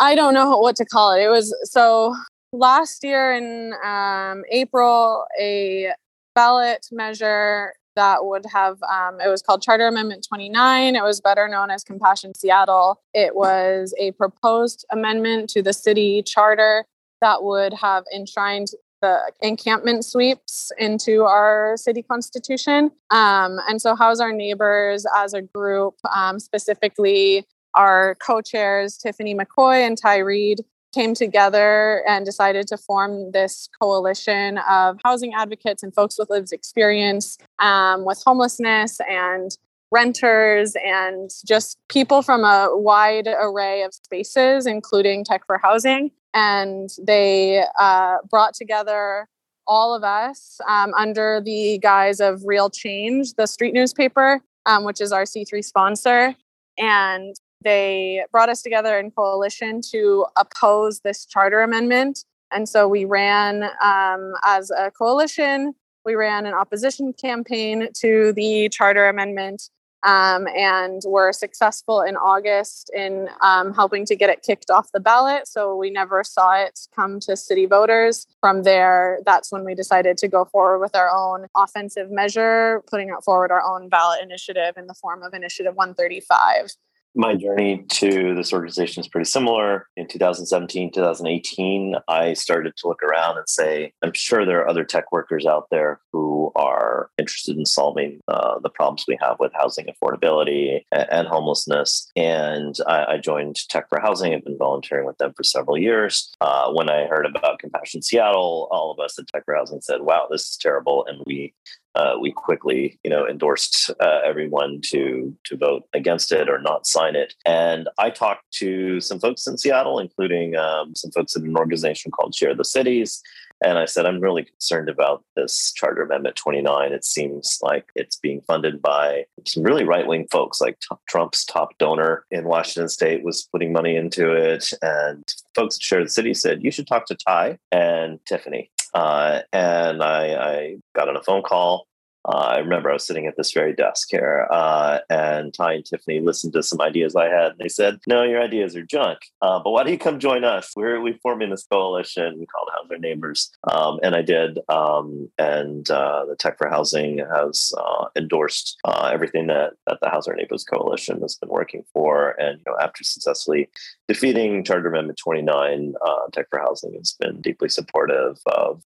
I 0.00 0.16
don't 0.16 0.34
know 0.34 0.58
what 0.58 0.74
to 0.76 0.84
call 0.84 1.12
it. 1.12 1.22
It 1.22 1.28
was 1.28 1.54
so 1.70 2.16
last 2.52 3.04
year 3.04 3.32
in 3.32 3.72
um, 3.84 4.44
April, 4.50 5.24
a 5.40 5.92
ballot 6.34 6.86
measure 6.92 7.74
that 7.96 8.26
would 8.26 8.44
have 8.46 8.78
um, 8.82 9.20
it 9.20 9.28
was 9.28 9.40
called 9.40 9.62
charter 9.62 9.86
amendment 9.86 10.26
29 10.28 10.94
it 10.94 11.02
was 11.02 11.18
better 11.18 11.48
known 11.48 11.70
as 11.70 11.82
compassion 11.82 12.34
seattle 12.34 13.00
it 13.14 13.34
was 13.34 13.94
a 13.98 14.10
proposed 14.12 14.84
amendment 14.92 15.48
to 15.48 15.62
the 15.62 15.72
city 15.72 16.22
charter 16.22 16.84
that 17.22 17.42
would 17.42 17.72
have 17.72 18.04
enshrined 18.14 18.68
the 19.02 19.32
encampment 19.40 20.04
sweeps 20.04 20.72
into 20.78 21.24
our 21.24 21.76
city 21.76 22.02
constitution. 22.02 22.90
Um, 23.10 23.58
and 23.68 23.80
so, 23.80 23.94
House 23.94 24.20
Our 24.20 24.32
Neighbors 24.32 25.06
as 25.16 25.34
a 25.34 25.42
group, 25.42 25.94
um, 26.14 26.38
specifically 26.38 27.46
our 27.74 28.14
co 28.16 28.40
chairs, 28.40 28.96
Tiffany 28.96 29.34
McCoy 29.34 29.86
and 29.86 29.98
Ty 29.98 30.18
Reed, 30.18 30.64
came 30.96 31.14
together 31.14 32.02
and 32.08 32.24
decided 32.24 32.66
to 32.68 32.76
form 32.76 33.30
this 33.32 33.68
coalition 33.80 34.58
of 34.68 34.98
housing 35.04 35.32
advocates 35.34 35.82
and 35.82 35.94
folks 35.94 36.18
with 36.18 36.30
lived 36.30 36.52
experience 36.52 37.38
um, 37.58 38.04
with 38.04 38.22
homelessness 38.24 38.98
and 39.08 39.58
renters 39.92 40.74
and 40.84 41.30
just 41.46 41.78
people 41.88 42.22
from 42.22 42.42
a 42.42 42.70
wide 42.72 43.28
array 43.28 43.82
of 43.82 43.94
spaces, 43.94 44.66
including 44.66 45.22
tech 45.24 45.46
for 45.46 45.58
housing 45.58 46.10
and 46.36 46.90
they 47.02 47.64
uh, 47.80 48.18
brought 48.28 48.52
together 48.52 49.26
all 49.66 49.94
of 49.94 50.04
us 50.04 50.60
um, 50.68 50.92
under 50.94 51.40
the 51.42 51.78
guise 51.82 52.20
of 52.20 52.42
Real 52.44 52.68
Change, 52.68 53.32
the 53.34 53.46
street 53.46 53.72
newspaper, 53.72 54.42
um, 54.66 54.84
which 54.84 55.00
is 55.00 55.12
our 55.12 55.22
C3 55.22 55.64
sponsor. 55.64 56.36
And 56.78 57.34
they 57.66 58.24
brought 58.30 58.48
us 58.48 58.62
together 58.62 58.98
in 58.98 59.10
coalition 59.10 59.80
to 59.90 60.24
oppose 60.36 61.00
this 61.00 61.26
charter 61.26 61.62
amendment. 61.62 62.24
And 62.52 62.68
so 62.68 62.86
we 62.86 63.04
ran 63.04 63.64
um, 63.82 64.34
as 64.44 64.70
a 64.70 64.92
coalition, 64.92 65.74
we 66.04 66.14
ran 66.14 66.46
an 66.46 66.54
opposition 66.54 67.12
campaign 67.12 67.88
to 68.00 68.32
the 68.34 68.68
charter 68.68 69.08
amendment 69.08 69.68
um, 70.04 70.46
and 70.56 71.02
were 71.04 71.32
successful 71.32 72.00
in 72.02 72.16
August 72.16 72.88
in 72.94 73.28
um, 73.42 73.74
helping 73.74 74.06
to 74.06 74.14
get 74.14 74.30
it 74.30 74.42
kicked 74.42 74.70
off 74.70 74.92
the 74.92 75.00
ballot. 75.00 75.48
So 75.48 75.74
we 75.74 75.90
never 75.90 76.22
saw 76.22 76.52
it 76.52 76.78
come 76.94 77.18
to 77.20 77.36
city 77.36 77.66
voters. 77.66 78.28
From 78.40 78.62
there, 78.62 79.18
that's 79.26 79.50
when 79.50 79.64
we 79.64 79.74
decided 79.74 80.16
to 80.18 80.28
go 80.28 80.44
forward 80.44 80.78
with 80.78 80.94
our 80.94 81.10
own 81.10 81.46
offensive 81.56 82.12
measure, 82.12 82.84
putting 82.88 83.10
out 83.10 83.24
forward 83.24 83.50
our 83.50 83.62
own 83.62 83.88
ballot 83.88 84.22
initiative 84.22 84.74
in 84.76 84.86
the 84.86 84.94
form 84.94 85.24
of 85.24 85.34
Initiative 85.34 85.74
135 85.74 86.70
my 87.16 87.34
journey 87.34 87.84
to 87.88 88.34
this 88.34 88.52
organization 88.52 89.00
is 89.00 89.08
pretty 89.08 89.28
similar. 89.28 89.88
In 89.96 90.06
2017, 90.06 90.92
2018, 90.92 91.96
I 92.08 92.34
started 92.34 92.76
to 92.76 92.88
look 92.88 93.02
around 93.02 93.38
and 93.38 93.48
say, 93.48 93.92
I'm 94.02 94.12
sure 94.12 94.44
there 94.44 94.60
are 94.60 94.68
other 94.68 94.84
tech 94.84 95.10
workers 95.10 95.46
out 95.46 95.68
there 95.70 96.00
who 96.12 96.52
are 96.54 97.10
interested 97.18 97.56
in 97.56 97.64
solving 97.64 98.20
uh, 98.28 98.58
the 98.60 98.68
problems 98.68 99.04
we 99.08 99.18
have 99.20 99.36
with 99.40 99.52
housing 99.54 99.86
affordability 99.86 100.82
and, 100.92 101.06
and 101.10 101.28
homelessness. 101.28 102.10
And 102.16 102.76
I, 102.86 103.04
I, 103.14 103.18
joined 103.18 103.56
Tech 103.68 103.88
for 103.88 103.98
Housing. 103.98 104.34
I've 104.34 104.44
been 104.44 104.58
volunteering 104.58 105.06
with 105.06 105.16
them 105.18 105.32
for 105.36 105.42
several 105.42 105.78
years. 105.78 106.34
Uh, 106.40 106.70
when 106.72 106.90
I 106.90 107.06
heard 107.06 107.26
about 107.26 107.58
Compassion 107.58 108.02
Seattle, 108.02 108.68
all 108.70 108.92
of 108.92 109.00
us 109.02 109.18
at 109.18 109.26
Tech 109.28 109.44
for 109.46 109.56
Housing 109.56 109.80
said, 109.80 110.02
"Wow, 110.02 110.28
this 110.30 110.42
is 110.42 110.56
terrible," 110.56 111.06
and 111.06 111.22
we 111.26 111.54
uh, 111.96 112.16
we 112.20 112.30
quickly, 112.30 112.98
you 113.02 113.10
know, 113.10 113.26
endorsed 113.26 113.90
uh, 114.00 114.20
everyone 114.24 114.80
to 114.84 115.34
to 115.44 115.56
vote 115.56 115.84
against 115.94 116.30
it 116.30 116.48
or 116.48 116.58
not 116.60 116.86
sign 116.86 117.16
it. 117.16 117.34
And 117.44 117.88
I 117.98 118.10
talked 118.10 118.44
to 118.58 119.00
some 119.00 119.18
folks 119.18 119.46
in 119.46 119.56
Seattle, 119.56 119.98
including 119.98 120.56
um, 120.56 120.94
some 120.94 121.10
folks 121.10 121.34
in 121.34 121.44
an 121.46 121.56
organization 121.56 122.10
called 122.10 122.34
Share 122.34 122.54
the 122.54 122.64
Cities. 122.64 123.22
And 123.64 123.78
I 123.78 123.86
said, 123.86 124.06
I'm 124.06 124.20
really 124.20 124.44
concerned 124.44 124.88
about 124.88 125.24
this 125.34 125.72
Charter 125.72 126.02
Amendment 126.02 126.36
29. 126.36 126.92
It 126.92 127.04
seems 127.04 127.58
like 127.62 127.86
it's 127.94 128.16
being 128.16 128.42
funded 128.42 128.82
by 128.82 129.24
some 129.46 129.62
really 129.62 129.84
right 129.84 130.06
wing 130.06 130.26
folks, 130.30 130.60
like 130.60 130.78
t- 130.80 130.96
Trump's 131.08 131.44
top 131.44 131.76
donor 131.78 132.24
in 132.30 132.44
Washington 132.44 132.88
state 132.88 133.24
was 133.24 133.48
putting 133.50 133.72
money 133.72 133.96
into 133.96 134.32
it. 134.32 134.70
And 134.82 135.24
folks 135.54 135.76
at 135.76 135.82
Share 135.82 136.04
the 136.04 136.10
City 136.10 136.34
said, 136.34 136.62
You 136.62 136.70
should 136.70 136.86
talk 136.86 137.06
to 137.06 137.14
Ty 137.14 137.58
and 137.72 138.20
Tiffany. 138.26 138.70
Uh, 138.92 139.40
and 139.52 140.02
I, 140.02 140.34
I, 140.34 140.76
got 140.94 141.08
on 141.08 141.16
a 141.16 141.22
phone 141.22 141.42
call 141.42 141.86
uh, 142.26 142.54
I 142.54 142.58
remember 142.58 142.90
I 142.90 142.94
was 142.94 143.06
sitting 143.06 143.26
at 143.26 143.36
this 143.36 143.52
very 143.52 143.72
desk 143.72 144.08
here, 144.10 144.48
uh, 144.50 144.98
and 145.08 145.54
Ty 145.54 145.74
and 145.74 145.84
Tiffany 145.84 146.20
listened 146.20 146.52
to 146.54 146.62
some 146.62 146.80
ideas 146.80 147.14
I 147.14 147.26
had. 147.26 147.52
And 147.52 147.58
they 147.60 147.68
said, 147.68 148.00
"No, 148.06 148.24
your 148.24 148.42
ideas 148.42 148.74
are 148.74 148.82
junk. 148.82 149.18
Uh, 149.40 149.60
but 149.62 149.70
why 149.70 149.84
don't 149.84 149.92
you 149.92 149.98
come 149.98 150.18
join 150.18 150.42
us? 150.42 150.72
We're 150.74 151.00
we 151.00 151.12
forming 151.22 151.50
this 151.50 151.66
coalition 151.70 152.44
called 152.52 152.70
House 152.72 152.90
Our 152.90 152.98
Neighbors." 152.98 153.50
Um, 153.70 154.00
and 154.02 154.16
I 154.16 154.22
did. 154.22 154.58
Um, 154.68 155.30
and 155.38 155.88
uh, 155.88 156.24
the 156.28 156.36
Tech 156.36 156.58
for 156.58 156.68
Housing 156.68 157.18
has 157.32 157.72
uh, 157.78 158.06
endorsed 158.16 158.76
uh, 158.84 159.10
everything 159.12 159.46
that 159.46 159.74
that 159.86 159.98
the 160.02 160.10
House 160.10 160.26
Our 160.26 160.34
Neighbors 160.34 160.64
coalition 160.64 161.20
has 161.22 161.36
been 161.36 161.48
working 161.48 161.84
for. 161.92 162.30
And 162.40 162.58
you 162.58 162.72
know, 162.72 162.78
after 162.80 163.04
successfully 163.04 163.68
defeating 164.08 164.64
Charter 164.64 164.88
Amendment 164.88 165.18
29, 165.22 165.94
Tech 166.32 166.46
for 166.50 166.58
Housing 166.58 166.94
has 166.94 167.16
been 167.18 167.40
deeply 167.40 167.68
supportive 167.68 168.38
of 168.46 168.82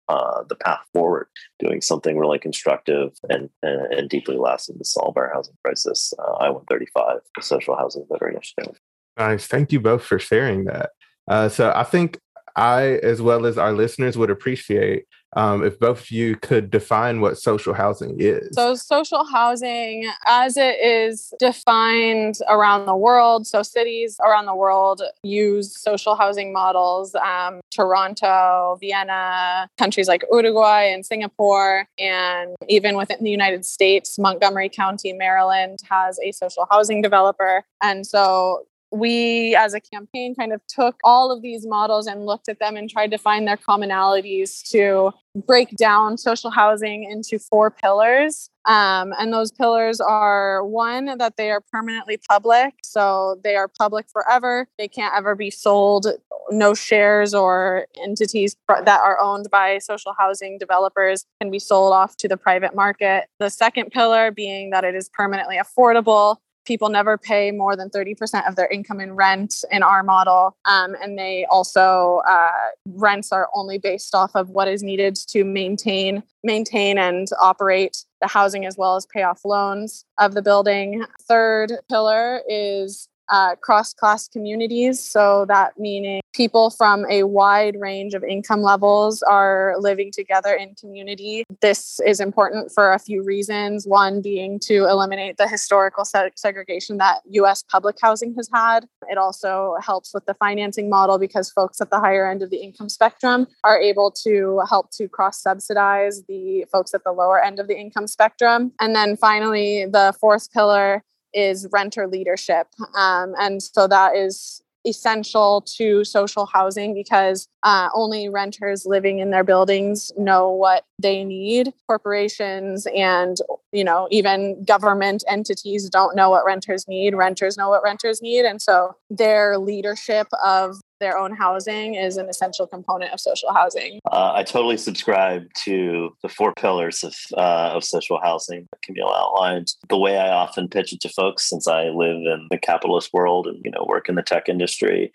the 0.49 0.57
path 0.57 0.81
forward, 0.93 1.29
doing 1.59 1.81
something 1.81 2.19
really 2.19 2.39
constructive 2.39 3.11
and, 3.29 3.49
and, 3.63 3.93
and 3.93 4.09
deeply 4.09 4.37
lasting 4.37 4.79
to 4.79 4.85
solve 4.85 5.17
our 5.17 5.31
housing 5.33 5.55
crisis. 5.65 6.13
Uh, 6.19 6.33
I 6.33 6.51
135, 6.51 7.21
the 7.37 7.43
Social 7.43 7.77
Housing 7.77 8.07
Voter 8.09 8.29
Initiative. 8.29 8.79
Nice. 9.17 9.47
Thank 9.47 9.73
you 9.73 9.81
both 9.81 10.05
for 10.05 10.19
sharing 10.19 10.65
that. 10.65 10.91
Uh, 11.29 11.49
so 11.49 11.73
I 11.75 11.85
think 11.85 12.19
I, 12.57 12.99
as 13.03 13.23
well 13.23 13.47
as 13.47 13.59
our 13.59 13.73
listeners, 13.73 14.19
would 14.19 14.31
appreciate 14.31 15.05
um, 15.37 15.65
if 15.65 15.79
both 15.79 16.01
of 16.01 16.11
you 16.11 16.37
could 16.37 16.71
define 16.71 17.21
what 17.21 17.39
social 17.39 17.75
housing 17.75 18.17
is. 18.19 18.49
So, 18.53 18.75
social 18.75 19.25
housing, 19.25 20.11
as 20.27 20.57
it 20.57 20.81
is 20.81 21.33
defined 21.39 22.39
around 22.49 22.87
the 22.87 22.97
world, 22.97 23.47
so 23.47 23.63
cities 23.63 24.19
around 24.25 24.47
the 24.47 24.55
world 24.55 25.03
use 25.23 25.79
social 25.79 26.15
housing 26.15 26.53
models. 26.53 27.15
Um, 27.15 27.61
Toronto, 27.71 28.79
Vienna, 28.81 29.69
countries 29.79 30.09
like 30.09 30.25
Uruguay 30.31 30.85
and 30.85 31.05
Singapore, 31.05 31.87
and 31.99 32.55
even 32.69 32.97
within 32.97 33.23
the 33.23 33.31
United 33.31 33.65
States, 33.65 34.19
Montgomery 34.19 34.69
County, 34.69 35.13
Maryland 35.13 35.79
has 35.89 36.19
a 36.21 36.33
social 36.33 36.67
housing 36.71 37.03
developer. 37.03 37.65
And 37.83 38.07
so 38.07 38.67
we 38.95 39.57
as 39.57 39.75
a 39.75 39.81
campaign 39.81 40.37
kind 40.37 40.53
of 40.53 40.61
took 40.69 40.97
all 41.03 41.33
of 41.33 41.43
these 41.43 41.67
models 41.67 42.07
and 42.07 42.27
looked 42.27 42.49
at 42.49 42.61
them 42.61 42.77
and 42.77 42.89
tried 42.89 43.11
to 43.11 43.19
find 43.19 43.47
their 43.47 43.57
commonalities 43.57 44.63
to 44.71 45.11
break 45.47 45.77
down 45.77 46.17
social 46.17 46.51
housing 46.51 47.03
into 47.03 47.41
four 47.41 47.73
pillars. 47.73 48.51
Um, 48.67 49.13
and 49.19 49.33
those 49.33 49.51
pillars 49.51 50.01
are 50.01 50.65
one, 50.65 51.19
that 51.19 51.37
they 51.37 51.51
are 51.51 51.61
permanently 51.73 52.19
public. 52.29 52.75
So 52.85 53.41
they 53.43 53.57
are 53.57 53.69
public 53.69 54.07
forever. 54.13 54.69
They 54.79 54.89
can't 54.89 55.15
ever 55.15 55.35
be 55.35 55.51
sold. 55.51 56.07
No 56.51 56.73
shares 56.73 57.35
or 57.35 57.87
entities 58.03 58.57
that 58.69 59.01
are 59.01 59.21
owned 59.21 59.51
by 59.51 59.79
social 59.79 60.15
housing 60.17 60.57
developers 60.59 61.27
can 61.41 61.51
be 61.51 61.59
sold 61.59 61.93
off 61.93 62.17
to 62.19 62.29
the 62.29 62.37
private 62.37 62.75
market. 62.75 63.25
The 63.41 63.51
second 63.51 63.91
pillar 63.91 64.31
being 64.31 64.71
that 64.71 64.85
it 64.85 64.95
is 64.95 65.09
permanently 65.09 65.59
affordable 65.59 66.37
people 66.65 66.89
never 66.89 67.17
pay 67.19 67.51
more 67.51 67.77
than 67.77 67.91
30% 67.91 68.49
of 68.49 68.57
their 68.57 68.67
income 68.69 69.01
in 69.01 69.15
rent 69.15 69.65
in 69.71 69.83
our 69.83 70.03
model. 70.03 70.57
Um, 70.65 70.97
and 71.03 71.19
they 71.19 71.47
also, 71.51 72.23
uh, 72.29 72.51
rents 72.87 73.33
are 73.33 73.49
only 73.55 73.79
based 73.79 74.15
off 74.15 74.35
of 74.35 74.51
what 74.51 74.69
is 74.69 74.83
needed 74.83 75.17
to 75.29 75.45
maintain, 75.45 76.23
maintain 76.43 76.99
and 76.99 77.29
operate 77.41 78.05
the 78.21 78.29
housing 78.29 78.65
as 78.65 78.77
well 78.77 78.97
as 78.97 79.07
pay 79.07 79.23
off 79.23 79.45
loans 79.45 80.05
of 80.19 80.35
the 80.35 80.43
building. 80.43 81.05
Third 81.23 81.73
pillar 81.89 82.41
is 82.49 83.09
uh, 83.29 83.57
cross 83.57 83.93
class 83.95 84.29
communities. 84.29 85.01
So, 85.01 85.45
that 85.49 85.79
meaning 85.79 86.21
people 86.35 86.71
from 86.71 87.07
a 87.09 87.23
wide 87.23 87.77
range 87.81 88.13
of 88.15 88.25
income 88.25 88.61
levels 88.61 89.23
are 89.23 89.75
living 89.79 90.11
together 90.13 90.53
in 90.53 90.75
community. 90.75 91.45
This 91.61 92.01
is 92.05 92.21
important 92.21 92.73
for 92.73 92.93
a 92.93 92.99
few 92.99 93.23
reasons. 93.23 93.87
One 93.87 94.21
being 94.21 94.59
to 94.65 94.87
eliminate 94.87 95.37
the 95.37 95.49
historical 95.49 96.05
segregation 96.05 96.99
that 96.99 97.21
US 97.31 97.63
public 97.63 97.97
housing 98.03 98.35
has 98.35 98.49
had. 98.53 98.87
It 99.09 99.17
also 99.17 99.77
helps 99.81 100.13
with 100.13 100.27
the 100.27 100.35
financing 100.35 100.91
model 100.91 101.19
because 101.19 101.51
folks 101.51 101.81
at 101.81 101.91
the 101.91 102.01
higher 102.01 102.29
end 102.29 102.43
of 102.43 102.51
the 102.51 102.57
income 102.57 102.89
spectrum 102.89 103.47
are 103.63 103.81
able 103.81 104.11
to 104.25 104.61
help 104.69 104.91
to 104.93 105.09
cross 105.09 105.41
subsidize 105.41 106.23
the 106.29 106.65
folks 106.71 106.95
at 106.95 107.05
the 107.05 107.13
lower 107.13 107.41
end 107.43 107.61
of 107.61 107.69
the 107.69 107.79
income 107.79 108.07
spectrum. 108.07 108.73
And 108.81 108.95
then 108.95 109.17
finally, 109.17 109.87
the 109.87 110.15
fourth 110.21 110.53
pillar 110.53 111.05
is 111.35 111.67
renter 111.73 112.07
leadership. 112.07 112.69
Um, 112.97 113.35
and 113.39 113.63
so 113.63 113.87
that 113.87 114.17
is 114.17 114.63
essential 114.87 115.63
to 115.63 116.05
social 116.05 116.47
housing 116.47 116.95
because 116.95 117.49
uh, 117.63 117.89
only 117.95 118.29
renters 118.29 118.85
living 118.85 119.19
in 119.19 119.31
their 119.31 119.45
buildings 119.45 120.13
know 120.17 120.51
what 120.51 120.85
they 120.99 121.25
need 121.25 121.73
corporations 121.87 122.87
and 122.95 123.39
you 123.73 123.83
know 123.83 124.07
even 124.11 124.63
government 124.65 125.25
entities 125.27 125.89
don't 125.89 126.15
know 126.15 126.29
what 126.31 126.45
renters 126.45 126.87
need 126.87 127.15
renters 127.15 127.57
know 127.57 127.71
what 127.71 127.83
renters 127.83 128.21
need 128.21 128.45
and 128.45 128.61
so 128.61 128.95
their 129.09 129.59
leadership 129.59 130.27
of 130.45 130.77
their 131.05 131.19
own 131.19 131.37
housing 131.37 131.95
is 131.95 132.17
an 132.17 132.31
essential 132.31 132.67
component 132.67 133.13
of 133.13 133.21
social 133.21 133.53
housing. 133.53 134.01
Uh, 134.11 134.33
I 134.35 134.43
totally 134.43 134.79
subscribe 134.79 135.53
to 135.65 136.17
the 136.23 136.31
four 136.31 136.55
pillars 136.55 137.05
of, 137.05 137.15
uh, 137.37 137.73
of 137.77 137.85
social 137.85 138.19
housing 138.23 138.67
that 138.71 138.81
Camille 138.81 139.13
outlined. 139.15 139.75
The 139.91 139.99
way 139.99 140.17
I 140.17 140.31
often 140.31 140.67
pitch 140.67 140.95
it 140.95 141.01
to 141.03 141.11
folks, 141.11 141.49
since 141.49 141.69
I 141.69 141.89
live 141.91 142.17
in 142.17 142.49
the 142.51 142.57
capitalist 142.57 143.13
world 143.13 143.47
and 143.47 143.61
you 143.65 143.71
know 143.71 143.85
work 143.87 144.09
in 144.09 144.15
the 144.15 144.23
tech 144.23 144.49
industry, 144.49 145.13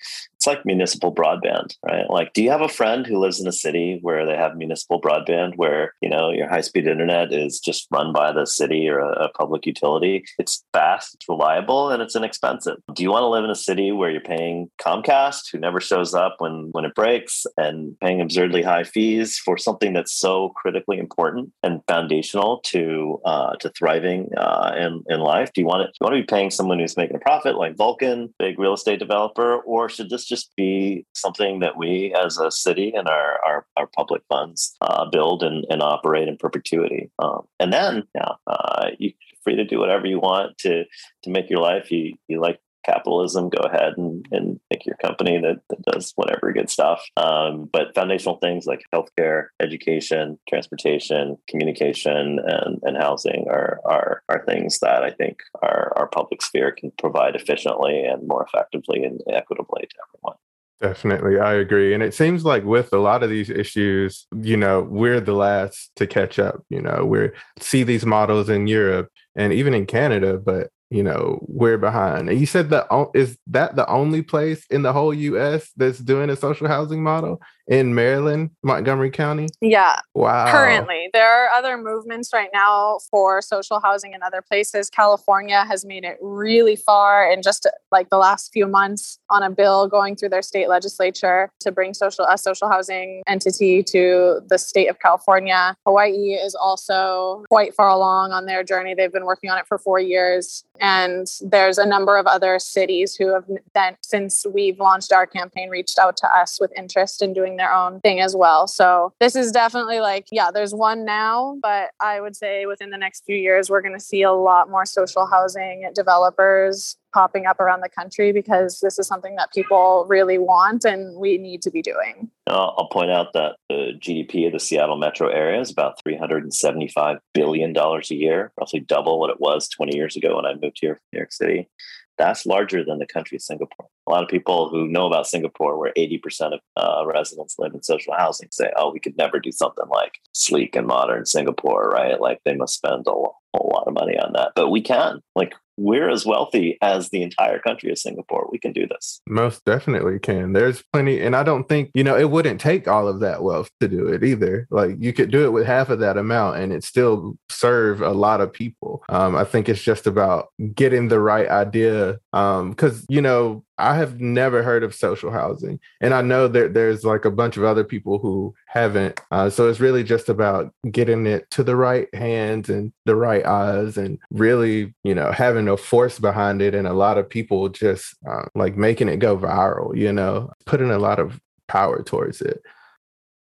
like 0.50 0.66
municipal 0.66 1.14
broadband, 1.14 1.76
right? 1.86 2.10
Like, 2.10 2.34
do 2.34 2.42
you 2.44 2.50
have 2.50 2.62
a 2.62 2.68
friend 2.80 3.06
who 3.06 3.20
lives 3.20 3.40
in 3.40 3.48
a 3.48 3.52
city 3.52 4.00
where 4.02 4.26
they 4.26 4.36
have 4.36 4.58
municipal 4.58 5.00
broadband, 5.00 5.56
where 5.56 5.94
you 6.02 6.10
know 6.10 6.32
your 6.32 6.50
high 6.50 6.62
speed 6.62 6.88
internet 6.88 7.32
is 7.32 7.60
just 7.60 7.88
run 7.92 8.12
by 8.12 8.32
the 8.32 8.46
city 8.46 8.90
or 8.90 9.00
a, 9.00 9.26
a 9.26 9.30
public 9.30 9.66
utility? 9.66 10.26
It's 10.38 10.64
fast, 10.74 11.16
it's 11.16 11.30
reliable, 11.30 11.90
and 11.92 12.02
it's 12.02 12.16
inexpensive. 12.16 12.78
Do 12.94 13.04
you 13.04 13.12
want 13.12 13.24
to 13.24 13.28
live 13.28 13.44
in 13.44 13.52
a 13.52 13.56
city 13.70 13.92
where 13.92 14.10
you're 14.10 14.22
paying 14.22 14.70
Comcast, 14.82 15.52
who 15.52 15.60
never 15.60 15.80
shows 15.80 16.14
up 16.14 16.36
when 16.40 16.70
when 16.72 16.86
it 16.86 16.96
breaks, 16.96 17.46
and 17.58 17.98
paying 18.00 18.22
absurdly 18.22 18.64
high 18.64 18.84
fees 18.84 19.38
for 19.38 19.58
something 19.58 19.94
that's 19.94 20.14
so 20.14 20.50
critically 20.50 20.98
important 20.98 21.52
and 21.64 21.82
foundational 21.88 22.60
to 22.72 23.22
uh, 23.26 23.56
to 23.58 23.70
thriving 23.70 24.30
uh, 24.38 24.74
in 24.78 25.04
in 25.14 25.20
life? 25.20 25.54
Do 25.54 25.62
you 25.62 25.68
want 25.68 25.84
it? 25.84 25.92
Do 25.94 25.98
you 26.02 26.06
want 26.06 26.16
to 26.16 26.24
be 26.24 26.36
paying 26.36 26.50
someone 26.50 26.80
who's 26.80 26.98
making 26.98 27.18
a 27.18 27.20
profit, 27.20 27.56
like 27.56 27.76
Vulcan, 27.76 28.34
big 28.40 28.58
real 28.58 28.74
estate 28.74 29.00
developer, 29.00 29.58
or 29.58 29.90
should 29.90 30.10
this 30.10 30.26
just 30.26 30.39
be 30.56 31.06
something 31.14 31.60
that 31.60 31.78
we 31.78 32.14
as 32.14 32.38
a 32.38 32.52
city 32.52 32.94
and 32.96 33.08
our, 33.08 33.40
our, 33.46 33.66
our 33.78 33.88
public 33.88 34.22
funds 34.30 34.76
uh, 34.82 35.06
build 35.10 35.44
and, 35.44 35.66
and 35.70 35.82
operate 35.82 36.28
in 36.28 36.38
perpetuity. 36.38 37.10
Um, 37.20 37.48
and 37.60 37.72
then, 37.72 38.04
yeah, 38.16 38.34
uh, 38.48 38.90
you're 38.98 39.14
free 39.44 39.56
to 39.56 39.66
do 39.66 39.80
whatever 39.80 40.08
you 40.08 40.20
want 40.20 40.58
to, 40.60 40.86
to 41.24 41.30
make 41.30 41.50
your 41.50 41.62
life. 41.62 41.92
You, 41.92 42.16
you 42.28 42.40
like 42.40 42.60
capitalism, 42.86 43.50
go 43.50 43.62
ahead 43.62 43.94
and, 43.98 44.26
and 44.32 44.60
make 44.72 44.86
your 44.86 44.96
company 44.98 45.40
that, 45.40 45.62
that 45.70 45.82
does 45.84 46.14
whatever 46.16 46.52
good 46.54 46.70
stuff. 46.70 47.04
Um, 47.18 47.70
but 47.72 47.94
foundational 47.96 48.38
things 48.38 48.66
like 48.66 48.82
healthcare, 48.94 49.48
education, 49.60 50.40
transportation, 50.48 51.38
communication, 51.48 52.40
and, 52.46 52.80
and 52.84 52.98
housing 52.98 53.46
are, 53.50 53.80
are, 53.86 54.24
are 54.30 54.46
things 54.46 54.80
that 54.80 55.04
I 55.04 55.12
think 55.12 55.40
our, 55.62 55.94
our 55.96 56.08
public 56.08 56.42
sphere 56.42 56.72
can 56.72 56.92
provide 56.98 57.36
efficiently 57.36 58.04
and 58.04 58.28
more 58.28 58.46
effectively 58.46 59.04
and 59.04 59.22
equitably 59.32 59.82
to 59.82 59.96
everyone. 60.08 60.38
Definitely, 60.82 61.40
I 61.40 61.56
agree. 61.56 61.94
And 61.94 62.02
it 62.02 62.14
seems 62.14 62.46
like 62.46 62.64
with 62.64 62.94
a 62.94 63.00
lot 63.00 63.22
of 63.22 63.30
these 63.30 63.50
issues, 63.50 64.26
you 64.42 64.56
know, 64.56 64.82
we're 64.82 65.20
the 65.20 65.34
last 65.34 65.92
to 65.98 66.08
catch 66.08 66.40
up. 66.40 66.64
You 66.70 66.82
know, 66.82 67.04
we 67.06 67.32
see 67.60 67.84
these 67.84 68.06
models 68.06 68.48
in 68.48 68.66
Europe 68.66 69.10
and 69.36 69.52
even 69.52 69.74
in 69.74 69.86
Canada, 69.86 70.38
but 70.38 70.70
you 70.90 71.04
know 71.04 71.40
we're 71.48 71.78
behind. 71.78 72.30
And 72.30 72.40
you 72.40 72.46
said 72.46 72.70
that 72.70 72.88
is 73.14 73.38
that 73.48 73.76
the 73.76 73.88
only 73.90 74.22
place 74.22 74.66
in 74.70 74.82
the 74.82 74.94
whole 74.94 75.14
U.S. 75.14 75.72
that's 75.78 76.00
doing 76.00 76.30
a 76.30 76.36
social 76.36 76.68
housing 76.68 77.04
model? 77.04 77.42
In 77.70 77.94
Maryland, 77.94 78.50
Montgomery 78.64 79.12
County? 79.12 79.48
Yeah. 79.62 80.00
Wow. 80.16 80.52
Currently, 80.52 81.10
there 81.14 81.30
are 81.30 81.50
other 81.50 81.78
movements 81.78 82.32
right 82.34 82.50
now 82.52 82.98
for 83.12 83.42
social 83.42 83.80
housing 83.80 84.14
in 84.14 84.24
other 84.24 84.42
places. 84.42 84.90
California 84.90 85.64
has 85.66 85.86
made 85.86 86.04
it 86.04 86.18
really 86.20 86.76
far 86.76 87.32
in 87.32 87.44
just 87.44 87.68
like 87.92 88.10
the 88.10 88.18
last 88.18 88.52
few 88.52 88.66
months 88.66 89.20
on 89.30 89.44
a 89.44 89.52
bill 89.52 89.88
going 89.88 90.16
through 90.16 90.30
their 90.30 90.42
state 90.42 90.68
legislature 90.68 91.52
to 91.60 91.72
bring 91.72 91.94
social 91.94 92.26
a 92.26 92.38
social 92.38 92.68
housing 92.68 93.22
entity 93.28 93.84
to 93.84 94.42
the 94.50 94.58
state 94.58 94.88
of 94.88 95.00
California. 95.00 95.76
Hawaii 95.86 96.34
is 96.34 96.56
also 96.56 97.44
quite 97.50 97.76
far 97.76 97.90
along 97.90 98.32
on 98.32 98.48
their 98.48 98.64
journey. 98.64 98.96
They've 98.96 99.14
been 99.14 99.26
working 99.26 99.52
on 99.52 99.60
it 99.60 99.68
for 99.68 99.78
4 99.78 100.00
years 100.00 100.64
and 100.80 101.28
there's 101.42 101.78
a 101.78 101.86
number 101.86 102.18
of 102.18 102.26
other 102.26 102.58
cities 102.58 103.16
who 103.16 103.32
have 103.34 103.46
then 103.76 103.96
since 104.02 104.44
we've 104.52 104.80
launched 104.80 105.14
our 105.14 105.28
campaign 105.28 105.70
reached 105.70 106.00
out 106.00 106.18
to 106.18 106.28
us 106.36 106.58
with 106.60 106.72
interest 106.76 107.22
in 107.22 107.34
doing 107.34 107.58
their 107.60 107.74
own 107.74 108.00
thing 108.02 108.20
as 108.20 108.36
well. 108.36 108.68
So 108.68 109.14
this 109.20 109.36
is 109.36 109.52
definitely 109.52 110.00
like 110.00 110.28
yeah, 110.32 110.50
there's 110.52 110.74
one 110.74 111.06
now, 111.06 111.58
but 111.62 111.92
I 112.00 112.22
would 112.22 112.36
say 112.36 112.66
within 112.66 112.90
the 112.90 112.98
next 112.98 113.26
few 113.26 113.36
years 113.36 113.70
we're 113.70 113.82
going 113.82 113.94
to 113.94 114.00
see 114.00 114.24
a 114.24 114.32
lot 114.32 114.70
more 114.70 114.86
social 114.86 115.28
housing 115.28 115.90
developers 115.94 116.98
popping 117.14 117.46
up 117.46 117.60
around 117.60 117.82
the 117.82 117.90
country 117.90 118.32
because 118.32 118.80
this 118.82 119.00
is 119.00 119.08
something 119.08 119.36
that 119.36 119.52
people 119.52 120.06
really 120.08 120.38
want 120.38 120.86
and 120.86 121.18
we 121.18 121.38
need 121.38 121.62
to 121.64 121.72
be 121.72 121.82
doing. 121.82 122.30
Uh, 122.48 122.68
I'll 122.78 122.90
point 122.90 123.12
out 123.12 123.34
that 123.34 123.56
the 123.70 123.94
GDP 124.00 124.46
of 124.48 124.54
the 124.54 124.60
Seattle 124.60 124.98
metro 124.98 125.28
area 125.28 125.60
is 125.60 125.72
about 125.72 126.00
$375 126.06 127.20
billion 127.34 127.76
a 127.76 128.02
year, 128.10 128.52
roughly 128.60 128.80
double 128.80 129.20
what 129.20 129.30
it 129.30 129.40
was 129.40 129.68
20 129.70 129.96
years 129.96 130.16
ago 130.16 130.36
when 130.36 130.46
I 130.46 130.54
moved 130.54 130.78
here 130.80 130.96
from 130.96 131.04
New 131.14 131.20
York 131.20 131.32
City. 131.32 131.70
That's 132.18 132.46
larger 132.46 132.84
than 132.84 133.00
the 133.00 133.08
country 133.08 133.38
of 133.38 133.42
Singapore. 133.42 133.88
A 134.10 134.12
lot 134.12 134.24
of 134.24 134.30
people 134.30 134.70
who 134.70 134.88
know 134.88 135.06
about 135.06 135.28
Singapore, 135.28 135.78
where 135.78 135.94
80% 135.96 136.54
of 136.54 136.60
uh, 136.76 137.06
residents 137.06 137.56
live 137.60 137.76
in 137.76 137.84
social 137.84 138.16
housing, 138.18 138.50
say, 138.52 138.72
oh, 138.76 138.92
we 138.92 139.00
could 139.00 139.16
never 139.18 139.40
do 139.40 139.52
something 139.52 139.88
like 139.88 140.18
sleek 140.34 140.76
and 140.76 140.88
modern 140.88 141.28
Singapore, 141.28 141.90
right? 141.90 142.20
Like 142.20 142.40
they 142.44 142.56
must 142.56 142.74
spend 142.74 143.06
a 143.08 143.12
whole 143.12 143.36
lot 143.54 143.86
of 143.86 143.94
money 143.94 144.18
on 144.18 144.34
that. 144.34 144.54
But 144.56 144.70
we 144.70 144.82
can. 144.82 145.22
Like 145.36 145.54
we're 145.80 146.10
as 146.10 146.26
wealthy 146.26 146.78
as 146.82 147.10
the 147.10 147.24
entire 147.24 147.58
country 147.60 147.90
of 147.90 147.98
Singapore. 147.98 148.50
We 148.52 148.60
can 148.60 148.74
do 148.74 148.86
this. 148.86 149.22
Most 149.28 149.64
definitely 149.64 150.20
can. 150.20 150.52
There's 150.52 150.84
plenty, 150.92 151.22
and 151.22 151.36
I 151.36 151.44
don't 151.44 151.70
think, 151.70 151.92
you 151.94 152.04
know, 152.04 152.18
it 152.18 152.30
wouldn't 152.30 152.60
take 152.60 152.88
all 152.88 153.08
of 153.08 153.22
that 153.22 153.44
wealth 153.44 153.70
to 153.80 153.88
do 153.88 154.08
it 154.08 154.24
either. 154.24 154.68
Like 154.70 154.98
you 155.00 155.14
could 155.14 155.32
do 155.32 155.46
it 155.46 155.54
with 155.54 155.66
half 155.66 155.90
of 155.90 156.00
that 156.00 156.18
amount 156.18 156.58
and 156.58 156.74
it 156.74 156.84
still 156.84 157.38
serve 157.50 158.02
a 158.02 158.12
lot 158.12 158.42
of 158.42 158.52
people. 158.52 159.04
Um, 159.08 159.36
I 159.36 159.46
think 159.46 159.70
it's 159.70 159.82
just 159.82 160.06
about 160.06 160.50
getting 160.76 161.08
the 161.08 161.20
right 161.20 161.48
idea. 161.48 162.20
Um, 162.34 162.74
cause 162.74 163.06
you 163.08 163.22
know, 163.22 163.64
I 163.80 163.96
have 163.96 164.20
never 164.20 164.62
heard 164.62 164.84
of 164.84 164.94
social 164.94 165.32
housing, 165.32 165.80
and 166.02 166.14
I 166.14 166.22
know 166.22 166.48
that 166.48 166.74
there's 166.74 167.04
like 167.04 167.26
a 167.26 167.32
bunch 167.32 167.58
of 167.58 167.64
other 167.64 167.84
people 167.84 168.20
who 168.20 168.54
haven't. 168.68 169.20
Uh, 169.32 169.50
so 169.50 169.70
it's 169.70 169.80
really 169.80 170.04
just 170.04 170.30
about 170.30 170.74
getting 170.92 171.26
it 171.26 171.50
to 171.52 171.64
the 171.64 171.76
right 171.76 172.14
hands 172.14 172.70
and 172.70 172.92
the 173.06 173.16
right 173.16 173.46
eyes, 173.46 173.98
and 173.98 174.20
really, 174.32 174.94
you 175.04 175.16
know, 175.16 175.32
having 175.32 175.68
a 175.68 175.78
force 175.78 176.20
behind 176.20 176.62
it, 176.62 176.76
and 176.76 176.88
a 176.88 176.94
lot 176.94 177.18
of 177.18 177.30
people 177.30 177.70
just 177.70 178.16
uh, 178.30 178.46
like 178.56 178.76
making 178.78 179.10
it 179.10 179.18
go 179.18 179.38
viral. 179.38 179.96
You 179.96 180.14
know, 180.14 180.52
putting 180.66 180.92
a 180.92 181.00
lot 181.00 181.20
of 181.20 181.40
power 181.68 182.04
towards 182.04 182.42
it. 182.42 182.62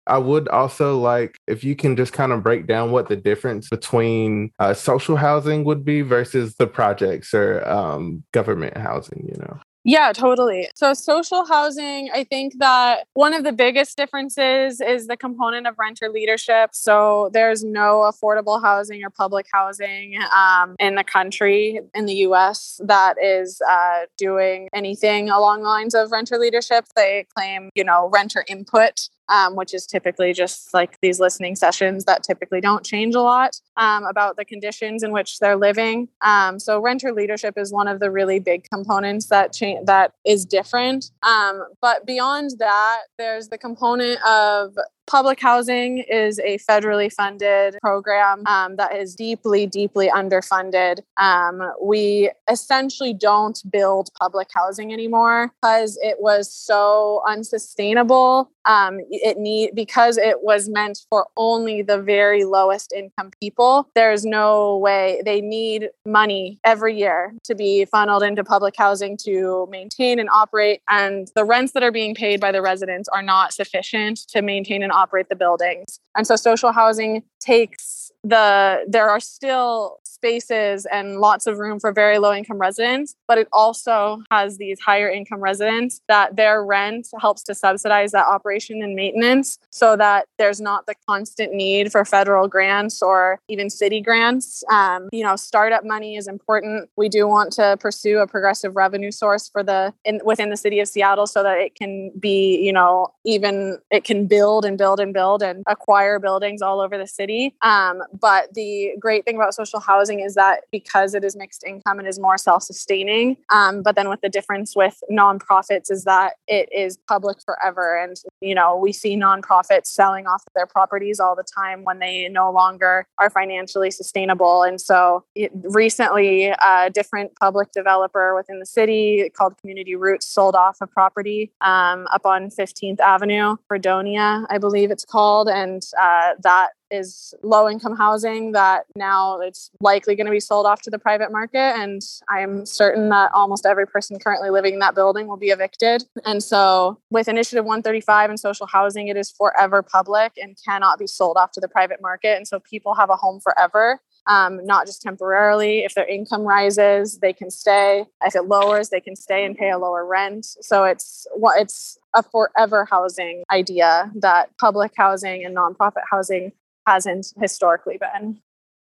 I 0.06 0.18
would 0.18 0.50
also 0.50 1.00
like 1.00 1.38
if 1.48 1.64
you 1.64 1.76
can 1.76 1.96
just 1.96 2.14
kind 2.14 2.32
of 2.32 2.44
break 2.44 2.68
down 2.68 2.92
what 2.92 3.08
the 3.08 3.16
difference 3.16 3.70
between 3.70 4.52
uh, 4.60 4.74
social 4.74 5.16
housing 5.16 5.64
would 5.64 5.86
be 5.86 6.02
versus 6.02 6.56
the 6.56 6.68
projects 6.68 7.34
or 7.34 7.66
um, 7.68 8.24
government 8.34 8.76
housing, 8.78 9.30
you 9.30 9.40
know. 9.40 9.60
Yeah, 9.86 10.14
totally. 10.14 10.70
So, 10.76 10.94
social 10.94 11.46
housing, 11.46 12.10
I 12.14 12.24
think 12.24 12.54
that 12.60 13.06
one 13.16 13.34
of 13.34 13.44
the 13.44 13.52
biggest 13.52 13.98
differences 13.98 14.80
is 14.80 15.08
the 15.08 15.18
component 15.18 15.68
of 15.68 15.76
renter 15.78 16.08
leadership. 16.08 16.70
So, 16.72 17.30
there's 17.34 17.66
no 17.66 18.10
affordable 18.10 18.62
housing 18.64 19.04
or 19.04 19.10
public 19.10 19.46
housing 19.52 20.18
um, 20.34 20.76
in 20.80 20.96
the 20.96 21.04
country, 21.04 21.82
in 21.94 22.06
the 22.06 22.14
US, 22.28 22.80
that 22.86 23.22
is 23.22 23.62
uh, 23.70 24.06
doing 24.18 24.70
anything 24.74 25.30
along 25.30 25.64
the 25.64 25.70
lines 25.70 25.94
of 25.96 26.14
renter 26.14 26.38
leadership. 26.38 26.86
They 26.96 27.28
claim, 27.36 27.70
you 27.76 27.84
know, 27.84 28.10
renter 28.14 28.46
input 28.48 29.10
um, 29.30 29.56
which 29.56 29.74
is 29.74 29.86
typically 29.86 30.34
just 30.34 30.74
like 30.74 31.00
these 31.02 31.20
listening 31.20 31.56
sessions 31.56 32.06
that 32.06 32.24
typically 32.24 32.62
don't 32.62 32.84
change 32.84 33.16
a 33.16 33.22
lot 33.22 33.60
um, 33.78 34.04
about 34.06 34.36
the 34.38 34.46
conditions 34.46 35.04
in 35.04 35.12
which 35.12 35.40
they're 35.40 35.56
living. 35.56 36.10
Um, 36.22 36.60
so 36.60 36.80
renter 36.80 37.12
leadership 37.12 37.56
is 37.58 37.72
one 37.72 37.88
of 37.88 38.00
the 38.00 38.12
really 38.12 38.40
big 38.40 38.66
components 38.70 39.28
that 39.28 39.54
cha- 39.54 39.84
that 39.86 40.14
is 40.26 40.46
different. 40.46 41.12
Um, 41.24 41.66
but 41.82 42.06
beyond 42.06 42.52
that, 42.60 43.02
there's 43.18 43.50
the 43.50 43.58
component 43.58 44.20
of 44.26 44.78
Public 45.06 45.40
housing 45.42 46.00
is 46.00 46.40
a 46.40 46.58
federally 46.60 47.12
funded 47.12 47.78
program 47.82 48.44
um, 48.48 48.78
that 48.78 48.96
is 48.96 49.16
deeply, 49.16 49.68
deeply 49.68 50.10
underfunded. 50.10 51.00
Um, 51.18 51.62
we 51.82 52.32
essentially 52.50 53.14
don't 53.14 53.62
build 53.70 54.10
public 54.20 54.48
housing 54.54 54.94
anymore 54.94 55.52
because 55.62 56.00
it 56.02 56.18
was 56.20 56.52
so 56.52 57.22
unsustainable. 57.28 58.50
Um, 58.66 59.02
it 59.10 59.38
need 59.38 59.72
because 59.76 60.18
it 60.18 60.42
was 60.42 60.70
meant 60.70 61.00
for 61.10 61.28
only 61.36 61.82
the 61.82 61.98
very 62.02 62.46
lowest 62.46 62.94
income 62.94 63.32
people. 63.42 63.90
There's 63.96 64.24
no 64.24 64.78
way 64.78 65.22
they 65.26 65.42
need 65.42 65.90
money 66.06 66.60
every 66.64 66.98
year 66.98 67.34
to 67.44 67.56
be 67.56 67.84
funneled 67.84 68.24
into 68.24 68.44
public 68.46 68.76
housing 68.78 69.18
to 69.26 69.68
maintain 69.70 70.18
and 70.18 70.30
operate, 70.30 70.82
and 70.90 71.28
the 71.36 71.44
rents 71.44 71.74
that 71.74 71.84
are 71.84 71.92
being 71.92 72.16
paid 72.16 72.40
by 72.40 72.54
the 72.54 72.62
residents 72.62 73.10
are 73.10 73.22
not 73.22 73.52
sufficient 73.52 74.20
to 74.30 74.42
maintain 74.42 74.82
and 74.82 74.93
operate 74.94 75.30
the 75.30 75.36
buildings. 75.36 76.00
And 76.16 76.26
so 76.26 76.36
social 76.36 76.72
housing 76.72 77.24
takes 77.40 78.12
the 78.24 78.86
there 78.88 79.10
are 79.10 79.20
still 79.20 79.98
spaces 80.24 80.86
and 80.86 81.20
lots 81.20 81.46
of 81.48 81.60
room 81.60 81.80
for 81.80 81.92
very 81.92 82.18
low 82.18 82.34
income 82.34 82.58
residents 82.58 83.16
but 83.28 83.38
it 83.38 83.48
also 83.52 84.22
has 84.32 84.58
these 84.58 84.80
higher 84.80 85.10
income 85.10 85.40
residents 85.40 86.02
that 86.08 86.36
their 86.36 86.64
rent 86.64 87.08
helps 87.20 87.44
to 87.44 87.56
subsidize 87.56 88.12
that 88.12 88.26
operation 88.26 88.82
and 88.82 88.96
maintenance 88.96 89.60
so 89.70 89.96
that 89.96 90.28
there's 90.38 90.62
not 90.62 90.86
the 90.86 90.96
constant 91.08 91.54
need 91.54 91.92
for 91.92 92.06
federal 92.06 92.48
grants 92.48 93.02
or 93.02 93.40
even 93.48 93.70
city 93.70 94.02
grants. 94.02 94.64
Um, 94.70 95.10
you 95.12 95.24
know 95.24 95.36
startup 95.36 95.86
money 95.86 96.16
is 96.16 96.28
important. 96.28 96.90
We 96.96 97.10
do 97.10 97.28
want 97.28 97.52
to 97.54 97.78
pursue 97.80 98.20
a 98.20 98.28
progressive 98.28 98.76
revenue 98.76 99.12
source 99.12 99.50
for 99.50 99.64
the 99.64 99.94
in, 100.06 100.22
within 100.24 100.50
the 100.50 100.58
city 100.58 100.80
of 100.80 100.88
seattle 100.88 101.28
so 101.28 101.44
that 101.44 101.58
it 101.58 101.76
can 101.76 102.12
be 102.20 102.58
you 102.58 102.74
know 102.74 103.14
even 103.26 103.80
it 103.92 104.04
can 104.04 104.28
build 104.28 104.66
and 104.66 104.78
build 104.78 105.00
and 105.00 105.14
build 105.14 105.42
and 105.42 105.64
acquire 105.68 106.20
buildings 106.20 106.62
all 106.62 106.80
over 106.80 106.98
the 106.98 107.08
city. 107.08 107.56
Um, 107.62 108.04
but 108.20 108.54
the 108.54 108.92
great 109.00 109.26
thing 109.26 109.36
about 109.36 109.54
social 109.54 109.80
housing 109.80 110.13
is 110.20 110.36
that 110.36 110.62
because 110.72 111.14
it 111.14 111.24
is 111.24 111.36
mixed 111.36 111.64
income, 111.64 112.00
it 112.00 112.08
is 112.08 112.20
more 112.20 112.38
self 112.38 112.64
sustaining. 112.64 113.38
Um, 113.50 113.82
but 113.84 113.96
then 113.96 114.10
with 114.10 114.22
the 114.22 114.30
difference 114.30 114.76
with 114.76 115.02
nonprofits 115.12 115.92
is 115.92 116.04
that 116.04 116.34
it 116.48 116.70
is 116.72 116.98
public 117.08 117.38
forever. 117.46 117.98
And, 117.98 118.18
you 118.42 118.56
know, 118.56 118.76
we 118.76 118.94
see 118.94 119.16
nonprofits 119.16 119.88
selling 119.88 120.28
off 120.28 120.44
their 120.56 120.68
properties 120.68 121.20
all 121.20 121.36
the 121.36 121.44
time 121.44 121.84
when 121.84 122.00
they 122.00 122.28
no 122.30 122.52
longer 122.52 123.06
are 123.18 123.30
financially 123.30 123.92
sustainable. 123.92 124.64
And 124.64 124.80
so 124.80 125.24
it, 125.36 125.52
recently, 125.54 126.48
a 126.48 126.90
different 126.94 127.36
public 127.40 127.72
developer 127.72 128.36
within 128.36 128.60
the 128.60 128.66
city 128.66 129.30
called 129.36 129.58
Community 129.60 129.96
Roots 129.96 130.26
sold 130.26 130.56
off 130.56 130.78
a 130.82 130.88
property 130.88 131.52
um, 131.62 132.08
up 132.12 132.26
on 132.26 132.50
15th 132.50 133.00
Avenue, 133.00 133.58
Fredonia, 133.68 134.46
I 134.50 134.58
believe 134.58 134.92
it's 134.92 135.06
called. 135.06 135.50
And 135.50 135.84
uh, 136.00 136.34
that 136.42 136.70
is 136.94 137.34
low 137.42 137.68
income 137.68 137.96
housing 137.96 138.52
that 138.52 138.86
now 138.96 139.40
it's 139.40 139.72
likely 139.82 140.16
going 140.16 140.28
to 140.28 140.32
be 140.32 140.40
sold 140.40 140.66
off 140.66 140.82
to 140.84 140.90
the 140.90 141.00
private 141.00 141.32
market. 141.32 141.58
And 141.58 142.02
I'm 142.30 142.66
certain 142.66 143.10
that 143.10 143.32
almost 143.34 143.66
every 143.66 143.88
person 143.88 144.20
currently 144.20 144.52
living 144.52 144.74
in 144.74 144.80
that 144.80 144.96
building 144.96 145.28
will 145.28 145.38
be 145.38 145.48
evicted. 145.48 146.06
And 146.26 146.42
so, 146.44 147.00
with 147.10 147.28
Initiative 147.28 147.66
135 147.66 148.30
and 148.30 148.40
social 148.40 148.68
housing, 148.68 149.08
it 149.08 149.18
is 149.18 149.32
forever 149.32 149.82
public 149.82 150.34
and 150.38 150.56
cannot 150.64 151.00
be 151.00 151.08
sold 151.08 151.38
off 151.38 151.52
to 151.54 151.60
the 151.60 151.68
private 151.68 152.02
market. 152.02 152.38
And 152.38 152.48
so, 152.48 152.60
people 152.60 152.94
have 152.94 153.10
a 153.10 153.16
home 153.16 153.40
forever. 153.40 154.00
Um, 154.26 154.66
not 154.66 154.86
just 154.86 155.02
temporarily. 155.02 155.80
If 155.80 155.96
their 155.96 156.08
income 156.08 156.44
rises, 156.44 157.20
they 157.20 157.34
can 157.34 157.52
stay. 157.52 158.06
If 158.24 158.38
it 158.38 158.46
lowers, 158.46 158.88
they 158.88 159.02
can 159.02 159.18
stay 159.18 159.44
and 159.44 159.54
pay 159.58 159.70
a 159.70 159.78
lower 159.78 160.06
rent. 160.06 160.46
So 160.62 160.86
it's 160.86 161.28
what 161.34 161.60
it's 161.60 161.98
a 162.14 162.24
forever 162.24 162.86
housing 162.90 163.44
idea 163.52 164.12
that 164.16 164.50
public 164.58 164.94
housing 164.96 165.44
and 165.44 165.56
nonprofit 165.56 166.04
housing 166.10 166.54
hasn't 166.86 167.34
historically 167.40 167.98
been. 167.98 168.40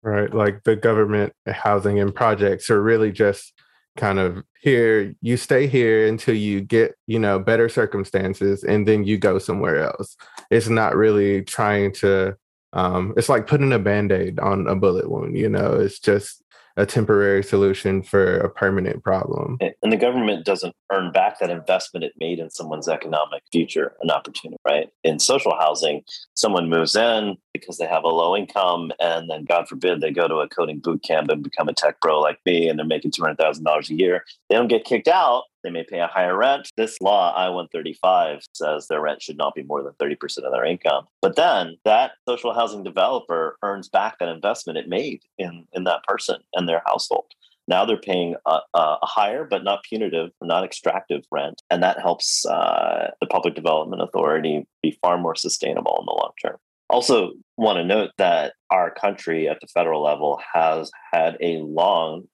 Right. 0.01 0.33
Like 0.33 0.63
the 0.63 0.75
government 0.75 1.33
housing 1.47 1.99
and 1.99 2.13
projects 2.13 2.69
are 2.69 2.81
really 2.81 3.11
just 3.11 3.53
kind 3.95 4.19
of 4.19 4.43
here, 4.59 5.15
you 5.21 5.37
stay 5.37 5.67
here 5.67 6.07
until 6.07 6.35
you 6.35 6.61
get, 6.61 6.95
you 7.07 7.19
know, 7.19 7.39
better 7.39 7.69
circumstances 7.69 8.63
and 8.63 8.87
then 8.87 9.05
you 9.05 9.17
go 9.17 9.39
somewhere 9.39 9.83
else. 9.83 10.17
It's 10.51 10.67
not 10.67 10.95
really 10.95 11.43
trying 11.43 11.93
to 11.93 12.35
um 12.73 13.13
it's 13.17 13.29
like 13.29 13.47
putting 13.47 13.71
a 13.71 13.79
band-aid 13.79 14.39
on 14.39 14.67
a 14.67 14.75
bullet 14.75 15.09
wound, 15.09 15.37
you 15.37 15.47
know, 15.47 15.73
it's 15.73 15.99
just 15.99 16.42
a 16.75 16.85
temporary 16.85 17.43
solution 17.43 18.01
for 18.01 18.37
a 18.37 18.49
permanent 18.49 19.03
problem. 19.03 19.57
And 19.81 19.91
the 19.91 19.97
government 19.97 20.45
doesn't 20.45 20.75
earn 20.91 21.11
back 21.11 21.39
that 21.39 21.51
investment 21.51 22.03
it 22.03 22.13
made 22.19 22.39
in 22.39 22.49
someone's 22.49 22.87
economic 22.87 23.43
future 23.51 23.93
and 24.01 24.09
opportunity, 24.09 24.57
right? 24.65 24.89
In 25.03 25.19
social 25.19 25.55
housing, 25.55 26.01
someone 26.33 26.69
moves 26.69 26.95
in 26.95 27.37
because 27.53 27.77
they 27.77 27.85
have 27.85 28.03
a 28.03 28.07
low 28.07 28.35
income, 28.35 28.91
and 28.99 29.29
then 29.29 29.45
God 29.45 29.67
forbid 29.67 30.01
they 30.01 30.11
go 30.11 30.27
to 30.27 30.37
a 30.37 30.49
coding 30.49 30.79
boot 30.79 31.03
camp 31.03 31.29
and 31.29 31.43
become 31.43 31.69
a 31.69 31.73
tech 31.73 32.01
pro 32.01 32.19
like 32.19 32.39
me, 32.45 32.67
and 32.67 32.79
they're 32.79 32.85
making 32.85 33.11
two 33.11 33.21
hundred 33.21 33.37
thousand 33.37 33.63
dollars 33.63 33.89
a 33.91 33.95
year. 33.95 34.23
They 34.49 34.55
don't 34.55 34.67
get 34.67 34.85
kicked 34.85 35.07
out. 35.07 35.43
They 35.63 35.69
may 35.69 35.83
pay 35.83 35.99
a 35.99 36.07
higher 36.07 36.35
rent. 36.35 36.69
This 36.77 36.99
law, 37.01 37.33
I 37.33 37.49
135, 37.49 38.45
says 38.53 38.87
their 38.87 39.01
rent 39.01 39.21
should 39.21 39.37
not 39.37 39.55
be 39.55 39.63
more 39.63 39.83
than 39.83 39.93
30% 39.93 40.39
of 40.39 40.51
their 40.51 40.65
income. 40.65 41.07
But 41.21 41.35
then 41.35 41.77
that 41.85 42.13
social 42.27 42.53
housing 42.53 42.83
developer 42.83 43.57
earns 43.63 43.89
back 43.89 44.19
that 44.19 44.29
investment 44.29 44.77
it 44.77 44.89
made 44.89 45.21
in, 45.37 45.65
in 45.73 45.83
that 45.85 46.03
person 46.03 46.37
and 46.53 46.67
their 46.67 46.81
household. 46.85 47.25
Now 47.67 47.85
they're 47.85 47.97
paying 47.97 48.35
a, 48.45 48.59
a, 48.73 48.97
higher 49.03 49.45
but 49.45 49.63
not 49.63 49.83
punitive, 49.83 50.31
not 50.41 50.65
extractive 50.65 51.23
rent, 51.31 51.61
and 51.69 51.81
that 51.81 51.99
helps 51.99 52.45
uh, 52.45 53.11
the 53.21 53.27
Public 53.27 53.55
Development 53.55 54.01
Authority 54.01 54.67
be 54.81 54.97
far 55.01 55.17
more 55.17 55.35
sustainable 55.35 55.97
in 55.99 56.05
the 56.05 56.11
long 56.11 56.31
term. 56.41 56.57
Also, 56.93 57.31
want 57.57 57.77
to 57.77 57.83
note 57.83 58.11
that 58.19 58.53
our 58.69 58.91
country 58.91 59.49
at 59.49 59.59
the 59.61 59.67
federal 59.73 60.03
level 60.03 60.39
has 60.53 60.91
had 61.11 61.37
a 61.41 61.57
long 61.57 62.27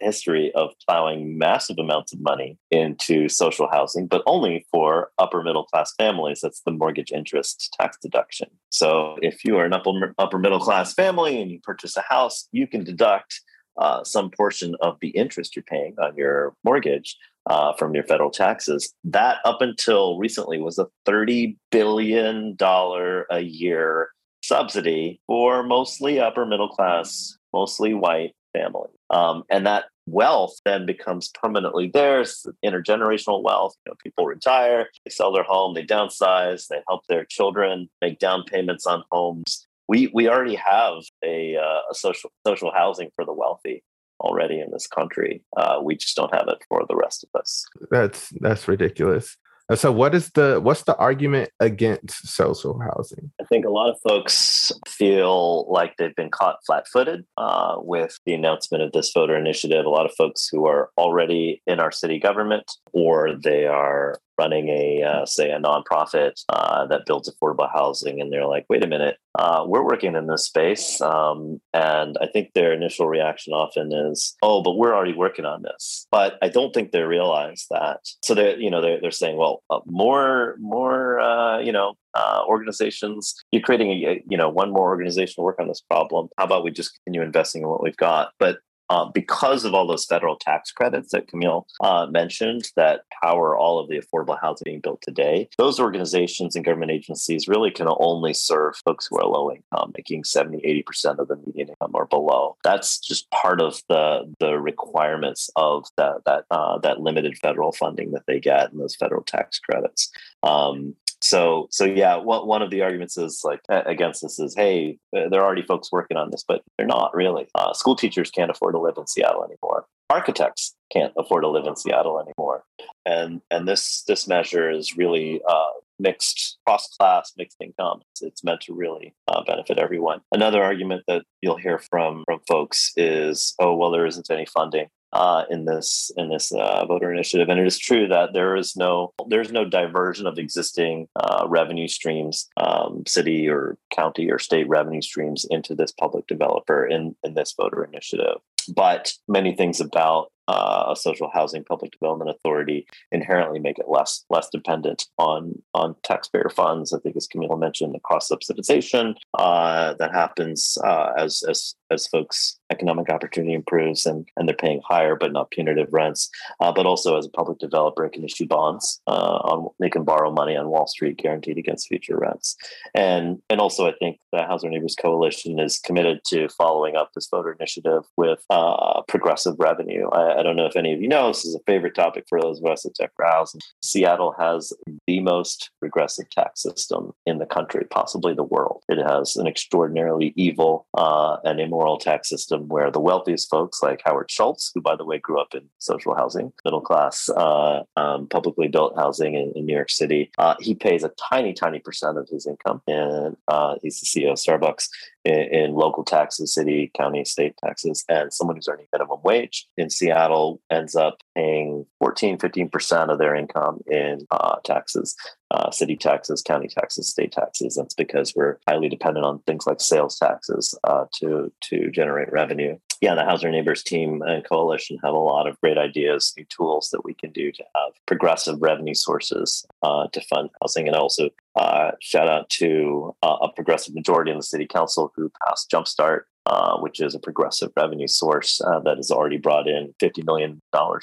history 0.00 0.50
of 0.56 0.70
plowing 0.88 1.38
massive 1.38 1.76
amounts 1.78 2.12
of 2.12 2.20
money 2.20 2.58
into 2.72 3.28
social 3.28 3.68
housing, 3.70 4.08
but 4.08 4.22
only 4.26 4.66
for 4.72 5.10
upper 5.18 5.44
middle 5.44 5.62
class 5.62 5.94
families. 5.96 6.40
That's 6.42 6.60
the 6.62 6.72
mortgage 6.72 7.12
interest 7.12 7.72
tax 7.80 7.98
deduction. 8.02 8.48
So, 8.70 9.16
if 9.22 9.44
you 9.44 9.56
are 9.58 9.64
an 9.64 9.72
upper, 9.72 10.12
upper 10.18 10.40
middle 10.40 10.58
class 10.58 10.92
family 10.92 11.40
and 11.40 11.48
you 11.48 11.60
purchase 11.62 11.96
a 11.96 12.02
house, 12.02 12.48
you 12.50 12.66
can 12.66 12.82
deduct 12.82 13.40
uh, 13.80 14.02
some 14.02 14.28
portion 14.30 14.74
of 14.80 14.96
the 15.00 15.10
interest 15.10 15.54
you're 15.54 15.62
paying 15.62 15.94
on 16.02 16.16
your 16.16 16.54
mortgage 16.64 17.16
uh, 17.46 17.72
from 17.74 17.94
your 17.94 18.04
federal 18.04 18.30
taxes. 18.30 18.92
That, 19.04 19.38
up 19.44 19.60
until 19.60 20.18
recently, 20.18 20.60
was 20.60 20.78
a 20.78 20.86
$30 21.06 21.56
billion 21.70 22.56
a 22.60 23.40
year 23.40 24.10
subsidy 24.42 25.20
for 25.26 25.62
mostly 25.62 26.18
upper 26.18 26.46
middle 26.46 26.68
class, 26.68 27.36
mostly 27.52 27.94
white 27.94 28.34
families. 28.52 28.94
Um, 29.10 29.44
and 29.50 29.66
that 29.66 29.84
wealth 30.06 30.58
then 30.64 30.86
becomes 30.86 31.30
permanently 31.40 31.88
theirs 31.92 32.46
intergenerational 32.64 33.42
wealth 33.42 33.76
you 33.84 33.90
know 33.90 33.96
people 34.02 34.26
retire 34.26 34.88
they 35.04 35.10
sell 35.10 35.32
their 35.32 35.44
home 35.44 35.74
they 35.74 35.84
downsize 35.84 36.66
they 36.68 36.80
help 36.88 37.06
their 37.06 37.24
children 37.26 37.88
make 38.00 38.18
down 38.18 38.42
payments 38.44 38.86
on 38.86 39.04
homes 39.12 39.68
we 39.88 40.10
we 40.12 40.28
already 40.28 40.56
have 40.56 40.94
a, 41.24 41.56
uh, 41.56 41.80
a 41.90 41.94
social 41.94 42.32
social 42.44 42.72
housing 42.72 43.10
for 43.14 43.24
the 43.24 43.32
wealthy 43.32 43.84
already 44.20 44.60
in 44.60 44.70
this 44.70 44.86
country. 44.86 45.42
Uh, 45.56 45.80
we 45.82 45.96
just 45.96 46.16
don't 46.16 46.34
have 46.34 46.48
it 46.48 46.62
for 46.68 46.84
the 46.88 46.96
rest 46.96 47.24
of 47.24 47.40
us. 47.40 47.64
That's 47.90 48.30
that's 48.40 48.68
ridiculous. 48.68 49.36
So, 49.74 49.92
what 49.92 50.16
is 50.16 50.30
the 50.30 50.60
what's 50.60 50.82
the 50.82 50.96
argument 50.96 51.50
against 51.60 52.26
social 52.26 52.80
housing? 52.80 53.30
I 53.40 53.44
think 53.44 53.64
a 53.64 53.70
lot 53.70 53.88
of 53.88 53.96
folks 54.06 54.72
feel 54.88 55.70
like 55.70 55.96
they've 55.96 56.14
been 56.16 56.30
caught 56.30 56.56
flat-footed 56.66 57.24
uh, 57.36 57.76
with 57.78 58.18
the 58.26 58.34
announcement 58.34 58.82
of 58.82 58.90
this 58.92 59.12
voter 59.12 59.36
initiative. 59.36 59.84
A 59.84 59.90
lot 59.90 60.06
of 60.06 60.12
folks 60.18 60.48
who 60.50 60.66
are 60.66 60.90
already 60.98 61.62
in 61.68 61.78
our 61.78 61.92
city 61.92 62.18
government, 62.18 62.72
or 62.92 63.36
they 63.44 63.66
are 63.66 64.18
running 64.40 64.68
a 64.68 65.02
uh, 65.02 65.26
say 65.26 65.50
a 65.50 65.60
nonprofit 65.60 66.34
uh, 66.48 66.86
that 66.86 67.06
builds 67.06 67.30
affordable 67.30 67.70
housing 67.72 68.20
and 68.20 68.32
they're 68.32 68.46
like 68.54 68.64
wait 68.70 68.84
a 68.84 68.86
minute 68.96 69.16
uh, 69.38 69.64
we're 69.66 69.84
working 69.84 70.16
in 70.16 70.26
this 70.26 70.44
space. 70.44 71.00
Um, 71.00 71.60
and 71.72 72.16
i 72.24 72.26
think 72.32 72.46
their 72.52 72.72
initial 72.72 73.06
reaction 73.16 73.52
often 73.52 73.86
is 73.92 74.36
oh 74.42 74.62
but 74.62 74.76
we're 74.78 74.94
already 74.94 75.16
working 75.24 75.44
on 75.44 75.62
this. 75.62 76.06
But 76.10 76.38
i 76.42 76.48
don't 76.48 76.72
think 76.74 76.86
they 76.90 77.02
realize 77.02 77.66
that. 77.70 78.00
So 78.26 78.34
they're 78.34 78.58
you 78.64 78.70
know 78.70 78.80
they're, 78.84 79.00
they're 79.00 79.20
saying 79.22 79.36
well 79.36 79.56
uh, 79.70 79.80
more 79.86 80.56
more 80.60 81.20
uh, 81.20 81.58
you 81.66 81.72
know 81.76 81.88
uh, 82.20 82.42
organizations 82.54 83.34
you're 83.52 83.62
creating 83.62 83.90
a 83.90 84.22
you 84.32 84.38
know 84.40 84.48
one 84.48 84.70
more 84.76 84.88
organization 84.94 85.36
to 85.36 85.42
work 85.42 85.60
on 85.60 85.68
this 85.68 85.82
problem. 85.92 86.28
How 86.38 86.44
about 86.44 86.64
we 86.64 86.70
just 86.70 86.92
continue 86.94 87.22
investing 87.30 87.62
in 87.62 87.68
what 87.68 87.82
we've 87.82 88.04
got? 88.08 88.32
But 88.38 88.58
uh, 88.90 89.06
because 89.06 89.64
of 89.64 89.72
all 89.72 89.86
those 89.86 90.04
federal 90.04 90.36
tax 90.36 90.72
credits 90.72 91.12
that 91.12 91.28
Camille 91.28 91.66
uh, 91.80 92.06
mentioned 92.10 92.70
that 92.76 93.02
power 93.22 93.56
all 93.56 93.78
of 93.78 93.88
the 93.88 94.00
affordable 94.00 94.38
housing 94.40 94.64
being 94.64 94.80
built 94.80 95.00
today, 95.00 95.48
those 95.56 95.78
organizations 95.78 96.56
and 96.56 96.64
government 96.64 96.90
agencies 96.90 97.46
really 97.48 97.70
can 97.70 97.86
only 97.88 98.34
serve 98.34 98.74
folks 98.84 99.06
who 99.08 99.16
are 99.18 99.26
low 99.26 99.50
income, 99.52 99.92
making 99.96 100.24
70, 100.24 100.58
80% 100.86 101.18
of 101.18 101.28
the 101.28 101.36
median 101.36 101.68
income 101.68 101.92
or 101.94 102.06
below. 102.06 102.56
That's 102.64 102.98
just 102.98 103.30
part 103.30 103.60
of 103.60 103.80
the, 103.88 104.32
the 104.40 104.58
requirements 104.58 105.50
of 105.54 105.86
that, 105.96 106.22
that, 106.26 106.44
uh, 106.50 106.78
that 106.78 107.00
limited 107.00 107.38
federal 107.38 107.72
funding 107.72 108.10
that 108.10 108.24
they 108.26 108.40
get 108.40 108.72
and 108.72 108.80
those 108.80 108.96
federal 108.96 109.22
tax 109.22 109.60
credits. 109.60 110.10
Um, 110.42 110.96
so 111.22 111.68
so 111.70 111.84
yeah 111.84 112.16
one, 112.16 112.46
one 112.46 112.62
of 112.62 112.70
the 112.70 112.82
arguments 112.82 113.16
is 113.16 113.42
like 113.44 113.60
against 113.68 114.22
this 114.22 114.38
is 114.38 114.54
hey 114.54 114.98
there 115.12 115.40
are 115.40 115.44
already 115.44 115.62
folks 115.62 115.92
working 115.92 116.16
on 116.16 116.30
this 116.30 116.44
but 116.46 116.62
they're 116.76 116.86
not 116.86 117.14
really. 117.14 117.46
Uh, 117.54 117.72
school 117.74 117.94
teachers 117.94 118.30
can't 118.30 118.50
afford 118.50 118.74
to 118.74 118.80
live 118.80 118.96
in 118.96 119.06
seattle 119.06 119.44
anymore. 119.44 119.84
Architects 120.08 120.74
can't 120.90 121.12
afford 121.16 121.42
to 121.44 121.48
live 121.48 121.66
in 121.66 121.76
seattle 121.76 122.18
anymore. 122.18 122.64
And 123.06 123.42
and 123.50 123.68
this 123.68 124.02
this 124.08 124.26
measure 124.26 124.70
is 124.70 124.96
really 124.96 125.40
uh, 125.48 125.72
mixed 125.98 126.58
cross 126.66 126.88
class 126.96 127.32
mixed 127.36 127.58
income. 127.60 128.00
It's, 128.12 128.22
it's 128.22 128.44
meant 128.44 128.62
to 128.62 128.74
really 128.74 129.14
uh, 129.28 129.44
benefit 129.44 129.78
everyone. 129.78 130.22
Another 130.32 130.62
argument 130.62 131.04
that 131.06 131.22
you'll 131.42 131.58
hear 131.58 131.78
from 131.78 132.24
from 132.24 132.40
folks 132.48 132.92
is 132.96 133.54
oh 133.60 133.76
well 133.76 133.90
there 133.90 134.06
isn't 134.06 134.30
any 134.30 134.46
funding 134.46 134.88
uh, 135.12 135.44
in 135.50 135.64
this 135.64 136.10
in 136.16 136.28
this 136.28 136.52
uh, 136.52 136.84
voter 136.86 137.12
initiative. 137.12 137.48
And 137.48 137.60
it 137.60 137.66
is 137.66 137.78
true 137.78 138.06
that 138.08 138.32
there 138.32 138.56
is 138.56 138.76
no 138.76 139.12
there's 139.28 139.52
no 139.52 139.64
diversion 139.64 140.26
of 140.26 140.38
existing 140.38 141.08
uh, 141.16 141.46
revenue 141.48 141.88
streams, 141.88 142.48
um, 142.56 143.02
city 143.06 143.48
or 143.48 143.76
county 143.90 144.30
or 144.30 144.38
state 144.38 144.68
revenue 144.68 145.02
streams 145.02 145.46
into 145.50 145.74
this 145.74 145.92
public 145.92 146.26
developer 146.26 146.86
in 146.86 147.16
in 147.24 147.34
this 147.34 147.54
voter 147.56 147.84
initiative. 147.84 148.36
But 148.74 149.12
many 149.26 149.54
things 149.54 149.80
about 149.80 150.30
uh, 150.50 150.86
a 150.90 150.96
social 150.96 151.30
housing 151.32 151.62
public 151.64 151.92
development 151.92 152.30
authority 152.30 152.86
inherently 153.12 153.60
make 153.60 153.78
it 153.78 153.88
less 153.88 154.24
less 154.30 154.48
dependent 154.50 155.06
on 155.18 155.62
on 155.74 155.94
taxpayer 156.02 156.50
funds. 156.50 156.92
I 156.92 156.98
think, 156.98 157.16
as 157.16 157.26
Camille 157.26 157.56
mentioned, 157.56 157.94
the 157.94 158.00
cross 158.00 158.28
subsidization 158.28 159.14
uh, 159.34 159.94
that 159.98 160.12
happens 160.12 160.76
uh, 160.84 161.12
as 161.16 161.42
as 161.48 161.74
as 161.90 162.06
folks' 162.08 162.58
economic 162.70 163.10
opportunity 163.10 163.52
improves 163.52 164.06
and 164.06 164.28
and 164.36 164.48
they're 164.48 164.56
paying 164.56 164.80
higher 164.84 165.16
but 165.16 165.32
not 165.32 165.50
punitive 165.50 165.88
rents. 165.92 166.30
Uh, 166.60 166.72
but 166.72 166.86
also, 166.86 167.16
as 167.16 167.26
a 167.26 167.30
public 167.30 167.58
developer, 167.58 168.04
it 168.04 168.12
can 168.12 168.24
issue 168.24 168.46
bonds 168.46 169.00
uh, 169.06 169.38
on 169.44 169.68
they 169.80 169.90
can 169.90 170.04
borrow 170.04 170.30
money 170.30 170.56
on 170.56 170.68
Wall 170.68 170.86
Street 170.86 171.16
guaranteed 171.16 171.58
against 171.58 171.88
future 171.88 172.16
rents. 172.16 172.56
And 172.94 173.40
and 173.50 173.60
also, 173.60 173.86
I 173.86 173.92
think 173.98 174.18
the 174.32 174.42
House 174.42 174.64
Our 174.64 174.70
Neighbors 174.70 174.96
Coalition 175.00 175.58
is 175.58 175.78
committed 175.78 176.20
to 176.28 176.48
following 176.50 176.96
up 176.96 177.10
this 177.14 177.28
voter 177.30 177.52
initiative 177.52 178.04
with 178.16 178.44
uh, 178.50 179.02
progressive 179.08 179.56
revenue. 179.58 180.08
I, 180.10 180.40
I 180.40 180.42
don't 180.42 180.56
know 180.56 180.66
if 180.66 180.76
any 180.76 180.92
of 180.92 181.00
you 181.00 181.08
know, 181.08 181.28
this 181.28 181.44
is 181.44 181.54
a 181.54 181.60
favorite 181.66 181.94
topic 181.94 182.24
for 182.28 182.40
those 182.40 182.60
of 182.60 182.70
us 182.70 182.86
at 182.86 182.94
Tech 182.94 183.10
House. 183.20 183.54
Seattle 183.82 184.34
has 184.38 184.72
the 185.06 185.20
most 185.20 185.70
regressive 185.80 186.28
tax 186.30 186.62
system 186.62 187.12
in 187.26 187.38
the 187.38 187.46
country, 187.46 187.86
possibly 187.90 188.34
the 188.34 188.44
world. 188.44 188.82
It 188.88 188.98
has 188.98 189.36
an 189.36 189.46
extraordinarily 189.46 190.32
evil 190.36 190.86
uh, 190.96 191.36
and 191.44 191.60
immoral 191.60 191.98
tax 191.98 192.28
system 192.28 192.59
where 192.68 192.90
the 192.90 193.00
wealthiest 193.00 193.48
folks, 193.48 193.82
like 193.82 194.02
Howard 194.04 194.30
Schultz, 194.30 194.70
who, 194.74 194.80
by 194.80 194.96
the 194.96 195.04
way, 195.04 195.18
grew 195.18 195.40
up 195.40 195.54
in 195.54 195.68
social 195.78 196.14
housing, 196.14 196.52
middle 196.64 196.80
class, 196.80 197.28
uh, 197.30 197.82
um, 197.96 198.26
publicly 198.28 198.68
built 198.68 198.96
housing 198.96 199.34
in, 199.34 199.52
in 199.54 199.66
New 199.66 199.74
York 199.74 199.90
City, 199.90 200.30
uh, 200.38 200.54
he 200.60 200.74
pays 200.74 201.04
a 201.04 201.12
tiny, 201.30 201.52
tiny 201.52 201.78
percent 201.78 202.18
of 202.18 202.28
his 202.28 202.46
income. 202.46 202.82
And 202.86 203.36
uh, 203.48 203.76
he's 203.82 204.00
the 204.00 204.06
CEO 204.06 204.32
of 204.32 204.38
Starbucks 204.38 204.88
in, 205.24 205.34
in, 205.34 205.74
local 205.74 206.04
taxes, 206.04 206.54
city, 206.54 206.90
county, 206.96 207.24
state 207.24 207.54
taxes, 207.62 208.04
and 208.08 208.32
someone 208.32 208.56
who's 208.56 208.68
earning 208.68 208.86
minimum 208.92 209.18
wage 209.22 209.68
in 209.76 209.90
Seattle 209.90 210.60
ends 210.70 210.94
up 210.94 211.18
paying 211.34 211.86
14, 211.98 212.38
15% 212.38 213.10
of 213.10 213.18
their 213.18 213.34
income 213.34 213.80
in 213.86 214.26
uh, 214.30 214.56
taxes, 214.64 215.16
uh, 215.50 215.70
city 215.70 215.96
taxes, 215.96 216.42
county 216.42 216.68
taxes, 216.68 217.08
state 217.08 217.32
taxes. 217.32 217.76
That's 217.76 217.94
because 217.94 218.34
we're 218.34 218.58
highly 218.68 218.88
dependent 218.88 219.26
on 219.26 219.40
things 219.40 219.66
like 219.66 219.80
sales 219.80 220.18
taxes 220.18 220.78
uh, 220.84 221.04
to, 221.20 221.52
to 221.62 221.90
generate 221.90 222.32
revenue 222.32 222.78
yeah, 223.00 223.14
the 223.14 223.24
House 223.24 223.42
Our 223.42 223.50
Neighbors 223.50 223.82
team 223.82 224.20
and 224.22 224.46
coalition 224.46 224.98
have 225.02 225.14
a 225.14 225.18
lot 225.18 225.46
of 225.46 225.58
great 225.60 225.78
ideas, 225.78 226.34
new 226.36 226.44
tools 226.44 226.90
that 226.90 227.02
we 227.02 227.14
can 227.14 227.30
do 227.32 227.50
to 227.50 227.64
have 227.74 227.92
progressive 228.06 228.60
revenue 228.60 228.94
sources 228.94 229.64
uh, 229.82 230.08
to 230.08 230.20
fund 230.20 230.50
housing. 230.60 230.86
And 230.86 230.94
also 230.94 231.30
uh, 231.56 231.92
shout 232.00 232.28
out 232.28 232.50
to 232.50 233.14
uh, 233.22 233.38
a 233.40 233.52
progressive 233.52 233.94
majority 233.94 234.30
in 234.30 234.36
the 234.36 234.42
city 234.42 234.66
council 234.66 235.12
who 235.16 235.32
passed 235.46 235.70
Jumpstart, 235.70 236.22
uh, 236.44 236.76
which 236.78 237.00
is 237.00 237.14
a 237.14 237.18
progressive 237.18 237.70
revenue 237.74 238.06
source 238.06 238.60
uh, 238.60 238.80
that 238.80 238.98
has 238.98 239.10
already 239.10 239.38
brought 239.38 239.66
in 239.66 239.94
$50 240.02 240.24
million 240.26 240.60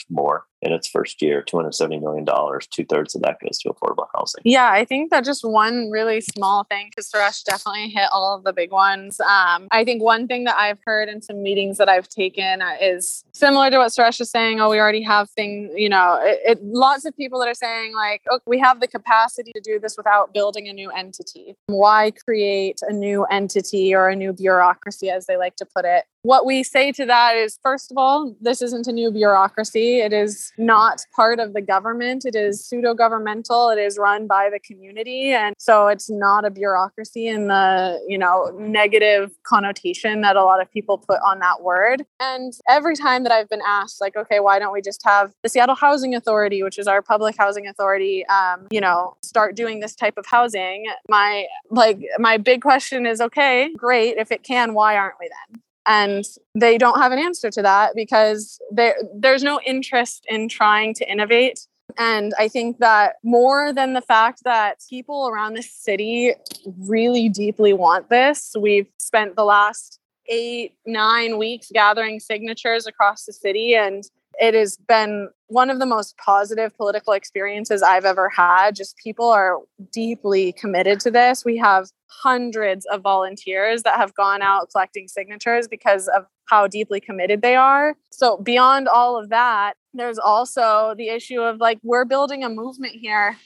more 0.10 0.44
in 0.62 0.72
its 0.72 0.88
first 0.88 1.22
year, 1.22 1.44
$270 1.44 2.02
million. 2.02 2.26
Two 2.72 2.86
thirds 2.86 3.16
of 3.16 3.22
that 3.22 3.38
goes 3.42 3.60
to 3.60 3.70
affordable 3.70 4.08
housing. 4.16 4.42
Yeah, 4.44 4.72
I 4.72 4.86
think 4.86 5.12
that 5.12 5.24
just 5.24 5.44
one 5.44 5.92
really 5.92 6.22
small 6.22 6.64
thing, 6.64 6.90
because 6.90 7.10
Suresh 7.12 7.44
definitely 7.44 7.90
hit 7.90 8.10
all 8.12 8.36
of 8.36 8.44
the 8.44 8.54
big 8.54 8.72
ones. 8.72 9.20
Um, 9.20 9.68
I 9.72 9.84
think 9.84 10.02
one 10.02 10.28
thing 10.28 10.46
that 10.46 10.58
I've 10.58 10.80
heard 10.86 11.10
in 11.10 11.22
some 11.22 11.44
meetings 11.44 11.78
that 11.78 11.90
I've 11.90 12.08
taken 12.08 12.62
uh, 12.62 12.76
is 12.82 13.24
similar 13.34 13.70
to 13.70 13.78
what 13.78 13.92
Suresh 13.92 14.20
is 14.20 14.32
saying. 14.32 14.60
Oh, 14.60 14.70
we 14.70 14.80
already 14.80 15.04
have 15.04 15.30
things, 15.30 15.72
you 15.76 15.90
know, 15.90 16.18
it, 16.22 16.40
it, 16.44 16.64
lots 16.64 17.06
of 17.06 17.16
people 17.16 17.40
that 17.40 17.48
are 17.48 17.54
saying, 17.54 17.94
like, 17.94 18.24
oh, 18.32 18.40
we 18.48 18.60
have 18.60 18.80
the 18.80 18.88
capacity 18.88 19.52
to 19.54 19.62
do 19.62 19.80
this 19.80 19.96
without 19.96 20.34
building 20.34 20.68
a 20.68 20.74
new 20.74 20.90
entity. 20.92 21.56
Why 21.68 22.12
create 22.12 22.80
a 22.82 22.94
new 22.94 23.26
entity 23.26 23.94
or 23.94 24.10
a 24.10 24.16
new 24.16 24.34
bureaucracy, 24.34 25.10
as 25.10 25.28
they 25.28 25.38
like 25.38 25.56
to 25.58 25.66
put 25.66 25.86
it? 25.86 26.06
What 26.28 26.46
we 26.46 26.62
say 26.62 26.92
to 26.92 27.06
that 27.06 27.38
is 27.38 27.58
first 27.64 27.90
of 27.90 27.98
all, 27.98 28.36
this 28.42 28.62
isn't 28.62 28.86
a 28.86 28.92
new 28.92 29.12
bureaucracy. 29.12 30.00
It 30.00 30.12
is 30.12 30.52
not 30.58 31.06
part 31.16 31.40
of 31.40 31.54
the 31.54 31.62
government. 31.62 32.26
It 32.26 32.36
is 32.36 32.68
pseudo 32.68 32.94
governmental. 32.94 33.70
It 33.70 33.80
is 33.80 33.98
run 33.98 34.28
by 34.28 34.50
the 34.52 34.60
community. 34.60 35.32
And 35.32 35.56
so 35.58 35.88
it's 35.88 36.10
not 36.10 36.44
a 36.44 36.50
bureaucracy 36.50 37.30
in 37.30 37.48
the, 37.48 38.04
you 38.10 38.18
know, 38.18 38.54
negative 38.60 39.32
connotation 39.44 40.20
that 40.20 40.36
a 40.36 40.44
lot 40.44 40.62
of 40.62 40.70
people 40.70 40.98
put 40.98 41.18
on 41.26 41.40
that 41.40 41.62
word. 41.62 42.06
And 42.20 42.52
every 42.68 42.98
time 42.98 43.24
that 43.24 43.32
I've 43.32 43.48
been 43.48 43.64
asked, 43.66 44.02
like, 44.02 44.18
okay, 44.18 44.42
why 44.42 44.60
don't 44.60 44.74
we 44.74 44.82
just 44.82 45.06
have 45.06 45.32
the 45.44 45.50
Seattle 45.50 45.76
Housing 45.76 46.14
Authority, 46.14 46.62
which 46.62 46.78
is 46.78 46.90
our 46.90 47.02
public 47.02 47.38
housing 47.38 47.68
authority, 47.68 48.26
um, 48.26 48.68
you 48.70 48.82
know, 48.82 49.16
start 49.24 49.56
doing 49.56 49.80
this 49.80 49.96
type 49.96 50.18
of 50.18 50.26
housing? 50.26 50.88
My 51.08 51.46
like 51.70 52.02
my 52.20 52.36
big 52.36 52.62
question 52.62 53.06
is, 53.06 53.22
okay, 53.22 53.74
great. 53.78 54.18
If 54.18 54.30
it 54.30 54.44
can, 54.44 54.74
why 54.74 54.98
aren't 54.98 55.16
we 55.22 55.30
then? 55.30 55.62
And 55.88 56.26
they 56.54 56.78
don't 56.78 57.00
have 57.00 57.12
an 57.12 57.20
answer 57.20 57.50
to 57.50 57.62
that 57.62 57.96
because 57.96 58.60
there's 58.72 59.44
no 59.44 59.60
interest 59.66 60.26
in 60.28 60.50
trying 60.50 60.94
to 60.96 61.10
innovate. 61.10 61.66
And 61.98 62.34
i 62.38 62.48
think 62.50 62.80
that 62.80 63.16
more 63.24 63.72
than 63.74 63.94
the 63.94 64.02
fact 64.02 64.44
that 64.44 64.84
people 64.90 65.30
around 65.30 65.54
the 65.54 65.64
city 65.64 66.34
really 66.80 67.30
deeply 67.30 67.72
want 67.72 68.10
this 68.10 68.54
we've 68.60 68.90
spent 69.00 69.36
the 69.38 69.46
last 69.46 70.00
eight 70.28 70.74
nine 70.86 71.38
weeks 71.38 71.72
gathering 71.74 72.20
signatures 72.20 72.86
across 72.86 73.24
the 73.24 73.34
city 73.34 73.74
and 73.74 74.04
it 74.40 74.54
has 74.54 74.78
been 74.78 75.30
one 75.48 75.70
of 75.70 75.80
the 75.80 75.86
most 75.86 76.18
positive 76.18 76.76
political 76.76 77.14
experiences 77.14 77.82
I've 77.82 78.06
ever 78.06 78.30
had. 78.30 78.76
Just 78.76 78.98
people 78.98 79.30
are 79.30 79.58
deeply 79.92 80.52
committed 80.52 81.00
to 81.02 81.12
this. 81.12 81.44
We 81.44 81.58
have 81.58 81.90
hundreds 82.08 82.86
of 82.88 83.02
volunteers 83.02 83.84
that 83.84 83.98
have 83.98 84.14
gone 84.16 84.42
out 84.42 84.70
collecting 84.72 85.08
signatures 85.08 85.68
because 85.68 86.08
of 86.10 86.26
how 86.46 86.68
deeply 86.68 87.00
committed 87.00 87.42
they 87.42 87.56
are. 87.56 87.96
So, 88.12 88.38
beyond 88.38 88.88
all 88.88 89.18
of 89.18 89.30
that, 89.30 89.74
there's 89.94 90.20
also 90.20 90.94
the 90.98 91.10
issue 91.10 91.42
of 91.42 91.60
like, 91.60 91.80
we're 91.84 92.06
building 92.06 92.44
a 92.44 92.50
movement 92.50 92.94
here. 92.94 93.38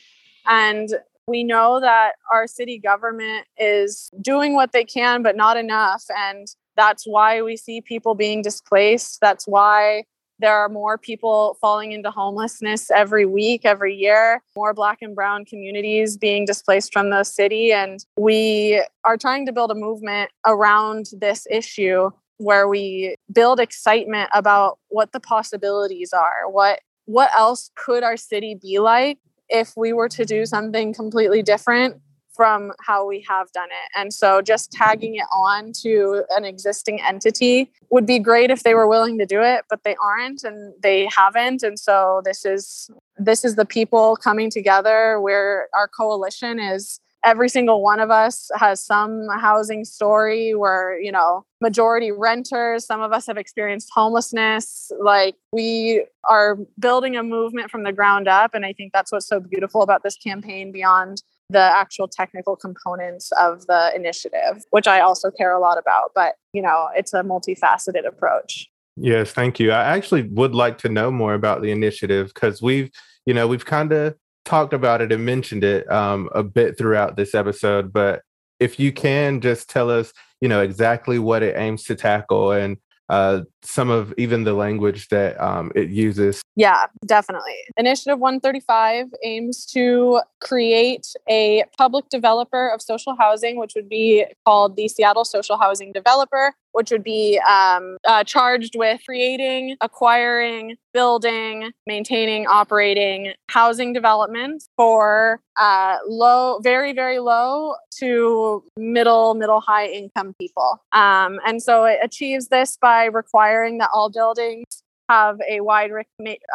And 0.46 0.90
we 1.28 1.44
know 1.44 1.80
that 1.80 2.14
our 2.32 2.48
city 2.48 2.78
government 2.80 3.48
is 3.58 4.10
doing 4.22 4.54
what 4.54 4.72
they 4.74 4.84
can, 4.84 5.24
but 5.24 5.36
not 5.36 5.56
enough. 5.56 6.04
And 6.10 6.48
that's 6.76 7.06
why 7.06 7.42
we 7.42 7.58
see 7.58 7.80
people 7.82 8.16
being 8.16 8.42
displaced. 8.42 9.20
That's 9.22 9.48
why 9.48 10.06
there 10.42 10.56
are 10.56 10.70
more 10.70 10.98
people 10.98 11.58
falling 11.62 11.92
into 11.92 12.12
homelessness 12.12 12.92
every 12.92 13.26
week, 13.26 13.62
every 13.64 13.96
year, 13.96 14.42
more 14.56 14.74
Black 14.74 14.98
and 15.02 15.16
Brown 15.16 15.46
communities 15.46 16.18
being 16.18 16.46
displaced 16.46 16.92
from 16.92 17.10
the 17.10 17.24
city. 17.24 17.72
And 17.72 18.04
we 18.18 18.84
are 19.04 19.18
trying 19.18 19.46
to 19.46 19.52
build 19.52 19.72
a 19.72 19.76
movement 19.76 20.32
around 20.46 21.08
this 21.14 21.48
issue 21.50 22.10
where 22.38 22.68
we 22.68 23.16
build 23.32 23.60
excitement 23.60 24.30
about 24.34 24.80
what 24.90 25.12
the 25.12 25.20
possibilities 25.20 26.12
are, 26.12 26.50
what 26.50 26.82
what 27.06 27.30
else 27.36 27.72
could 27.76 28.04
our 28.04 28.16
city 28.16 28.56
be 28.60 28.80
like 28.80 29.18
if 29.50 29.74
we 29.76 29.92
were 29.92 30.08
to 30.08 30.24
do 30.24 30.46
something 30.46 30.94
completely 30.94 31.42
different 31.42 32.00
from 32.34 32.72
how 32.80 33.06
we 33.06 33.26
have 33.28 33.52
done 33.52 33.70
it. 33.70 33.92
And 33.96 34.14
so 34.14 34.42
just 34.42 34.72
tagging 34.72 35.16
it 35.16 35.26
on 35.34 35.72
to 35.82 36.24
an 36.30 36.46
existing 36.46 37.02
entity 37.02 37.72
would 37.90 38.06
be 38.06 38.20
great 38.20 38.50
if 38.50 38.64
they 38.64 38.74
were 38.74 38.88
willing 38.88 39.18
to 39.20 39.26
do 39.26 39.42
it, 39.42 39.66
but 39.70 39.84
they 39.84 39.96
aren't 40.04 40.44
and 40.44 40.74
they 40.82 41.08
haven't. 41.16 41.64
And 41.64 41.78
so 41.78 42.22
this 42.24 42.46
is 42.46 42.90
this 43.18 43.46
is 43.46 43.56
the 43.56 43.66
people 43.66 44.16
coming 44.16 44.50
together 44.50 45.20
where 45.20 45.68
our 45.76 45.88
coalition 45.88 46.60
is 46.60 47.00
every 47.24 47.50
single 47.50 47.82
one 47.82 48.00
of 48.00 48.10
us 48.10 48.50
has 48.56 48.84
some 48.84 49.28
housing 49.40 49.86
story 49.86 50.56
where 50.56 51.00
you 51.00 51.12
know 51.12 51.46
majority 51.62 52.12
renters 52.12 52.86
some 52.86 53.02
of 53.02 53.12
us 53.12 53.28
have 53.28 53.38
experienced 53.38 53.90
homelessness 53.94 54.92
like 55.00 55.36
we 55.52 56.04
are 56.30 56.58
building 56.80 57.16
a 57.16 57.24
movement 57.24 57.70
from 57.70 57.84
the 57.84 57.92
ground 57.92 58.28
up 58.28 58.54
and 58.54 58.66
i 58.66 58.74
think 58.74 58.92
that's 58.92 59.12
what's 59.12 59.28
so 59.28 59.40
beautiful 59.40 59.82
about 59.82 60.04
this 60.04 60.16
campaign 60.18 60.72
beyond 60.72 61.22
the 61.52 61.60
actual 61.60 62.08
technical 62.08 62.56
components 62.56 63.32
of 63.34 63.68
the 63.68 63.92
initiative, 63.96 64.64
which 64.72 64.88
I 64.88 65.02
also 65.02 65.32
care 65.32 65.52
a 65.52 65.60
lot 65.60 65.78
about. 65.78 66.12
But, 66.16 66.36
you 66.54 66.62
know, 66.62 66.90
it's 66.96 67.14
a 67.14 67.24
multifaceted 67.24 68.08
approach. 68.08 68.68
Yes, 68.96 69.32
thank 69.32 69.60
you. 69.60 69.72
I 69.72 69.96
actually 69.96 70.24
would 70.24 70.54
like 70.54 70.78
to 70.80 70.90
know 70.90 71.12
more 71.12 71.34
about 71.34 71.62
the 71.62 71.72
initiative 71.72 72.34
because 72.34 72.62
we've, 72.62 72.90
you 73.26 73.34
know, 73.34 73.48
we've 73.48 73.66
kind 73.66 73.92
of 73.92 74.16
talked 74.46 74.74
about 74.74 75.02
it 75.02 75.12
and 75.12 75.26
mentioned 75.26 75.64
it 75.64 75.90
um, 75.92 76.30
a 76.34 76.44
bit 76.44 76.78
throughout 76.78 77.16
this 77.16 77.34
episode. 77.34 77.94
But 77.94 78.22
if 78.60 78.80
you 78.80 78.92
can 78.92 79.42
just 79.42 79.70
tell 79.70 79.90
us, 79.90 80.14
you 80.40 80.50
know, 80.50 80.62
exactly 80.62 81.20
what 81.20 81.44
it 81.44 81.56
aims 81.58 81.84
to 81.86 81.96
tackle 81.96 82.52
and 82.52 82.78
uh, 83.12 83.42
some 83.62 83.90
of 83.90 84.14
even 84.18 84.46
the 84.46 84.54
language 84.54 85.10
that 85.10 85.40
um, 85.44 85.70
it 85.76 85.90
uses. 85.90 86.42
Yeah, 86.56 86.86
definitely. 87.06 87.58
Initiative 87.76 88.18
135 88.20 89.08
aims 89.24 89.66
to 89.68 90.22
create 90.40 91.08
a 91.30 91.66
public 91.78 92.08
developer 92.08 92.70
of 92.70 92.82
social 92.82 93.18
housing, 93.20 93.60
which 93.60 93.74
would 93.76 93.90
be 93.90 94.26
called 94.46 94.78
the 94.78 94.88
Seattle 94.88 95.26
Social 95.26 95.58
Housing 95.58 95.92
Developer 95.92 96.54
which 96.74 96.92
would 96.92 97.04
be 97.04 97.40
um, 97.48 97.98
uh, 98.08 98.24
charged 98.24 98.76
with 98.76 99.02
creating, 99.06 99.76
acquiring, 99.82 100.78
building, 100.94 101.72
maintaining, 101.88 102.48
operating 102.48 103.34
housing 103.50 103.94
development 103.94 104.64
for 104.78 105.42
uh, 105.58 105.98
low, 106.08 106.60
very, 106.60 106.94
very 106.94 107.20
low 107.20 107.76
to 108.00 108.64
middle, 108.78 109.34
middle 109.34 109.62
high 109.62 109.88
income 109.88 110.34
people. 110.40 110.82
Um, 110.92 111.40
and 111.46 111.62
so 111.62 111.86
it 111.86 112.00
achieves 112.04 112.48
this 112.48 112.78
by 112.82 113.06
requiring 113.06 113.78
that 113.80 113.90
all 113.94 114.10
buildings 114.10 114.66
have 115.12 115.40
a 115.50 115.60
wide 115.60 115.92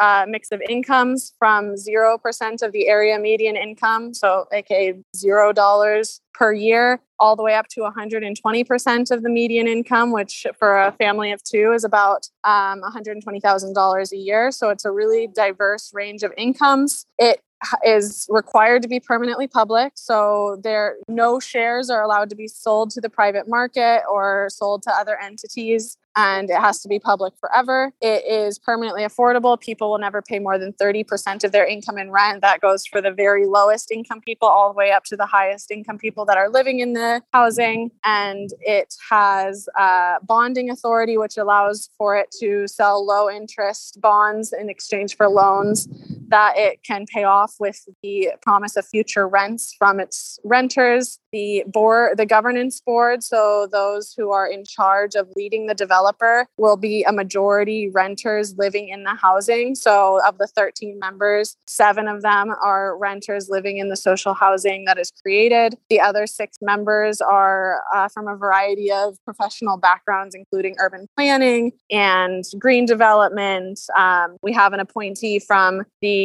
uh, 0.01 0.25
mix 0.27 0.51
of 0.51 0.61
incomes 0.67 1.33
from 1.37 1.75
0% 1.75 2.61
of 2.63 2.71
the 2.71 2.87
area 2.87 3.19
median 3.19 3.55
income, 3.55 4.13
so 4.13 4.45
aka 4.51 4.93
$0 5.15 6.19
per 6.33 6.53
year, 6.53 6.99
all 7.19 7.35
the 7.35 7.43
way 7.43 7.53
up 7.53 7.67
to 7.67 7.81
120% 7.81 9.11
of 9.11 9.23
the 9.23 9.29
median 9.29 9.67
income, 9.67 10.11
which 10.11 10.45
for 10.57 10.79
a 10.79 10.91
family 10.93 11.31
of 11.31 11.43
two 11.43 11.71
is 11.71 11.83
about 11.83 12.29
um, 12.43 12.81
$120,000 12.81 14.11
a 14.11 14.17
year. 14.17 14.51
So 14.51 14.69
it's 14.69 14.85
a 14.85 14.91
really 14.91 15.27
diverse 15.27 15.91
range 15.93 16.23
of 16.23 16.31
incomes. 16.37 17.05
It 17.17 17.41
is 17.83 18.27
required 18.29 18.83
to 18.83 18.87
be 18.87 18.99
permanently 18.99 19.47
public 19.47 19.91
so 19.95 20.59
there 20.61 20.97
no 21.07 21.39
shares 21.39 21.89
are 21.89 22.03
allowed 22.03 22.29
to 22.29 22.35
be 22.35 22.47
sold 22.47 22.91
to 22.91 23.01
the 23.01 23.09
private 23.09 23.47
market 23.47 24.03
or 24.11 24.47
sold 24.51 24.83
to 24.83 24.91
other 24.91 25.17
entities 25.19 25.97
and 26.17 26.49
it 26.49 26.59
has 26.59 26.81
to 26.81 26.89
be 26.89 26.99
public 26.99 27.33
forever. 27.39 27.93
It 28.01 28.25
is 28.25 28.57
permanently 28.57 29.03
affordable. 29.03 29.57
People 29.57 29.91
will 29.91 29.99
never 29.99 30.21
pay 30.21 30.39
more 30.39 30.57
than 30.57 30.73
30% 30.73 31.43
of 31.43 31.51
their 31.51 31.65
income 31.65 31.97
in 31.97 32.11
rent. 32.11 32.41
That 32.41 32.59
goes 32.59 32.85
for 32.85 33.01
the 33.01 33.11
very 33.11 33.45
lowest 33.45 33.91
income 33.91 34.21
people 34.21 34.47
all 34.47 34.73
the 34.73 34.77
way 34.77 34.91
up 34.91 35.03
to 35.05 35.15
the 35.15 35.27
highest 35.27 35.69
income 35.69 35.99
people 35.99 36.25
that 36.25 36.35
are 36.35 36.49
living 36.49 36.79
in 36.79 36.93
the 36.93 37.21
housing. 37.31 37.91
And 38.03 38.49
it 38.61 38.95
has 39.09 39.69
a 39.77 40.15
bonding 40.23 40.71
authority, 40.71 41.17
which 41.17 41.37
allows 41.37 41.89
for 41.97 42.17
it 42.17 42.33
to 42.39 42.67
sell 42.67 43.05
low 43.05 43.29
interest 43.29 44.01
bonds 44.01 44.51
in 44.51 44.69
exchange 44.69 45.15
for 45.15 45.29
loans 45.29 45.87
that 46.29 46.53
it 46.57 46.83
can 46.83 47.05
pay 47.05 47.23
off 47.23 47.55
with 47.59 47.87
the 48.03 48.29
promise 48.41 48.75
of 48.75 48.85
future 48.85 49.27
rents 49.27 49.75
from 49.77 49.99
its 49.99 50.39
renters. 50.43 51.19
The 51.31 51.63
board, 51.67 52.17
the 52.17 52.25
governance 52.25 52.81
board, 52.81 53.23
so 53.23 53.67
those 53.71 54.13
who 54.17 54.31
are 54.31 54.47
in 54.47 54.63
charge 54.65 55.15
of 55.15 55.29
leading 55.35 55.67
the 55.67 55.73
developer 55.73 56.47
will 56.57 56.77
be 56.77 57.03
a 57.03 57.11
majority 57.11 57.89
renters 57.89 58.55
living 58.57 58.89
in 58.89 59.03
the 59.03 59.15
housing. 59.15 59.75
So 59.75 60.19
of 60.25 60.37
the 60.37 60.47
13 60.47 60.97
members, 60.99 61.55
seven 61.67 62.07
of 62.07 62.21
them 62.21 62.53
are 62.63 62.97
renters 62.97 63.49
living 63.49 63.77
in 63.77 63.89
the 63.89 63.97
social 63.97 64.33
housing 64.33 64.85
that 64.85 64.97
is 64.97 65.11
created. 65.21 65.75
The 65.89 65.99
other 65.99 66.27
six 66.27 66.57
members 66.61 67.21
are 67.21 67.81
uh, 67.93 68.07
from 68.07 68.27
a 68.27 68.35
variety 68.35 68.91
of 68.91 69.17
professional 69.25 69.77
backgrounds, 69.77 70.33
including 70.33 70.75
urban 70.79 71.07
planning 71.15 71.73
and 71.91 72.43
green 72.57 72.85
development. 72.85 73.79
Um, 73.97 74.37
we 74.41 74.53
have 74.53 74.73
an 74.73 74.79
appointee 74.79 75.39
from 75.39 75.83
the 76.01 76.16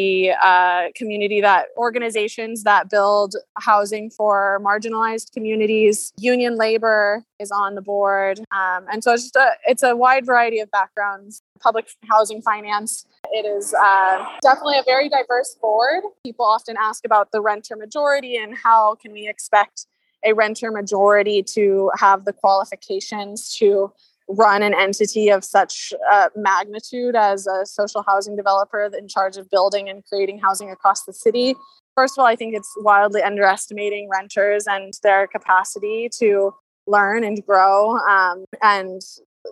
uh, 0.42 0.88
community 0.94 1.40
that 1.40 1.66
organizations 1.76 2.62
that 2.64 2.90
build 2.90 3.34
housing 3.58 4.10
for 4.10 4.60
marginalized 4.64 5.32
communities. 5.32 6.12
Union 6.18 6.56
labor 6.56 7.24
is 7.38 7.50
on 7.50 7.74
the 7.74 7.82
board, 7.82 8.38
um, 8.50 8.86
and 8.92 9.02
so 9.02 9.12
it's 9.12 9.24
just 9.24 9.36
a 9.36 9.50
it's 9.66 9.82
a 9.82 9.96
wide 9.96 10.26
variety 10.26 10.60
of 10.60 10.70
backgrounds. 10.70 11.42
Public 11.60 11.88
housing 12.08 12.42
finance 12.42 13.06
it 13.30 13.46
is 13.46 13.74
uh, 13.74 14.26
definitely 14.42 14.78
a 14.78 14.82
very 14.84 15.08
diverse 15.08 15.56
board. 15.60 16.02
People 16.24 16.44
often 16.44 16.76
ask 16.78 17.04
about 17.04 17.32
the 17.32 17.40
renter 17.40 17.76
majority 17.76 18.36
and 18.36 18.56
how 18.56 18.94
can 18.96 19.12
we 19.12 19.28
expect 19.28 19.86
a 20.24 20.34
renter 20.34 20.70
majority 20.70 21.42
to 21.42 21.90
have 21.96 22.24
the 22.24 22.32
qualifications 22.32 23.54
to 23.56 23.92
run 24.28 24.62
an 24.62 24.74
entity 24.74 25.28
of 25.28 25.44
such 25.44 25.92
uh, 26.10 26.28
magnitude 26.36 27.16
as 27.16 27.46
a 27.46 27.66
social 27.66 28.02
housing 28.02 28.36
developer 28.36 28.88
in 28.96 29.08
charge 29.08 29.36
of 29.36 29.48
building 29.50 29.88
and 29.88 30.04
creating 30.04 30.38
housing 30.38 30.70
across 30.70 31.04
the 31.04 31.12
city. 31.12 31.54
First 31.94 32.16
of 32.16 32.22
all, 32.22 32.26
I 32.26 32.36
think 32.36 32.54
it's 32.54 32.72
wildly 32.78 33.22
underestimating 33.22 34.08
renters 34.10 34.66
and 34.66 34.92
their 35.02 35.26
capacity 35.26 36.08
to 36.18 36.54
learn 36.86 37.24
and 37.24 37.44
grow 37.44 37.98
um, 37.98 38.44
and 38.62 39.00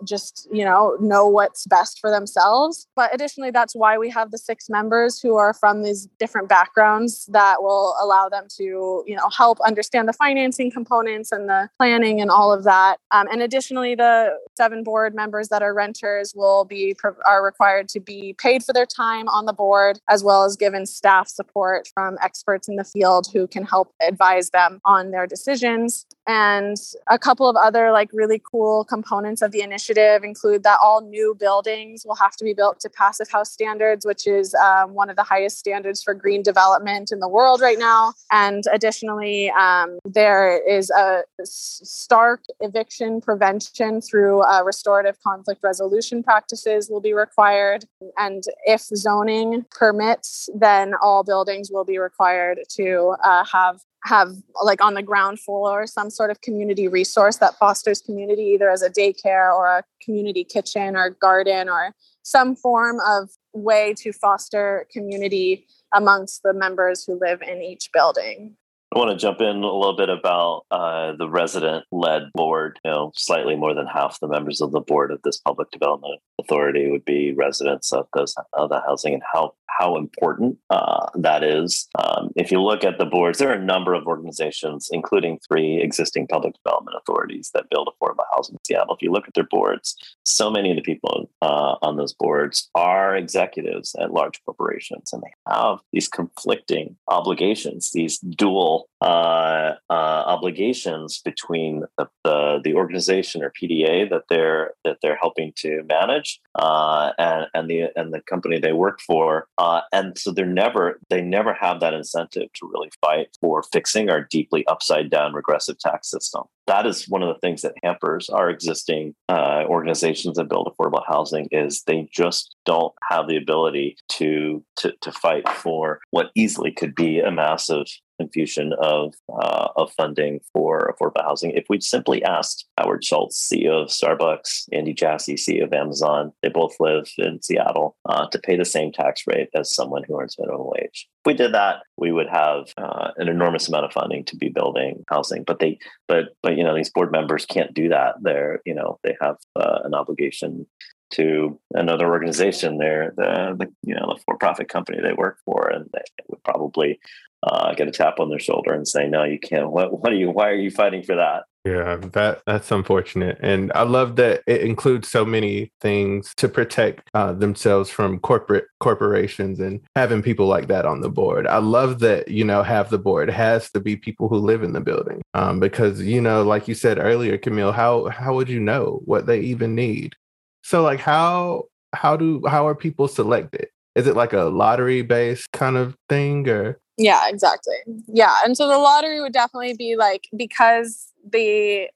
just 0.03 0.47
you 0.51 0.65
know 0.65 0.97
know 0.99 1.27
what's 1.27 1.65
best 1.65 1.99
for 1.99 2.09
themselves. 2.09 2.87
But 2.95 3.13
additionally 3.13 3.51
that's 3.51 3.75
why 3.75 3.97
we 3.97 4.09
have 4.09 4.31
the 4.31 4.37
six 4.37 4.69
members 4.69 5.19
who 5.19 5.35
are 5.37 5.53
from 5.53 5.83
these 5.83 6.07
different 6.19 6.49
backgrounds 6.49 7.25
that 7.27 7.61
will 7.61 7.95
allow 8.01 8.29
them 8.29 8.47
to 8.57 9.03
you 9.05 9.15
know 9.15 9.29
help 9.35 9.59
understand 9.61 10.07
the 10.07 10.13
financing 10.13 10.71
components 10.71 11.31
and 11.31 11.49
the 11.49 11.69
planning 11.77 12.21
and 12.21 12.31
all 12.31 12.51
of 12.51 12.63
that. 12.63 12.97
Um, 13.11 13.27
and 13.31 13.41
additionally 13.41 13.95
the 13.95 14.37
seven 14.57 14.83
board 14.83 15.13
members 15.15 15.49
that 15.49 15.61
are 15.61 15.73
renters 15.73 16.33
will 16.35 16.65
be 16.65 16.95
are 17.25 17.43
required 17.43 17.87
to 17.89 17.99
be 17.99 18.35
paid 18.37 18.63
for 18.63 18.73
their 18.73 18.85
time 18.85 19.27
on 19.29 19.45
the 19.45 19.53
board 19.53 19.99
as 20.09 20.23
well 20.23 20.43
as 20.43 20.55
given 20.55 20.85
staff 20.85 21.27
support 21.27 21.87
from 21.93 22.17
experts 22.21 22.67
in 22.67 22.75
the 22.75 22.83
field 22.83 23.27
who 23.31 23.47
can 23.47 23.65
help 23.65 23.93
advise 24.01 24.49
them 24.51 24.79
on 24.85 25.11
their 25.11 25.27
decisions 25.27 26.05
and 26.31 26.77
a 27.07 27.19
couple 27.19 27.49
of 27.49 27.57
other 27.57 27.91
like 27.91 28.09
really 28.13 28.41
cool 28.49 28.85
components 28.85 29.41
of 29.41 29.51
the 29.51 29.61
initiative 29.61 30.23
include 30.23 30.63
that 30.63 30.79
all 30.81 31.01
new 31.01 31.35
buildings 31.37 32.05
will 32.05 32.15
have 32.15 32.37
to 32.37 32.45
be 32.45 32.53
built 32.53 32.79
to 32.79 32.89
passive 32.89 33.29
house 33.29 33.51
standards, 33.51 34.05
which 34.05 34.25
is 34.25 34.55
um, 34.55 34.93
one 34.93 35.09
of 35.09 35.17
the 35.17 35.23
highest 35.23 35.59
standards 35.59 36.01
for 36.01 36.13
green 36.13 36.41
development 36.41 37.11
in 37.11 37.19
the 37.19 37.27
world 37.27 37.59
right 37.59 37.77
now. 37.77 38.13
And 38.31 38.63
additionally, 38.71 39.49
um, 39.51 39.99
there 40.05 40.65
is 40.65 40.89
a 40.91 41.23
stark 41.43 42.43
eviction 42.61 43.19
prevention 43.19 43.99
through 43.99 44.43
uh, 44.43 44.63
restorative 44.63 45.17
conflict 45.21 45.61
resolution 45.61 46.23
practices 46.23 46.89
will 46.89 47.01
be 47.01 47.13
required. 47.13 47.83
And 48.17 48.43
if 48.65 48.83
zoning 48.95 49.65
permits, 49.69 50.47
then 50.55 50.93
all 51.01 51.25
buildings 51.25 51.69
will 51.69 51.85
be 51.85 51.97
required 51.97 52.59
to 52.77 53.15
uh, 53.21 53.43
have 53.51 53.81
have 54.03 54.29
like 54.63 54.81
on 54.81 54.95
the 54.95 55.03
ground 55.03 55.39
floor 55.39 55.85
some 55.85 56.09
sort 56.09 56.31
of 56.31 56.41
community 56.41 56.87
resource 56.87 57.37
that 57.37 57.55
fosters 57.57 58.01
community 58.01 58.43
either 58.43 58.69
as 58.69 58.81
a 58.81 58.89
daycare 58.89 59.53
or 59.53 59.67
a 59.67 59.83
community 60.03 60.43
kitchen 60.43 60.95
or 60.95 61.11
garden 61.11 61.69
or 61.69 61.93
some 62.23 62.55
form 62.55 62.99
of 63.07 63.29
way 63.53 63.93
to 63.97 64.11
foster 64.11 64.87
community 64.91 65.67
amongst 65.93 66.41
the 66.43 66.53
members 66.53 67.03
who 67.03 67.19
live 67.19 67.41
in 67.41 67.61
each 67.61 67.89
building 67.93 68.55
I 68.93 68.99
want 68.99 69.11
to 69.11 69.15
jump 69.15 69.39
in 69.39 69.47
a 69.47 69.73
little 69.73 69.95
bit 69.95 70.09
about 70.09 70.65
uh, 70.69 71.13
the 71.15 71.29
resident 71.29 71.85
led 71.93 72.23
board. 72.33 72.77
You 72.83 72.91
know, 72.91 73.11
slightly 73.15 73.55
more 73.55 73.73
than 73.73 73.87
half 73.87 74.19
the 74.19 74.27
members 74.27 74.59
of 74.59 74.73
the 74.73 74.81
board 74.81 75.11
of 75.11 75.21
this 75.21 75.37
public 75.37 75.71
development 75.71 76.19
authority 76.41 76.91
would 76.91 77.05
be 77.05 77.33
residents 77.33 77.93
of 77.93 78.07
those 78.13 78.35
of 78.51 78.69
the 78.69 78.81
housing 78.81 79.13
and 79.13 79.23
how 79.31 79.53
how 79.79 79.95
important 79.95 80.57
uh, 80.69 81.07
that 81.15 81.43
is. 81.43 81.87
Um, 81.97 82.31
if 82.35 82.51
you 82.51 82.61
look 82.61 82.83
at 82.83 82.97
the 82.97 83.05
boards, 83.05 83.39
there 83.39 83.49
are 83.49 83.53
a 83.53 83.63
number 83.63 83.93
of 83.93 84.05
organizations, 84.05 84.89
including 84.91 85.39
three 85.47 85.81
existing 85.81 86.27
public 86.27 86.53
development 86.63 86.97
authorities 87.01 87.51
that 87.53 87.69
build 87.69 87.89
affordable 87.89 88.25
housing 88.35 88.55
in 88.55 88.59
Seattle. 88.65 88.95
If 88.95 89.01
you 89.01 89.11
look 89.11 89.27
at 89.27 89.33
their 89.33 89.47
boards, 89.49 89.95
so 90.23 90.51
many 90.51 90.69
of 90.69 90.75
the 90.75 90.81
people 90.81 91.29
uh, 91.41 91.75
on 91.81 91.97
those 91.97 92.13
boards 92.13 92.69
are 92.75 93.15
executives 93.15 93.95
at 93.99 94.13
large 94.13 94.41
corporations, 94.45 95.11
and 95.13 95.23
they 95.23 95.33
have 95.51 95.79
these 95.93 96.07
conflicting 96.07 96.97
obligations, 97.07 97.91
these 97.93 98.19
dual 98.19 98.80
uh, 99.01 99.73
uh 99.89 99.93
obligations 99.93 101.21
between 101.23 101.83
the, 101.97 102.07
the, 102.23 102.61
the 102.63 102.73
organization 102.73 103.43
or 103.43 103.51
PDA 103.51 104.09
that 104.09 104.23
they're 104.29 104.73
that 104.83 104.97
they're 105.01 105.17
helping 105.21 105.53
to 105.57 105.83
manage 105.87 106.39
uh, 106.55 107.11
and 107.17 107.47
and 107.53 107.69
the 107.69 107.89
and 107.95 108.13
the 108.13 108.21
company 108.21 108.59
they 108.59 108.73
work 108.73 108.99
for 109.01 109.47
uh, 109.57 109.81
and 109.91 110.17
so 110.17 110.31
they're 110.31 110.45
never 110.45 110.99
they 111.09 111.21
never 111.21 111.53
have 111.53 111.79
that 111.79 111.93
incentive 111.93 112.51
to 112.53 112.69
really 112.71 112.89
fight 113.01 113.27
for 113.41 113.63
fixing 113.63 114.09
our 114.09 114.21
deeply 114.29 114.65
upside 114.67 115.09
down 115.09 115.33
regressive 115.33 115.77
tax 115.79 116.09
system. 116.09 116.43
That 116.67 116.85
is 116.85 117.09
one 117.09 117.23
of 117.23 117.27
the 117.27 117.39
things 117.39 117.63
that 117.63 117.73
hampers 117.83 118.29
our 118.29 118.49
existing 118.49 119.15
uh, 119.27 119.63
organizations 119.65 120.37
that 120.37 120.49
build 120.49 120.71
affordable 120.71 121.03
housing 121.07 121.47
is 121.51 121.83
they 121.83 122.07
just 122.11 122.55
don't 122.65 122.93
have 123.09 123.27
the 123.27 123.37
ability 123.37 123.97
to, 124.09 124.63
to 124.77 124.93
to 125.01 125.11
fight 125.11 125.47
for 125.49 125.99
what 126.11 126.31
easily 126.35 126.71
could 126.71 126.95
be 126.95 127.19
a 127.19 127.31
massive 127.31 127.87
infusion 128.21 128.73
of 128.79 129.13
uh, 129.33 129.69
of 129.75 129.91
funding 129.93 130.39
for 130.53 130.93
affordable 130.93 131.23
housing. 131.23 131.51
If 131.51 131.65
we'd 131.69 131.83
simply 131.83 132.23
asked 132.23 132.67
Howard 132.77 133.03
Schultz, 133.03 133.49
CEO 133.51 133.83
of 133.83 133.89
Starbucks, 133.89 134.69
Andy 134.71 134.93
Jassy, 134.93 135.35
CEO 135.35 135.63
of 135.63 135.73
Amazon, 135.73 136.31
they 136.41 136.49
both 136.49 136.75
live 136.79 137.09
in 137.17 137.41
Seattle, 137.41 137.97
uh, 138.05 138.27
to 138.27 138.39
pay 138.39 138.55
the 138.55 138.65
same 138.65 138.91
tax 138.91 139.23
rate 139.27 139.49
as 139.55 139.73
someone 139.73 140.03
who 140.07 140.19
earns 140.19 140.35
minimum 140.39 140.67
wage. 140.67 141.07
If 141.23 141.25
we 141.25 141.33
did 141.33 141.53
that, 141.53 141.83
we 141.97 142.11
would 142.11 142.29
have 142.29 142.73
uh, 142.77 143.11
an 143.17 143.27
enormous 143.27 143.67
amount 143.67 143.85
of 143.85 143.93
funding 143.93 144.23
to 144.25 144.35
be 144.35 144.49
building 144.49 145.03
housing. 145.09 145.43
But 145.43 145.59
they, 145.59 145.79
but 146.07 146.35
but 146.41 146.57
you 146.57 146.63
know, 146.63 146.75
these 146.75 146.89
board 146.89 147.11
members 147.11 147.45
can't 147.45 147.73
do 147.73 147.89
that. 147.89 148.15
They're 148.21 148.61
you 148.65 148.73
know 148.73 148.99
they 149.03 149.15
have 149.21 149.37
uh, 149.55 149.79
an 149.83 149.93
obligation 149.93 150.65
to 151.11 151.59
another 151.73 152.09
organization 152.09 152.77
they're 152.77 153.13
the, 153.17 153.55
the 153.59 153.71
you 153.83 153.95
know 153.95 154.13
the 154.13 154.21
for-profit 154.25 154.67
company 154.69 154.99
they 155.01 155.13
work 155.13 155.37
for 155.45 155.69
and 155.69 155.89
they 155.93 156.01
would 156.29 156.43
probably 156.43 156.99
uh, 157.43 157.73
get 157.73 157.87
a 157.87 157.91
tap 157.91 158.19
on 158.19 158.29
their 158.29 158.39
shoulder 158.39 158.73
and 158.73 158.87
say, 158.87 159.07
"No, 159.07 159.23
you 159.23 159.39
can't. 159.39 159.71
What? 159.71 160.01
What 160.01 160.11
are 160.11 160.15
you? 160.15 160.29
Why 160.29 160.49
are 160.49 160.55
you 160.55 160.69
fighting 160.69 161.03
for 161.03 161.15
that?" 161.15 161.43
Yeah, 161.65 161.97
that 162.13 162.41
that's 162.45 162.71
unfortunate, 162.71 163.39
and 163.41 163.71
I 163.73 163.83
love 163.83 164.15
that 164.17 164.43
it 164.47 164.61
includes 164.61 165.07
so 165.07 165.25
many 165.25 165.71
things 165.81 166.33
to 166.37 166.47
protect 166.47 167.09
uh, 167.13 167.33
themselves 167.33 167.89
from 167.89 168.19
corporate 168.19 168.65
corporations 168.79 169.59
and 169.59 169.79
having 169.95 170.21
people 170.21 170.47
like 170.47 170.67
that 170.67 170.85
on 170.85 171.01
the 171.01 171.09
board. 171.09 171.47
I 171.47 171.57
love 171.57 171.99
that 171.99 172.27
you 172.27 172.43
know 172.43 172.61
have 172.63 172.89
the 172.89 172.99
board 172.99 173.29
it 173.29 173.33
has 173.33 173.71
to 173.71 173.79
be 173.79 173.95
people 173.95 174.27
who 174.27 174.37
live 174.37 174.61
in 174.63 174.73
the 174.73 174.81
building, 174.81 175.21
um, 175.33 175.59
because 175.59 176.01
you 176.01 176.21
know, 176.21 176.43
like 176.43 176.67
you 176.67 176.75
said 176.75 176.99
earlier, 176.99 177.37
Camille, 177.37 177.71
how 177.71 178.09
how 178.09 178.35
would 178.35 178.49
you 178.49 178.59
know 178.59 179.01
what 179.05 179.25
they 179.25 179.39
even 179.39 179.73
need? 179.73 180.15
So, 180.63 180.81
like, 180.83 180.99
how 180.99 181.65
how 181.93 182.15
do 182.15 182.41
how 182.47 182.67
are 182.67 182.75
people 182.75 183.07
selected? 183.07 183.67
Is 183.95 184.07
it 184.07 184.15
like 184.15 184.33
a 184.33 184.43
lottery 184.43 185.01
based 185.01 185.51
kind 185.51 185.77
of 185.77 185.95
thing, 186.07 186.47
or 186.47 186.79
yeah, 186.97 187.27
exactly. 187.27 187.75
Yeah. 188.07 188.35
And 188.45 188.55
so 188.55 188.67
the 188.67 188.77
lottery 188.77 189.21
would 189.21 189.33
definitely 189.33 189.75
be 189.75 189.95
like 189.95 190.27
because 190.35 191.11
the 191.27 191.87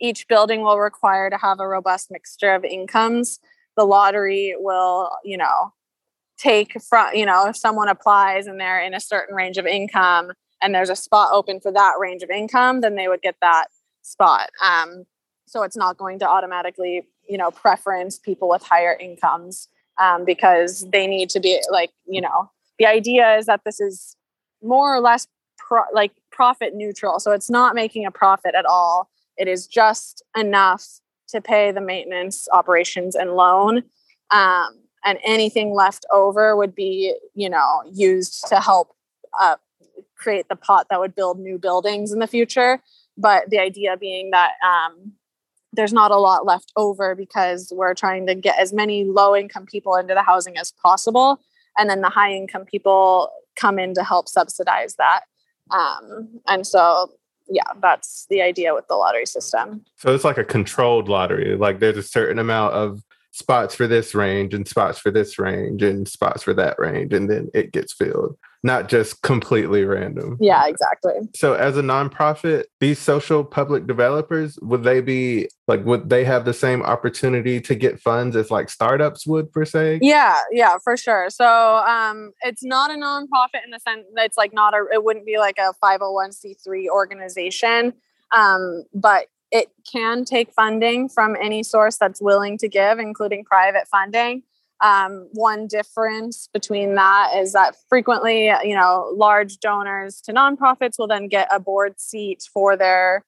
each 0.00 0.26
building 0.28 0.62
will 0.62 0.78
require 0.78 1.28
to 1.28 1.36
have 1.36 1.60
a 1.60 1.68
robust 1.68 2.10
mixture 2.10 2.54
of 2.54 2.64
incomes, 2.64 3.40
the 3.76 3.84
lottery 3.84 4.54
will, 4.58 5.10
you 5.24 5.36
know, 5.36 5.72
take 6.38 6.80
from, 6.80 7.14
you 7.14 7.26
know, 7.26 7.46
if 7.48 7.56
someone 7.56 7.88
applies 7.88 8.46
and 8.46 8.60
they're 8.60 8.80
in 8.80 8.94
a 8.94 9.00
certain 9.00 9.34
range 9.34 9.58
of 9.58 9.66
income 9.66 10.32
and 10.62 10.74
there's 10.74 10.90
a 10.90 10.96
spot 10.96 11.30
open 11.32 11.60
for 11.60 11.72
that 11.72 11.94
range 11.98 12.22
of 12.22 12.30
income, 12.30 12.80
then 12.80 12.94
they 12.94 13.08
would 13.08 13.22
get 13.22 13.36
that 13.42 13.66
spot. 14.02 14.50
Um, 14.64 15.04
so 15.46 15.62
it's 15.62 15.76
not 15.76 15.98
going 15.98 16.20
to 16.20 16.28
automatically, 16.28 17.02
you 17.28 17.38
know, 17.38 17.50
preference 17.50 18.18
people 18.18 18.48
with 18.48 18.62
higher 18.62 18.94
incomes 18.94 19.68
um, 19.98 20.24
because 20.24 20.86
they 20.90 21.06
need 21.06 21.30
to 21.30 21.40
be 21.40 21.60
like, 21.70 21.90
you 22.06 22.20
know, 22.20 22.50
the 22.78 22.86
idea 22.86 23.36
is 23.36 23.46
that 23.46 23.62
this 23.64 23.80
is 23.80 24.16
more 24.62 24.94
or 24.94 25.00
less 25.00 25.26
pro- 25.58 25.82
like 25.92 26.12
profit 26.30 26.74
neutral. 26.74 27.20
So 27.20 27.32
it's 27.32 27.50
not 27.50 27.74
making 27.74 28.06
a 28.06 28.10
profit 28.10 28.54
at 28.54 28.64
all. 28.64 29.10
It 29.36 29.48
is 29.48 29.66
just 29.66 30.22
enough 30.36 30.84
to 31.28 31.40
pay 31.40 31.70
the 31.70 31.80
maintenance 31.80 32.48
operations 32.52 33.14
and 33.14 33.34
loan. 33.34 33.82
Um, 34.30 34.80
and 35.04 35.18
anything 35.24 35.72
left 35.74 36.06
over 36.12 36.56
would 36.56 36.74
be, 36.74 37.14
you 37.34 37.48
know, 37.48 37.82
used 37.92 38.46
to 38.48 38.60
help 38.60 38.94
uh, 39.40 39.56
create 40.16 40.48
the 40.48 40.56
pot 40.56 40.86
that 40.90 41.00
would 41.00 41.14
build 41.14 41.38
new 41.38 41.58
buildings 41.58 42.12
in 42.12 42.18
the 42.18 42.26
future. 42.26 42.82
But 43.16 43.50
the 43.50 43.58
idea 43.58 43.96
being 43.96 44.30
that 44.30 44.52
um, 44.64 45.12
there's 45.78 45.92
not 45.92 46.10
a 46.10 46.16
lot 46.16 46.44
left 46.44 46.72
over 46.74 47.14
because 47.14 47.72
we're 47.72 47.94
trying 47.94 48.26
to 48.26 48.34
get 48.34 48.58
as 48.58 48.72
many 48.72 49.04
low 49.04 49.36
income 49.36 49.64
people 49.64 49.94
into 49.94 50.12
the 50.12 50.22
housing 50.22 50.58
as 50.58 50.72
possible. 50.82 51.40
And 51.78 51.88
then 51.88 52.00
the 52.00 52.08
high 52.08 52.32
income 52.32 52.64
people 52.64 53.30
come 53.54 53.78
in 53.78 53.94
to 53.94 54.02
help 54.02 54.28
subsidize 54.28 54.96
that. 54.96 55.20
Um, 55.70 56.40
and 56.48 56.66
so, 56.66 57.12
yeah, 57.48 57.62
that's 57.80 58.26
the 58.28 58.42
idea 58.42 58.74
with 58.74 58.88
the 58.88 58.96
lottery 58.96 59.24
system. 59.24 59.84
So 59.94 60.12
it's 60.12 60.24
like 60.24 60.36
a 60.36 60.44
controlled 60.44 61.08
lottery. 61.08 61.56
Like 61.56 61.78
there's 61.78 61.96
a 61.96 62.02
certain 62.02 62.40
amount 62.40 62.74
of 62.74 63.04
spots 63.30 63.76
for 63.76 63.86
this 63.86 64.16
range 64.16 64.54
and 64.54 64.66
spots 64.66 64.98
for 64.98 65.12
this 65.12 65.38
range 65.38 65.84
and 65.84 66.08
spots 66.08 66.42
for 66.42 66.54
that 66.54 66.76
range, 66.80 67.12
and 67.12 67.30
then 67.30 67.50
it 67.54 67.70
gets 67.70 67.92
filled. 67.92 68.36
Not 68.62 68.88
just 68.88 69.22
completely 69.22 69.84
random. 69.84 70.36
Yeah, 70.40 70.66
exactly. 70.66 71.12
So, 71.34 71.54
as 71.54 71.76
a 71.76 71.82
nonprofit, 71.82 72.64
these 72.80 72.98
social 72.98 73.44
public 73.44 73.86
developers 73.86 74.58
would 74.62 74.82
they 74.82 75.00
be 75.00 75.48
like 75.68 75.84
would 75.84 76.08
they 76.08 76.24
have 76.24 76.44
the 76.44 76.54
same 76.54 76.82
opportunity 76.82 77.60
to 77.60 77.74
get 77.74 78.00
funds 78.00 78.34
as 78.34 78.50
like 78.50 78.68
startups 78.68 79.26
would 79.26 79.52
per 79.52 79.64
se? 79.64 80.00
Yeah, 80.02 80.38
yeah, 80.50 80.78
for 80.82 80.96
sure. 80.96 81.30
So, 81.30 81.46
um, 81.46 82.32
it's 82.42 82.64
not 82.64 82.90
a 82.90 82.94
nonprofit 82.94 83.64
in 83.64 83.70
the 83.70 83.80
sense 83.80 84.04
that 84.14 84.24
it's 84.24 84.36
like 84.36 84.52
not 84.52 84.74
a. 84.74 84.86
It 84.92 85.04
wouldn't 85.04 85.26
be 85.26 85.38
like 85.38 85.58
a 85.58 85.72
501c3 85.82 86.88
organization, 86.88 87.92
um, 88.32 88.84
but 88.92 89.26
it 89.50 89.70
can 89.90 90.24
take 90.24 90.52
funding 90.52 91.08
from 91.08 91.36
any 91.40 91.62
source 91.62 91.96
that's 91.96 92.20
willing 92.20 92.58
to 92.58 92.68
give, 92.68 92.98
including 92.98 93.44
private 93.44 93.86
funding. 93.88 94.42
Um, 94.80 95.28
one 95.32 95.66
difference 95.66 96.48
between 96.52 96.94
that 96.94 97.32
is 97.36 97.52
that 97.52 97.74
frequently, 97.88 98.46
you 98.62 98.76
know, 98.76 99.12
large 99.16 99.58
donors 99.58 100.20
to 100.22 100.32
nonprofits 100.32 100.98
will 100.98 101.08
then 101.08 101.26
get 101.26 101.48
a 101.52 101.58
board 101.58 102.00
seat 102.00 102.44
for 102.52 102.76
their 102.76 103.24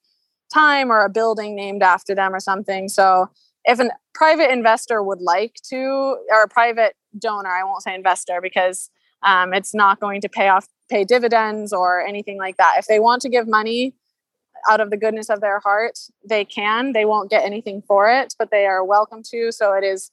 time 0.52 0.90
or 0.90 1.04
a 1.04 1.08
building 1.08 1.56
named 1.56 1.82
after 1.82 2.14
them 2.14 2.34
or 2.34 2.40
something. 2.40 2.88
So 2.88 3.30
if 3.64 3.80
a 3.80 3.90
private 4.14 4.52
investor 4.52 5.02
would 5.02 5.20
like 5.20 5.56
to, 5.70 5.76
or 6.30 6.42
a 6.44 6.48
private 6.48 6.94
donor, 7.18 7.50
I 7.50 7.64
won't 7.64 7.82
say 7.82 7.94
investor 7.94 8.40
because 8.40 8.90
um, 9.22 9.52
it's 9.52 9.74
not 9.74 10.00
going 10.00 10.20
to 10.22 10.28
pay 10.28 10.48
off, 10.48 10.66
pay 10.88 11.04
dividends 11.04 11.72
or 11.72 12.00
anything 12.00 12.38
like 12.38 12.56
that. 12.56 12.76
If 12.78 12.86
they 12.86 13.00
want 13.00 13.22
to 13.22 13.28
give 13.28 13.46
money 13.46 13.94
out 14.70 14.80
of 14.80 14.90
the 14.90 14.96
goodness 14.96 15.30
of 15.30 15.40
their 15.40 15.60
heart, 15.60 15.98
they 16.26 16.44
can. 16.44 16.92
They 16.92 17.04
won't 17.04 17.30
get 17.30 17.44
anything 17.44 17.82
for 17.86 18.08
it, 18.10 18.34
but 18.38 18.50
they 18.50 18.66
are 18.66 18.84
welcome 18.84 19.22
to. 19.30 19.52
So 19.52 19.74
it 19.74 19.84
is 19.84 20.10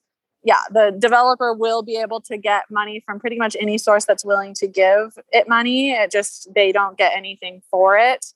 yeah, 0.47 0.61
the 0.71 0.95
developer 0.97 1.53
will 1.53 1.83
be 1.83 1.97
able 1.97 2.21
to 2.21 2.37
get 2.37 2.63
money 2.71 3.03
from 3.05 3.19
pretty 3.19 3.37
much 3.37 3.57
any 3.59 3.77
source 3.77 4.05
that's 4.05 4.23
willing 4.23 4.53
to 4.53 4.65
give 4.65 5.19
it 5.33 5.49
money. 5.49 5.91
It 5.91 6.09
just 6.09 6.47
they 6.55 6.71
don't 6.71 6.97
get 6.97 7.11
anything 7.13 7.61
for 7.69 7.97
it, 7.97 8.27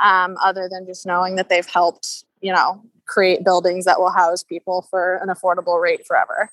um, 0.00 0.36
other 0.42 0.68
than 0.68 0.84
just 0.84 1.06
knowing 1.06 1.36
that 1.36 1.48
they've 1.48 1.64
helped, 1.64 2.24
you 2.40 2.52
know, 2.52 2.82
create 3.06 3.44
buildings 3.44 3.84
that 3.84 4.00
will 4.00 4.10
house 4.10 4.42
people 4.42 4.84
for 4.90 5.20
an 5.22 5.28
affordable 5.28 5.80
rate 5.80 6.04
forever. 6.04 6.50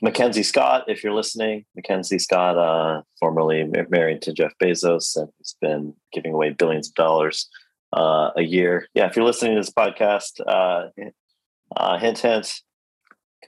Mackenzie 0.00 0.42
Scott, 0.42 0.84
if 0.88 1.04
you're 1.04 1.12
listening, 1.12 1.66
Mackenzie 1.76 2.18
Scott, 2.18 2.56
uh, 2.56 3.02
formerly 3.18 3.70
married 3.90 4.22
to 4.22 4.32
Jeff 4.32 4.54
Bezos, 4.62 5.16
and 5.16 5.28
has 5.36 5.54
been 5.60 5.92
giving 6.14 6.32
away 6.32 6.48
billions 6.48 6.88
of 6.88 6.94
dollars 6.94 7.46
uh, 7.94 8.30
a 8.36 8.42
year. 8.42 8.88
Yeah, 8.94 9.06
if 9.06 9.16
you're 9.16 9.24
listening 9.26 9.54
to 9.56 9.60
this 9.60 9.70
podcast, 9.70 10.40
uh, 10.46 10.88
uh 11.76 11.98
hint, 11.98 12.18
hint, 12.20 12.62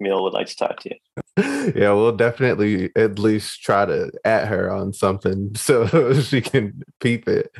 Camille 0.03 0.23
would 0.25 0.33
like 0.33 0.49
to 0.49 0.57
talk 0.57 0.81
to 0.81 0.91
you. 0.91 0.97
Yeah, 1.77 1.93
we'll 1.93 2.17
definitely 2.17 2.91
at 2.97 3.21
least 3.21 3.63
try 3.63 3.87
to 3.87 4.11
at 4.25 4.49
her 4.49 4.71
on 4.71 4.93
something 4.93 5.55
so 5.57 6.13
she 6.21 6.41
can 6.41 6.83
peep 7.01 7.29
it. 7.29 7.55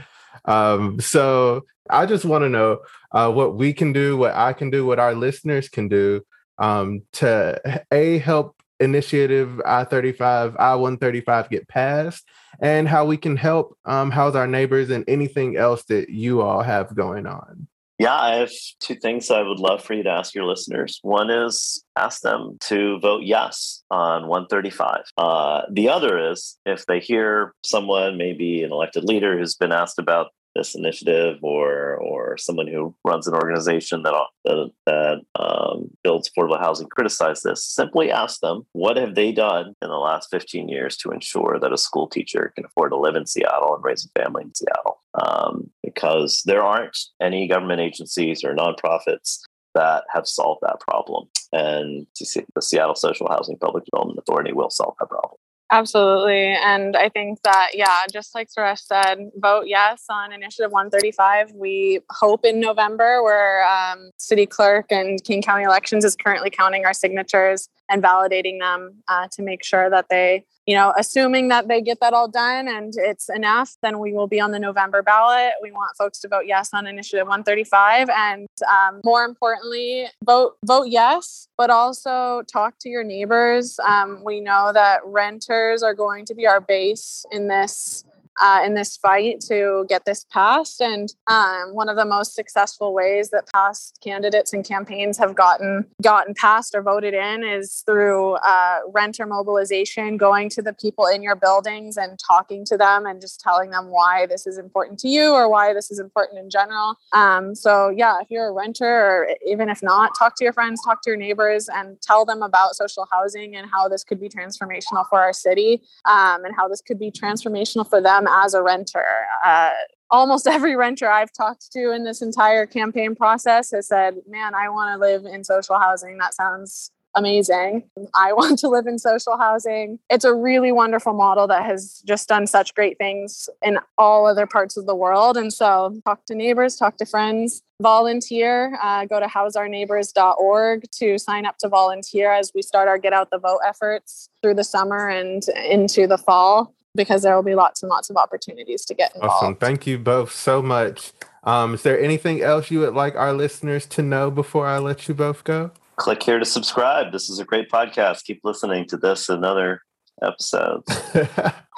Um, 0.45 1.01
so 1.01 1.65
I 1.89 2.07
just 2.07 2.25
want 2.25 2.43
to 2.43 2.49
know 2.49 2.81
uh, 3.13 3.31
what 3.31 3.55
we 3.55 3.73
can 3.73 3.93
do, 3.93 4.17
what 4.17 4.35
I 4.35 4.55
can 4.55 4.71
do, 4.71 4.85
what 4.85 4.99
our 4.99 5.15
listeners 5.15 5.69
can 5.69 5.89
do 5.89 6.23
um, 6.59 7.03
to 7.15 7.81
a 7.93 8.19
help 8.19 8.57
initiative 8.81 9.61
I-35, 9.65 10.57
I-135 10.59 11.49
get 11.49 11.69
passed 11.69 12.25
and 12.61 12.89
how 12.89 13.05
we 13.05 13.17
can 13.17 13.37
help 13.37 13.79
um, 13.85 14.11
house 14.11 14.35
our 14.35 14.49
neighbors 14.49 14.91
and 14.91 15.05
anything 15.07 15.57
else 15.57 15.85
that 15.85 16.11
you 16.11 16.43
all 16.43 16.63
have 16.63 16.95
going 16.95 17.27
on. 17.27 17.62
Yeah, 18.03 18.19
I 18.19 18.35
have 18.39 18.51
two 18.81 18.97
things 18.97 19.31
I 19.31 19.43
would 19.43 19.61
love 19.61 19.85
for 19.85 19.95
you 19.95 20.03
to 20.03 20.11
ask 20.11 20.35
your 20.35 20.45
listeners. 20.45 20.99
One 21.03 21.31
is 21.31 21.85
ask 21.97 22.21
them 22.23 22.59
to 22.63 22.99
vote 22.99 23.23
yes 23.23 23.85
on 23.93 24.27
135. 24.27 25.03
Uh, 25.17 25.63
the 25.71 25.89
other 25.89 26.33
is 26.33 26.59
if 26.67 26.85
they 26.87 26.99
hear 26.99 27.55
someone, 27.65 28.19
maybe 28.19 28.65
an 28.65 28.73
elected 28.73 29.05
leader 29.05 29.39
who's 29.39 29.55
been 29.55 29.71
asked 29.71 30.01
about 30.01 30.33
this 30.57 30.75
initiative 30.75 31.39
or 31.43 31.95
or 31.95 32.37
someone 32.39 32.67
who 32.67 32.93
runs 33.05 33.29
an 33.29 33.35
organization 33.35 34.03
that 34.03 34.15
that, 34.47 34.73
that 34.85 35.21
um, 35.39 35.89
builds 36.03 36.29
affordable 36.29 36.59
housing 36.59 36.89
criticize 36.89 37.43
this 37.43 37.65
simply 37.65 38.11
ask 38.11 38.41
them 38.41 38.67
what 38.73 38.97
have 38.97 39.15
they 39.15 39.31
done 39.33 39.75
in 39.81 39.89
the 39.89 39.97
last 39.97 40.29
15 40.31 40.69
years 40.69 40.97
to 40.99 41.11
ensure 41.11 41.59
that 41.59 41.73
a 41.73 41.79
school 41.79 42.09
teacher 42.09 42.53
can 42.55 42.67
afford 42.67 42.91
to 42.91 42.99
live 42.99 43.15
in 43.15 43.25
seattle 43.25 43.75
and 43.75 43.83
raise 43.83 44.05
a 44.05 44.21
family 44.21 44.43
in 44.43 44.55
seattle 44.55 45.02
um, 45.15 45.71
because 45.83 46.43
there 46.45 46.63
aren't 46.63 46.99
any 47.21 47.49
government 47.49 47.81
agencies 47.81 48.45
or 48.45 48.55
nonprofits 48.55 49.41
that 49.75 50.05
have 50.13 50.27
solved 50.27 50.61
that 50.63 50.81
problem 50.81 51.29
and 51.53 52.07
the 52.19 52.63
seattle 52.63 52.95
social 52.95 53.29
housing 53.31 53.59
public 53.59 53.85
development 53.85 54.19
authority 54.19 54.53
will 54.53 54.71
solve 54.71 54.95
that 55.01 55.09
problem 55.09 55.39
Absolutely. 55.73 56.49
And 56.49 56.95
I 56.99 57.09
think 57.09 57.41
that, 57.45 57.71
yeah, 57.73 58.01
just 58.13 58.35
like 58.35 58.49
Suresh 58.51 58.81
said, 58.81 59.31
vote 59.37 59.65
yes 59.67 60.05
on 60.11 60.31
Initiative 60.31 60.71
135. 60.71 61.53
We 61.55 62.01
hope 62.11 62.45
in 62.45 62.61
November, 62.61 63.23
where 63.23 63.67
um, 63.67 64.11
City 64.19 64.45
Clerk 64.45 64.93
and 64.93 65.25
King 65.25 65.41
County 65.41 65.65
Elections 65.65 66.05
is 66.05 66.15
currently 66.15 66.51
counting 66.51 66.85
our 66.85 66.93
signatures 66.93 67.71
and 67.89 68.03
validating 68.03 68.61
them 68.61 69.03
uh, 69.09 69.29
to 69.33 69.43
make 69.43 69.65
sure 69.65 69.89
that 69.89 70.11
they 70.11 70.45
you 70.67 70.75
know, 70.77 70.93
assuming 70.97 71.49
that 71.49 71.69
they 71.69 71.81
get 71.81 71.99
that 72.01 72.13
all 72.13 72.29
done 72.29 72.69
and 72.69 72.95
it's 72.97 73.29
enough, 73.29 73.77
then 73.83 73.99
we 73.99 74.13
will 74.13 74.29
be 74.29 74.41
on 74.41 74.53
the 74.53 74.59
November 74.59 75.03
ballot. 75.03 75.55
We 75.61 75.73
want 75.73 75.97
folks 75.97 76.19
to 76.21 76.29
vote 76.29 76.45
yes 76.47 76.71
on 76.73 76.87
Initiative 76.87 77.27
135, 77.27 78.09
and 78.11 78.47
um, 78.71 79.01
more 79.05 79.25
importantly, 79.25 80.07
vote 80.25 80.57
vote 80.65 80.89
yes, 80.89 81.49
but 81.57 81.71
also 81.71 82.43
talk 82.53 82.75
to 82.81 82.89
your 82.89 83.05
neighbors. 83.05 83.79
Um, 83.81 84.23
we 84.25 84.41
know 84.41 84.71
that 84.73 85.01
renters 85.05 85.83
are 85.83 85.95
going 85.95 86.25
to 86.27 86.35
be 86.35 86.47
our 86.47 86.61
base 86.61 87.25
in 87.33 87.49
this 87.49 88.05
uh, 88.41 88.63
in 88.65 88.75
this 88.75 88.97
fight 88.97 89.41
to 89.49 89.85
get 89.89 90.05
this 90.05 90.25
passed. 90.31 90.81
And 90.81 91.13
um, 91.27 91.75
one 91.75 91.89
of 91.89 91.97
the 91.97 92.05
most 92.05 92.35
successful 92.35 92.95
ways 92.95 93.31
that 93.31 93.51
past 93.53 93.99
candidates 94.03 94.53
and 94.53 94.65
campaigns 94.65 95.19
have 95.19 95.35
gotten 95.35 95.87
gotten 96.01 96.35
passed 96.35 96.75
or 96.75 96.83
voted 96.83 97.15
in 97.15 97.45
is 97.45 97.83
through 97.87 98.35
uh, 98.35 98.79
renter 98.93 99.27
mobilization, 99.27 100.17
going 100.17 100.49
to 100.51 100.63
the 100.63 100.73
people 100.73 101.07
in 101.07 101.23
your 101.23 101.37
buildings 101.37 101.97
and 101.97 102.19
talking 102.19 102.65
to 102.65 102.77
them 102.77 103.07
and 103.07 103.21
just 103.21 103.41
telling 103.41 103.71
them 103.71 103.87
why 103.87 104.27
this 104.27 104.47
is 104.47 104.59
important 104.59 104.99
to 105.01 105.09
you 105.09 105.33
or 105.33 105.49
why 105.49 105.73
this 105.73 105.91
is 105.91 105.99
important 105.99 106.39
in 106.39 106.51
general. 106.51 106.97
Um, 107.13 107.55
so 107.55 107.89
yeah, 107.91 108.19
if 108.21 108.31
you're 108.31 108.49
a 108.49 108.53
renter 108.53 108.87
or 108.87 109.29
even 109.47 109.69
if 109.69 109.83
not, 109.83 110.13
talk 110.19 110.37
to 110.37 110.45
your 110.45 110.53
friends, 110.53 110.83
talk 110.85 111.03
to 111.03 111.11
your 111.11 111.17
neighbors, 111.17 111.69
and 111.69 112.01
tell 112.01 112.25
them 112.25 112.43
about 112.43 112.75
social 112.75 113.07
housing 113.11 113.57
and 113.57 113.69
how 113.71 113.89
this 113.89 114.05
could 114.05 114.21
be 114.21 114.29
transformational 114.29 115.07
for 115.09 115.21
our 115.21 115.33
city 115.33 115.83
um, 116.05 116.45
and 116.45 116.55
how 116.57 116.69
this 116.69 116.81
could 116.81 116.99
be 116.99 117.11
transformational 117.11 117.89
for 117.89 118.01
them 118.01 118.22
as 118.29 118.55
a 118.55 118.63
renter. 118.63 119.05
Uh, 119.45 119.71
almost 120.11 120.47
every 120.57 120.77
renter 120.77 121.11
I've 121.11 121.33
talked 121.33 121.73
to 121.73 121.93
in 121.93 122.05
this 122.05 122.23
entire 122.23 122.67
campaign 122.67 123.15
process 123.17 123.71
has 123.73 123.89
said, 123.89 124.17
Man, 124.29 124.55
I 124.55 124.69
want 124.69 124.95
to 124.95 125.01
live 125.01 125.25
in 125.25 125.43
social 125.43 125.79
housing. 125.79 126.19
That 126.19 126.35
sounds 126.35 126.93
amazing. 127.15 127.85
I 128.15 128.33
want 128.33 128.59
to 128.61 128.69
live 128.69 128.87
in 128.87 128.99
social 128.99 129.37
housing. 129.37 129.99
It's 130.09 130.25
a 130.25 130.35
really 130.35 130.73
wonderful 130.73 131.13
model 131.13 131.47
that 131.49 131.65
has 131.65 132.03
just 132.07 132.29
done 132.29 132.47
such 132.47 132.75
great 132.75 132.99
things 132.99 133.49
in 133.63 133.79
all 133.99 134.27
other 134.27 134.47
parts 134.47 134.77
of 134.77 134.87
the 134.87 134.95
world. 134.95 135.37
And 135.37 135.53
so, 135.53 136.01
talk 136.05 136.25
to 136.27 136.35
neighbors, 136.35 136.77
talk 136.77 136.97
to 136.99 137.07
friends, 137.07 137.63
volunteer. 137.81 138.79
Uh, 138.83 139.05
go 139.07 139.21
to 139.21 139.27
houseourneighbors.org 139.27 140.85
to 140.91 141.19
sign 141.19 141.47
up 141.47 141.59
to 141.59 141.69
volunteer 141.69 142.33
as 142.33 142.53
we 142.55 142.63
start 142.63 142.89
our 142.89 142.99
Get 142.99 143.13
Out 143.13 143.31
the 143.31 143.39
Vote 143.39 143.61
efforts 143.67 144.29
through 144.43 144.55
the 144.55 144.65
summer 144.65 145.09
and 145.09 145.43
into 145.69 146.07
the 146.07 146.19
fall 146.19 146.75
because 146.95 147.23
there 147.23 147.35
will 147.35 147.43
be 147.43 147.55
lots 147.55 147.83
and 147.83 147.91
lots 147.91 148.11
of 148.11 148.17
opportunities 148.17 148.85
to 148.87 148.95
get 148.95 149.15
involved. 149.15 149.35
Awesome. 149.35 149.57
Thank 149.57 149.87
you 149.87 149.99
both 149.99 150.33
so 150.33 150.63
much. 150.63 151.13
Um, 151.45 151.75
is 151.75 151.83
there 151.83 152.01
anything 152.01 152.41
else 152.41 152.71
you 152.71 152.81
would 152.81 152.95
like 152.95 153.17
our 153.17 153.33
listeners 153.33 153.87
to 153.87 154.03
know 154.03 154.31
before 154.31 154.67
I 154.67 154.79
let 154.79 155.09
you 155.09 155.15
both 155.15 155.45
go? 155.45 155.73
Click 155.97 156.23
here 156.23 156.39
to 156.39 156.45
subscribe. 156.45 157.13
This 157.13 157.29
is 157.29 157.39
a 157.39 157.45
great 157.45 157.71
podcast. 157.71 158.25
Keep 158.25 158.41
listening 158.45 158.87
to 158.89 158.97
this 158.97 159.29
and 159.29 159.45
other 159.45 159.83
episodes. 160.23 160.87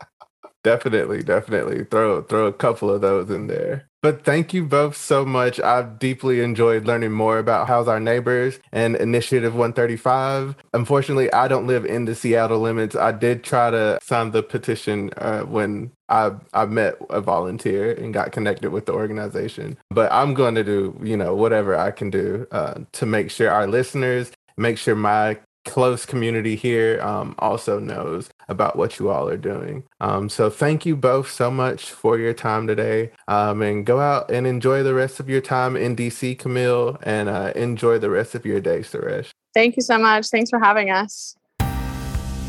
definitely, 0.64 1.22
definitely. 1.22 1.84
Throw 1.84 2.22
throw 2.22 2.46
a 2.46 2.52
couple 2.52 2.90
of 2.90 3.00
those 3.00 3.30
in 3.30 3.46
there. 3.46 3.88
But 4.02 4.22
thank 4.22 4.52
you 4.52 4.66
both 4.66 4.98
so 4.98 5.24
much. 5.24 5.58
I've 5.60 5.98
deeply 5.98 6.40
enjoyed 6.40 6.84
learning 6.84 7.12
more 7.12 7.38
about 7.38 7.68
House 7.68 7.88
Our 7.88 8.00
Neighbors 8.00 8.58
and 8.70 8.96
Initiative 8.96 9.54
135. 9.54 10.56
Unfortunately, 10.74 11.32
I 11.32 11.48
don't 11.48 11.66
live 11.66 11.86
in 11.86 12.04
the 12.04 12.14
Seattle 12.14 12.60
limits. 12.60 12.94
I 12.94 13.12
did 13.12 13.44
try 13.44 13.70
to 13.70 13.98
sign 14.02 14.32
the 14.32 14.42
petition 14.42 15.10
uh, 15.16 15.42
when 15.42 15.92
I 16.10 16.32
I 16.52 16.66
met 16.66 16.96
a 17.08 17.20
volunteer 17.20 17.92
and 17.92 18.12
got 18.12 18.32
connected 18.32 18.72
with 18.72 18.86
the 18.86 18.92
organization. 18.92 19.78
But 19.90 20.12
I'm 20.12 20.34
going 20.34 20.54
to 20.56 20.64
do 20.64 20.98
you 21.02 21.16
know 21.16 21.34
whatever 21.34 21.76
I 21.76 21.90
can 21.90 22.10
do 22.10 22.46
uh, 22.50 22.80
to 22.92 23.06
make 23.06 23.30
sure 23.30 23.50
our 23.50 23.66
listeners, 23.66 24.32
make 24.58 24.76
sure 24.76 24.94
my 24.94 25.38
close 25.64 26.04
community 26.04 26.56
here 26.56 27.00
um, 27.00 27.34
also 27.38 27.78
knows 27.78 28.28
about 28.48 28.76
what 28.76 28.98
you 28.98 29.10
all 29.10 29.28
are 29.28 29.36
doing. 29.36 29.84
Um, 30.00 30.28
so 30.28 30.50
thank 30.50 30.84
you 30.86 30.96
both 30.96 31.30
so 31.30 31.50
much 31.50 31.90
for 31.90 32.18
your 32.18 32.34
time 32.34 32.66
today. 32.66 33.12
Um, 33.28 33.62
and 33.62 33.86
go 33.86 34.00
out 34.00 34.30
and 34.30 34.46
enjoy 34.46 34.82
the 34.82 34.94
rest 34.94 35.20
of 35.20 35.28
your 35.28 35.40
time 35.40 35.76
in 35.76 35.96
DC, 35.96 36.38
Camille, 36.38 36.98
and 37.02 37.28
uh, 37.28 37.52
enjoy 37.54 37.98
the 37.98 38.10
rest 38.10 38.34
of 38.34 38.44
your 38.44 38.60
day, 38.60 38.80
Suresh. 38.80 39.30
Thank 39.54 39.76
you 39.76 39.82
so 39.82 39.98
much. 39.98 40.28
Thanks 40.28 40.50
for 40.50 40.58
having 40.58 40.90
us. 40.90 41.36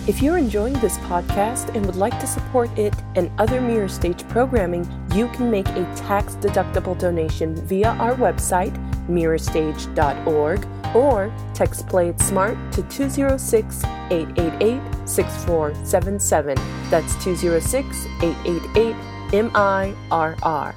If 0.07 0.21
you're 0.21 0.37
enjoying 0.37 0.73
this 0.73 0.99
podcast 0.99 1.73
and 1.73 1.83
would 1.87 1.95
like 1.95 2.19
to 2.19 2.27
support 2.27 2.69
it 2.77 2.93
and 3.15 3.31
other 3.39 3.59
Mirror 3.59 3.87
Stage 3.87 4.27
programming, 4.27 4.87
you 5.15 5.27
can 5.29 5.49
make 5.49 5.67
a 5.69 5.83
tax 5.95 6.35
deductible 6.35 6.95
donation 6.95 7.55
via 7.65 7.89
our 7.93 8.13
website, 8.13 8.75
mirrorstage.org, 9.07 10.67
or 10.95 11.31
text 11.53 11.87
Play 11.87 12.09
It 12.09 12.19
Smart 12.21 12.57
to 12.71 12.81
206 12.83 13.83
888 13.83 14.81
6477. 15.07 16.57
That's 16.89 17.23
206 17.23 18.05
888 18.21 18.95
MIRR. 19.31 20.73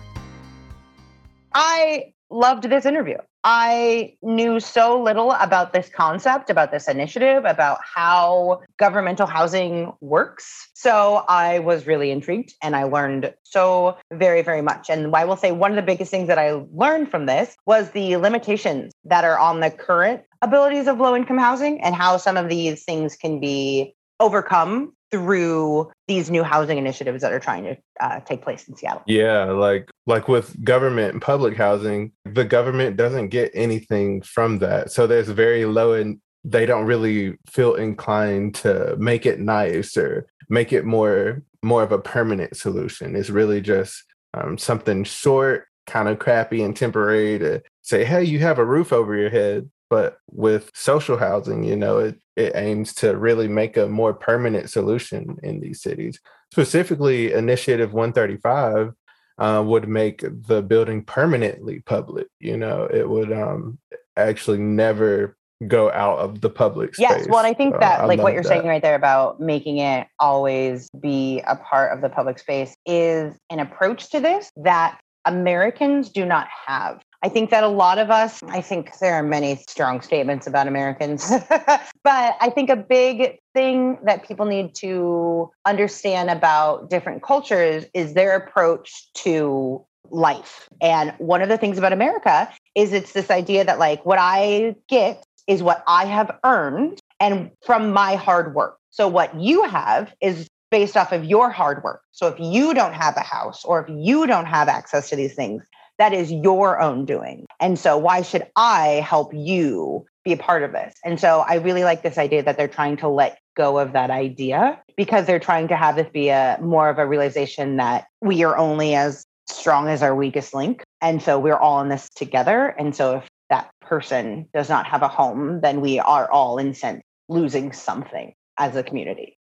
I 1.55 2.13
loved 2.31 2.65
this 2.65 2.85
interview. 2.85 3.19
I 3.45 4.15
knew 4.23 4.61
so 4.61 5.01
little 5.01 5.33
about 5.33 5.73
this 5.73 5.89
concept, 5.89 6.51
about 6.51 6.71
this 6.71 6.89
initiative, 6.89 7.45
about 7.45 7.79
how 7.83 8.63
governmental 8.79 9.27
housing 9.27 9.93
works. 10.01 10.71
So 10.75 11.25
I 11.29 11.61
was 11.61 11.87
really 11.87 12.11
intrigued 12.11 12.55
and 12.63 12.75
I 12.75 12.85
learned 12.85 13.33
so 13.45 13.97
very, 14.13 14.43
very 14.43 14.63
much. 14.63 14.91
And 14.91 15.15
I 15.15 15.25
will 15.25 15.37
say 15.37 15.53
one 15.53 15.71
of 15.71 15.77
the 15.77 15.83
biggest 15.83 16.11
things 16.11 16.29
that 16.29 16.39
I 16.39 16.63
learned 16.73 17.11
from 17.11 17.27
this 17.27 17.57
was 17.67 17.91
the 17.91 18.17
limitations 18.17 18.93
that 19.05 19.25
are 19.25 19.39
on 19.39 19.61
the 19.61 19.71
current 19.71 20.23
abilities 20.43 20.87
of 20.87 20.99
low 20.99 21.17
income 21.17 21.39
housing 21.39 21.81
and 21.81 21.95
how 21.95 22.17
some 22.17 22.37
of 22.37 22.49
these 22.49 22.85
things 22.85 23.17
can 23.17 23.41
be 23.41 23.95
overcome 24.21 24.93
through 25.11 25.91
these 26.07 26.31
new 26.31 26.43
housing 26.43 26.79
initiatives 26.79 27.23
that 27.23 27.33
are 27.33 27.41
trying 27.41 27.65
to 27.65 27.77
uh, 28.01 28.21
take 28.21 28.43
place 28.43 28.69
in 28.69 28.77
Seattle. 28.77 29.03
Yeah, 29.07 29.45
like 29.45 29.91
like 30.07 30.29
with 30.29 30.63
government 30.65 31.13
and 31.13 31.23
public 31.23 31.57
housing, 31.57 32.13
the 32.25 32.45
government 32.45 32.97
doesn't 32.97 33.29
get 33.29 33.51
anything 33.55 34.23
from 34.23 34.59
that. 34.59 34.91
So 34.93 35.07
there's 35.07 35.29
very 35.29 35.65
low 35.65 35.93
and 35.93 36.21
they 36.45 36.67
don't 36.67 36.87
really 36.87 37.37
feel 37.49 37.75
inclined 37.75 38.55
to 38.57 38.97
make 38.99 39.27
it 39.27 39.41
nice 39.41 39.97
or 39.97 40.27
make 40.49 40.73
it 40.73 40.85
more 40.85 41.43
more 41.63 41.83
of 41.83 41.93
a 41.93 41.99
permanent 41.99 42.57
solution. 42.57 43.17
It's 43.17 43.31
really 43.31 43.61
just 43.61 44.05
um, 44.35 44.59
something 44.59 45.05
short, 45.05 45.67
kind 45.87 46.09
of 46.09 46.19
crappy 46.19 46.63
and 46.63 46.77
temporary 46.77 47.39
to 47.39 47.63
say, 47.83 48.05
hey, 48.05 48.23
you 48.23 48.39
have 48.41 48.59
a 48.59 48.65
roof 48.65 48.93
over 48.93 49.17
your 49.17 49.31
head. 49.31 49.69
But 49.91 50.19
with 50.31 50.71
social 50.75 51.17
housing, 51.17 51.65
you 51.65 51.77
know, 51.77 51.99
it, 51.99 52.21
it 52.37 52.53
aims 52.55 52.95
to 52.97 53.17
really 53.17 53.49
make 53.49 53.77
a 53.77 53.89
more 53.89 54.13
permanent 54.13 54.71
solution 54.71 55.39
in 55.43 55.61
these 55.61 55.81
cities. 55.81 56.21
Specifically, 56.53 57.33
Initiative 57.33 57.93
135 57.93 58.93
uh, 59.39 59.63
would 59.67 59.89
make 59.89 60.25
the 60.47 60.63
building 60.63 61.05
permanently 61.05 61.81
public. 61.81 62.27
You 62.41 62.57
know, 62.57 62.89
it 62.93 63.09
would 63.09 63.33
um, 63.33 63.79
actually 64.17 64.59
never 64.59 65.37
go 65.67 65.91
out 65.91 66.19
of 66.19 66.41
the 66.41 66.51
public 66.51 66.95
space. 66.95 67.09
Yes, 67.09 67.27
well, 67.29 67.45
I 67.45 67.53
think 67.53 67.75
uh, 67.75 67.79
that, 67.79 68.07
like 68.07 68.21
what 68.21 68.33
you're 68.33 68.43
that. 68.43 68.49
saying 68.49 68.67
right 68.67 68.83
there 68.83 68.95
about 68.95 69.41
making 69.41 69.79
it 69.79 70.07
always 70.21 70.89
be 71.01 71.43
a 71.47 71.57
part 71.57 71.93
of 71.93 72.01
the 72.01 72.09
public 72.09 72.39
space, 72.39 72.77
is 72.87 73.35
an 73.51 73.59
approach 73.59 74.11
to 74.11 74.21
this 74.21 74.51
that 74.57 75.01
Americans 75.25 76.11
do 76.11 76.25
not 76.25 76.47
have. 76.67 77.03
I 77.23 77.29
think 77.29 77.51
that 77.51 77.65
a 77.65 77.69
lot 77.69 77.99
of 77.99 78.11
us, 78.11 78.43
I 78.45 78.61
think 78.61 78.97
there 78.99 79.15
are 79.15 79.25
many 79.25 79.57
strong 79.69 80.01
statements 80.03 80.47
about 80.47 80.69
Americans, 80.69 81.29
but 81.51 82.37
I 82.41 82.51
think 82.55 82.71
a 82.71 82.77
big 82.77 83.39
thing 83.55 83.99
that 84.05 84.27
people 84.27 84.47
need 84.47 84.75
to 84.77 85.51
understand 85.67 86.31
about 86.31 86.91
different 86.91 87.23
cultures 87.23 87.87
is 87.93 88.15
their 88.15 88.37
approach 88.37 89.13
to 89.15 89.85
life. 90.11 90.69
And 90.81 91.13
one 91.19 91.43
of 91.43 91.49
the 91.49 91.59
things 91.59 91.77
about 91.77 91.93
America 91.93 92.49
is 92.77 92.93
it's 92.93 93.13
this 93.13 93.31
idea 93.31 93.65
that, 93.65 93.81
like, 93.81 94.07
what 94.07 94.19
I 94.21 94.77
get 94.89 95.25
is 95.49 95.63
what 95.63 95.83
I 95.89 96.05
have 96.05 96.39
earned 96.45 97.01
and 97.19 97.51
from 97.65 97.93
my 97.93 98.15
hard 98.15 98.55
work. 98.55 98.79
So, 98.91 99.09
what 99.09 99.35
you 99.35 99.65
have 99.65 100.15
is 100.21 100.49
based 100.71 100.97
off 100.97 101.13
of 101.13 101.25
your 101.25 101.51
hard 101.51 101.83
work. 101.83 102.03
So, 102.13 102.29
if 102.29 102.39
you 102.39 102.75
don't 102.75 102.95
have 102.95 103.17
a 103.17 103.23
house 103.23 103.65
or 103.65 103.83
if 103.83 103.89
you 103.89 104.27
don't 104.27 104.47
have 104.47 104.69
access 104.69 105.11
to 105.11 105.17
these 105.17 105.35
things, 105.35 105.65
that 105.99 106.13
is 106.13 106.31
your 106.31 106.81
own 106.81 107.05
doing. 107.05 107.47
And 107.61 107.79
so, 107.79 107.99
why 107.99 108.23
should 108.23 108.47
I 108.57 109.05
help 109.07 109.33
you 109.35 110.07
be 110.25 110.33
a 110.33 110.37
part 110.37 110.63
of 110.63 110.73
this? 110.73 110.95
And 111.05 111.21
so, 111.21 111.41
I 111.41 111.57
really 111.57 111.85
like 111.85 112.03
this 112.03 112.19
idea 112.19 112.43
that 112.45 112.57
they're 112.57 112.69
trying 112.69 112.97
to 112.99 113.09
let 113.09 113.39
go 113.57 113.79
of 113.79 113.93
that 113.93 114.11
idea 114.11 114.81
because 114.97 115.27
they're 115.27 115.41
trying 115.41 115.69
to 115.69 115.77
have 115.77 115.97
this 115.97 116.09
be 116.13 116.29
a 116.29 116.59
more 116.63 116.89
of 116.89 116.99
a 116.99 117.07
realization 117.07 117.77
that 117.77 118.07
we 118.21 118.45
are 118.45 118.57
only 118.57 118.95
as 118.95 119.25
strong 119.49 119.89
as 119.89 120.03
our 120.03 120.15
weakest 120.15 120.55
link. 120.55 120.83
And 121.01 121.21
so, 121.21 121.39
we're 121.39 121.57
all 121.57 121.81
in 121.81 121.89
this 121.89 122.09
together. 122.15 122.69
And 122.79 122.95
so, 122.95 123.17
if 123.17 123.29
that 123.51 123.71
person 123.81 124.49
does 124.55 124.69
not 124.69 124.87
have 124.87 125.03
a 125.03 125.09
home, 125.09 125.61
then 125.61 125.81
we 125.81 125.99
are 125.99 126.31
all 126.31 126.59
in 126.59 126.75
sense 126.75 127.03
losing 127.29 127.73
something 127.73 128.33
as 128.57 128.77
a 128.77 128.83
community. 128.83 129.37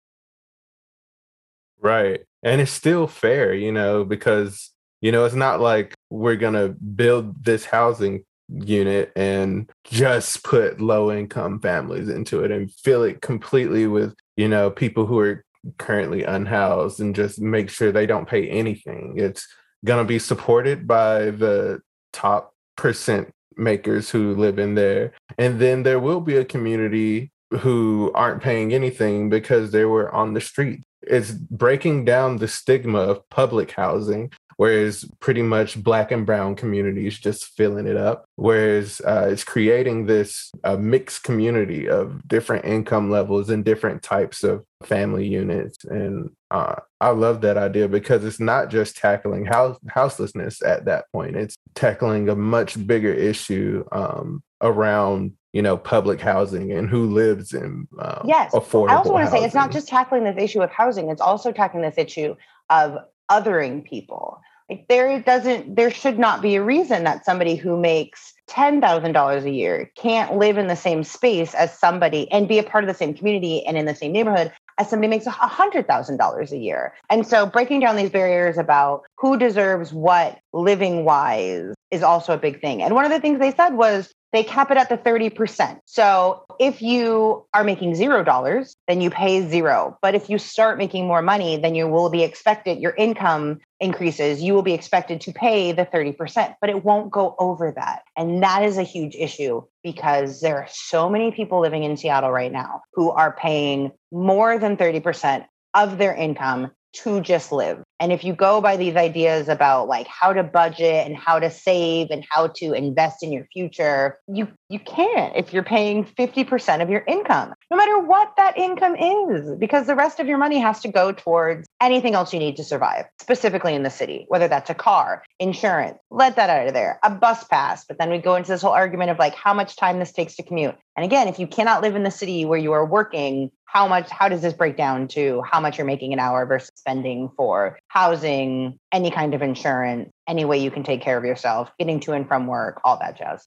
Right. 1.79 2.21
And 2.41 2.61
it's 2.61 2.71
still 2.71 3.07
fair, 3.07 3.53
you 3.53 3.71
know, 3.71 4.03
because 4.03 4.71
you 5.05 5.11
know, 5.11 5.23
it's 5.23 5.35
not 5.35 5.61
like 5.61 5.93
we're 6.09 6.35
going 6.35 6.55
to 6.55 6.69
build 6.69 7.45
this 7.45 7.63
housing 7.63 8.25
unit 8.49 9.11
and 9.15 9.69
just 9.83 10.43
put 10.43 10.81
low 10.81 11.11
income 11.11 11.59
families 11.59 12.09
into 12.09 12.43
it 12.43 12.49
and 12.49 12.73
fill 12.73 13.03
it 13.03 13.21
completely 13.21 13.85
with, 13.85 14.15
you 14.35 14.47
know, 14.47 14.71
people 14.71 15.05
who 15.05 15.19
are 15.19 15.45
currently 15.77 16.23
unhoused 16.23 16.99
and 16.99 17.13
just 17.13 17.39
make 17.39 17.69
sure 17.69 17.91
they 17.91 18.07
don't 18.07 18.27
pay 18.27 18.49
anything. 18.49 19.13
It's 19.15 19.47
going 19.85 20.03
to 20.03 20.07
be 20.07 20.17
supported 20.17 20.87
by 20.87 21.29
the 21.29 21.81
top 22.11 22.55
percent 22.75 23.31
makers 23.57 24.09
who 24.09 24.33
live 24.33 24.57
in 24.57 24.73
there. 24.73 25.13
And 25.37 25.59
then 25.59 25.83
there 25.83 25.99
will 25.99 26.19
be 26.19 26.37
a 26.37 26.45
community 26.45 27.29
who 27.59 28.11
aren't 28.15 28.41
paying 28.41 28.73
anything 28.73 29.29
because 29.29 29.69
they 29.69 29.85
were 29.85 30.11
on 30.11 30.33
the 30.33 30.41
street. 30.41 30.81
It's 31.07 31.31
breaking 31.31 32.05
down 32.05 32.37
the 32.37 32.47
stigma 32.47 32.99
of 32.99 33.29
public 33.29 33.71
housing 33.71 34.31
whereas 34.57 35.05
pretty 35.19 35.41
much 35.41 35.81
black 35.83 36.11
and 36.11 36.25
brown 36.25 36.55
communities 36.55 37.19
just 37.19 37.45
filling 37.57 37.87
it 37.87 37.97
up 37.97 38.25
whereas 38.35 39.01
uh, 39.05 39.27
it's 39.29 39.43
creating 39.43 40.05
this 40.05 40.51
uh, 40.63 40.77
mixed 40.77 41.23
community 41.23 41.89
of 41.89 42.25
different 42.27 42.63
income 42.65 43.09
levels 43.09 43.49
and 43.49 43.65
different 43.65 44.01
types 44.01 44.43
of 44.43 44.63
family 44.83 45.27
units. 45.27 45.83
And 45.85 46.29
uh, 46.51 46.75
i 47.01 47.09
love 47.09 47.41
that 47.41 47.57
idea 47.57 47.87
because 47.87 48.23
it's 48.23 48.39
not 48.39 48.69
just 48.69 48.97
tackling 48.97 49.45
house 49.45 49.77
houselessness 49.89 50.61
at 50.61 50.85
that 50.85 51.05
point. 51.11 51.35
It's 51.35 51.55
tackling 51.73 52.29
a 52.29 52.35
much 52.35 52.85
bigger 52.87 53.13
issue 53.13 53.83
um, 53.91 54.41
around 54.61 55.33
you 55.55 55.61
know 55.61 55.77
public 55.77 56.19
housing 56.19 56.71
and 56.71 56.89
who 56.89 57.05
lives 57.05 57.53
in 57.53 57.87
um, 57.99 58.21
yes 58.25 58.51
affordable 58.53 58.89
i 58.89 58.95
also 58.95 59.13
want 59.13 59.25
to 59.25 59.31
say 59.31 59.43
it's 59.43 59.55
not 59.55 59.71
just 59.71 59.87
tackling 59.87 60.23
this 60.23 60.37
issue 60.37 60.61
of 60.61 60.69
housing 60.69 61.09
it's 61.09 61.21
also 61.21 61.51
tackling 61.51 61.81
this 61.81 61.97
issue 61.97 62.35
of 62.69 62.97
othering 63.29 63.83
people. 63.83 64.41
Like 64.69 64.87
there 64.87 65.19
doesn't 65.19 65.75
there 65.75 65.91
should 65.91 66.17
not 66.17 66.41
be 66.41 66.55
a 66.55 66.63
reason 66.63 67.03
that 67.03 67.23
somebody 67.23 67.55
who 67.55 67.77
makes 67.77 68.33
$10,000 68.49 69.43
a 69.43 69.49
year 69.49 69.91
can't 69.95 70.37
live 70.37 70.57
in 70.57 70.67
the 70.67 70.75
same 70.75 71.03
space 71.03 71.53
as 71.53 71.77
somebody 71.77 72.31
and 72.31 72.47
be 72.47 72.57
a 72.57 72.63
part 72.63 72.83
of 72.83 72.87
the 72.87 72.95
same 72.95 73.13
community 73.13 73.63
and 73.65 73.77
in 73.77 73.85
the 73.85 73.93
same 73.93 74.11
neighborhood 74.11 74.51
as 74.79 74.89
somebody 74.89 75.07
makes 75.07 75.25
$100,000 75.25 76.51
a 76.51 76.57
year. 76.57 76.93
And 77.09 77.27
so 77.27 77.45
breaking 77.45 77.79
down 77.79 77.95
these 77.95 78.09
barriers 78.09 78.57
about 78.57 79.03
who 79.17 79.37
deserves 79.37 79.93
what 79.93 80.39
living 80.55 81.03
wise 81.03 81.73
is 81.91 82.01
also 82.01 82.33
a 82.33 82.37
big 82.37 82.61
thing. 82.61 82.81
And 82.81 82.95
one 82.95 83.05
of 83.05 83.11
the 83.11 83.19
things 83.19 83.39
they 83.39 83.51
said 83.51 83.75
was 83.75 84.11
they 84.31 84.43
cap 84.43 84.71
it 84.71 84.77
at 84.77 84.89
the 84.89 84.97
30%. 84.97 85.79
So 85.85 86.43
if 86.59 86.81
you 86.81 87.45
are 87.53 87.63
making 87.63 87.95
zero 87.95 88.23
dollars, 88.23 88.75
then 88.87 88.99
you 88.99 89.09
pay 89.09 89.47
zero. 89.47 89.97
But 90.01 90.15
if 90.15 90.29
you 90.29 90.37
start 90.37 90.77
making 90.77 91.07
more 91.07 91.21
money, 91.21 91.57
then 91.57 91.75
you 91.75 91.87
will 91.87 92.09
be 92.09 92.23
expected, 92.23 92.79
your 92.79 92.93
income 92.95 93.59
increases, 93.79 94.41
you 94.41 94.53
will 94.53 94.61
be 94.61 94.73
expected 94.73 95.21
to 95.21 95.31
pay 95.31 95.71
the 95.71 95.85
30%, 95.85 96.55
but 96.59 96.69
it 96.69 96.83
won't 96.83 97.11
go 97.11 97.35
over 97.39 97.71
that. 97.71 98.03
And 98.17 98.43
that 98.43 98.63
is 98.63 98.77
a 98.77 98.83
huge 98.83 99.15
issue 99.15 99.61
because 99.83 100.41
there 100.41 100.57
are 100.57 100.67
so 100.69 101.09
many 101.09 101.31
people 101.31 101.61
living 101.61 101.83
in 101.83 101.95
Seattle 101.95 102.31
right 102.31 102.51
now 102.51 102.81
who 102.93 103.11
are 103.11 103.33
paying 103.33 103.91
more 104.11 104.57
than 104.57 104.75
30% 104.75 105.45
of 105.73 105.97
their 105.97 106.13
income 106.13 106.71
to 107.03 107.21
just 107.21 107.51
live. 107.51 107.81
And 107.99 108.11
if 108.11 108.23
you 108.23 108.33
go 108.33 108.61
by 108.61 108.77
these 108.77 108.95
ideas 108.95 109.49
about 109.49 109.87
like 109.87 110.07
how 110.07 110.33
to 110.33 110.43
budget 110.43 111.07
and 111.07 111.15
how 111.15 111.39
to 111.39 111.49
save 111.49 112.09
and 112.11 112.23
how 112.29 112.47
to 112.57 112.73
invest 112.73 113.23
in 113.23 113.31
your 113.31 113.47
future, 113.51 114.17
you 114.27 114.47
you 114.69 114.79
can't 114.79 115.35
if 115.35 115.53
you're 115.53 115.63
paying 115.63 116.05
50% 116.05 116.81
of 116.81 116.89
your 116.89 117.03
income, 117.07 117.53
no 117.71 117.77
matter 117.77 117.99
what 117.99 118.33
that 118.37 118.57
income 118.57 118.95
is, 118.95 119.55
because 119.57 119.87
the 119.87 119.95
rest 119.95 120.19
of 120.19 120.27
your 120.27 120.37
money 120.37 120.59
has 120.59 120.81
to 120.81 120.87
go 120.87 121.11
towards 121.11 121.67
anything 121.81 122.13
else 122.13 122.33
you 122.33 122.39
need 122.39 122.55
to 122.57 122.63
survive, 122.63 123.05
specifically 123.19 123.73
in 123.73 123.83
the 123.83 123.89
city, 123.89 124.25
whether 124.27 124.47
that's 124.47 124.69
a 124.69 124.75
car, 124.75 125.23
insurance, 125.39 125.97
let 126.11 126.35
that 126.35 126.49
out 126.49 126.67
of 126.67 126.73
there, 126.73 126.99
a 127.03 127.09
bus 127.09 127.43
pass. 127.45 127.83
But 127.85 127.97
then 127.97 128.09
we 128.09 128.19
go 128.19 128.35
into 128.35 128.51
this 128.51 128.61
whole 128.61 128.71
argument 128.71 129.09
of 129.09 129.19
like 129.19 129.33
how 129.33 129.53
much 129.53 129.75
time 129.75 129.99
this 129.99 130.11
takes 130.11 130.35
to 130.35 130.43
commute. 130.43 130.75
And 130.95 131.03
again, 131.03 131.27
if 131.27 131.39
you 131.39 131.47
cannot 131.47 131.81
live 131.81 131.95
in 131.95 132.03
the 132.03 132.11
city 132.11 132.45
where 132.45 132.59
you 132.59 132.71
are 132.71 132.85
working, 132.85 133.51
how 133.65 133.87
much 133.87 134.09
how 134.09 134.29
does 134.29 134.41
this 134.41 134.53
break 134.53 134.77
down 134.77 135.07
to 135.09 135.41
how 135.41 135.59
much 135.59 135.77
you're 135.77 135.87
making 135.87 136.13
an 136.13 136.19
hour 136.19 136.45
versus 136.45 136.71
spending 136.75 137.29
for 137.35 137.77
housing, 137.87 138.79
any 138.91 139.11
kind 139.11 139.33
of 139.33 139.41
insurance, 139.41 140.11
any 140.27 140.45
way 140.45 140.57
you 140.59 140.71
can 140.71 140.83
take 140.83 141.01
care 141.01 141.17
of 141.17 141.25
yourself, 141.25 141.69
getting 141.79 141.99
to 142.01 142.13
and 142.13 142.27
from 142.27 142.47
work, 142.47 142.79
all 142.85 142.97
that 142.99 143.17
jazz. 143.17 143.45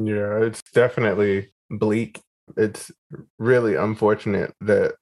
Yeah, 0.00 0.42
it's 0.42 0.62
definitely 0.72 1.50
bleak 1.68 2.20
it's 2.56 2.90
really 3.38 3.74
unfortunate 3.74 4.54
that 4.60 4.94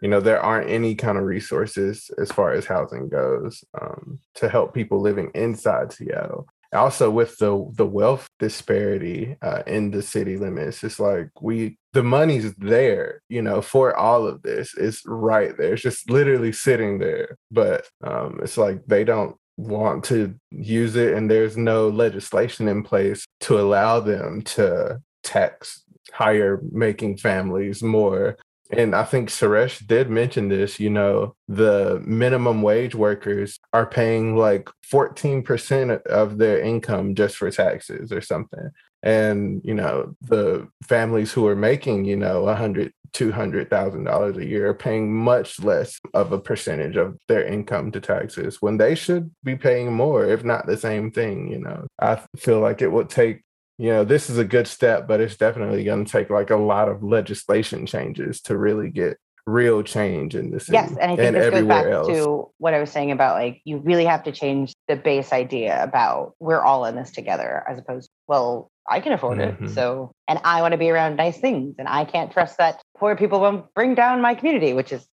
you 0.00 0.08
know 0.08 0.20
there 0.20 0.40
aren't 0.40 0.68
any 0.68 0.94
kind 0.94 1.16
of 1.16 1.24
resources 1.24 2.10
as 2.18 2.30
far 2.30 2.52
as 2.52 2.66
housing 2.66 3.08
goes 3.08 3.64
um, 3.80 4.18
to 4.34 4.48
help 4.48 4.74
people 4.74 5.00
living 5.00 5.30
inside 5.34 5.92
Seattle. 5.92 6.46
Also, 6.72 7.10
with 7.10 7.36
the 7.38 7.70
the 7.74 7.86
wealth 7.86 8.28
disparity 8.38 9.36
uh, 9.42 9.62
in 9.66 9.90
the 9.90 10.02
city 10.02 10.38
limits, 10.38 10.82
it's 10.82 10.98
like 10.98 11.28
we 11.40 11.76
the 11.92 12.02
money's 12.02 12.54
there, 12.54 13.20
you 13.28 13.42
know, 13.42 13.60
for 13.60 13.94
all 13.96 14.26
of 14.26 14.42
this. 14.42 14.74
It's 14.76 15.02
right 15.06 15.56
there. 15.56 15.74
It's 15.74 15.82
just 15.82 16.08
literally 16.08 16.52
sitting 16.52 16.98
there, 16.98 17.36
but 17.50 17.86
um, 18.02 18.40
it's 18.42 18.56
like 18.56 18.86
they 18.86 19.04
don't 19.04 19.36
want 19.58 20.04
to 20.04 20.34
use 20.50 20.96
it, 20.96 21.12
and 21.12 21.30
there's 21.30 21.58
no 21.58 21.88
legislation 21.88 22.68
in 22.68 22.82
place 22.82 23.26
to 23.40 23.60
allow 23.60 24.00
them 24.00 24.40
to 24.42 24.98
tax 25.22 25.81
higher 26.12 26.60
making 26.70 27.16
families 27.16 27.82
more 27.82 28.36
and 28.72 28.94
I 28.94 29.04
think 29.04 29.28
Suresh 29.28 29.86
did 29.86 30.08
mention 30.08 30.48
this, 30.48 30.80
you 30.80 30.88
know, 30.88 31.36
the 31.46 32.02
minimum 32.06 32.62
wage 32.62 32.94
workers 32.94 33.60
are 33.74 33.86
paying 33.86 34.34
like 34.36 34.68
14% 34.90 36.02
of 36.04 36.38
their 36.38 36.58
income 36.58 37.14
just 37.14 37.36
for 37.36 37.50
taxes 37.50 38.10
or 38.10 38.22
something. 38.22 38.70
And, 39.02 39.60
you 39.62 39.74
know, 39.74 40.16
the 40.22 40.68
families 40.88 41.32
who 41.32 41.46
are 41.48 41.56
making, 41.56 42.06
you 42.06 42.16
know, 42.16 42.48
a 42.48 42.54
hundred, 42.54 42.94
two 43.12 43.30
hundred 43.30 43.68
thousand 43.68 44.04
dollars 44.04 44.38
a 44.38 44.46
year 44.46 44.70
are 44.70 44.74
paying 44.74 45.12
much 45.12 45.62
less 45.62 46.00
of 46.14 46.32
a 46.32 46.38
percentage 46.38 46.96
of 46.96 47.18
their 47.28 47.44
income 47.44 47.90
to 47.92 48.00
taxes 48.00 48.62
when 48.62 48.78
they 48.78 48.94
should 48.94 49.30
be 49.44 49.54
paying 49.54 49.92
more, 49.92 50.24
if 50.24 50.44
not 50.44 50.66
the 50.66 50.78
same 50.78 51.10
thing, 51.10 51.50
you 51.50 51.58
know. 51.58 51.86
I 51.98 52.22
feel 52.38 52.60
like 52.60 52.80
it 52.80 52.92
would 52.92 53.10
take 53.10 53.42
you 53.82 53.88
know, 53.88 54.04
this 54.04 54.30
is 54.30 54.38
a 54.38 54.44
good 54.44 54.68
step, 54.68 55.08
but 55.08 55.20
it's 55.20 55.36
definitely 55.36 55.82
going 55.82 56.04
to 56.04 56.10
take 56.12 56.30
like 56.30 56.50
a 56.50 56.56
lot 56.56 56.88
of 56.88 57.02
legislation 57.02 57.84
changes 57.84 58.40
to 58.42 58.56
really 58.56 58.88
get 58.88 59.18
real 59.44 59.82
change 59.82 60.36
in 60.36 60.52
city. 60.60 60.74
Yes, 60.74 60.96
and 61.00 61.10
I 61.10 61.16
think 61.16 61.34
and 61.34 61.34
this 61.34 61.50
goes 61.50 61.66
back 61.66 61.86
else. 61.86 62.06
to 62.06 62.48
what 62.58 62.74
I 62.74 62.78
was 62.78 62.92
saying 62.92 63.10
about 63.10 63.34
like 63.34 63.60
you 63.64 63.78
really 63.78 64.04
have 64.04 64.22
to 64.22 64.30
change 64.30 64.72
the 64.86 64.94
base 64.94 65.32
idea 65.32 65.82
about 65.82 66.36
we're 66.38 66.62
all 66.62 66.84
in 66.84 66.94
this 66.94 67.10
together, 67.10 67.64
as 67.68 67.80
opposed, 67.80 68.08
well, 68.28 68.70
I 68.88 69.00
can 69.00 69.14
afford 69.14 69.38
Mhm. 69.38 69.64
it, 69.64 69.70
so 69.70 70.12
and 70.28 70.38
I 70.44 70.62
want 70.62 70.72
to 70.72 70.78
be 70.78 70.88
around 70.88 71.16
nice 71.16 71.40
things, 71.40 71.74
and 71.80 71.88
I 71.88 72.04
can't 72.04 72.30
trust 72.30 72.58
that 72.58 72.80
poor 72.96 73.16
people 73.16 73.40
won't 73.40 73.74
bring 73.74 73.96
down 73.96 74.20
my 74.20 74.36
community, 74.36 74.74
which 74.74 74.92
is 74.92 75.04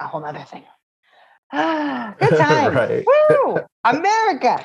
a 0.00 0.08
whole 0.08 0.24
other 0.24 0.42
thing. 0.42 0.64
Ah, 1.52 2.16
good 2.18 2.30
time. 2.36 2.74
Right. 2.74 3.06
Woo! 3.06 3.60
America, 3.84 4.58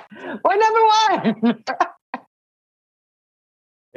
we're 0.44 0.58
number 0.58 1.44
one. 1.44 1.64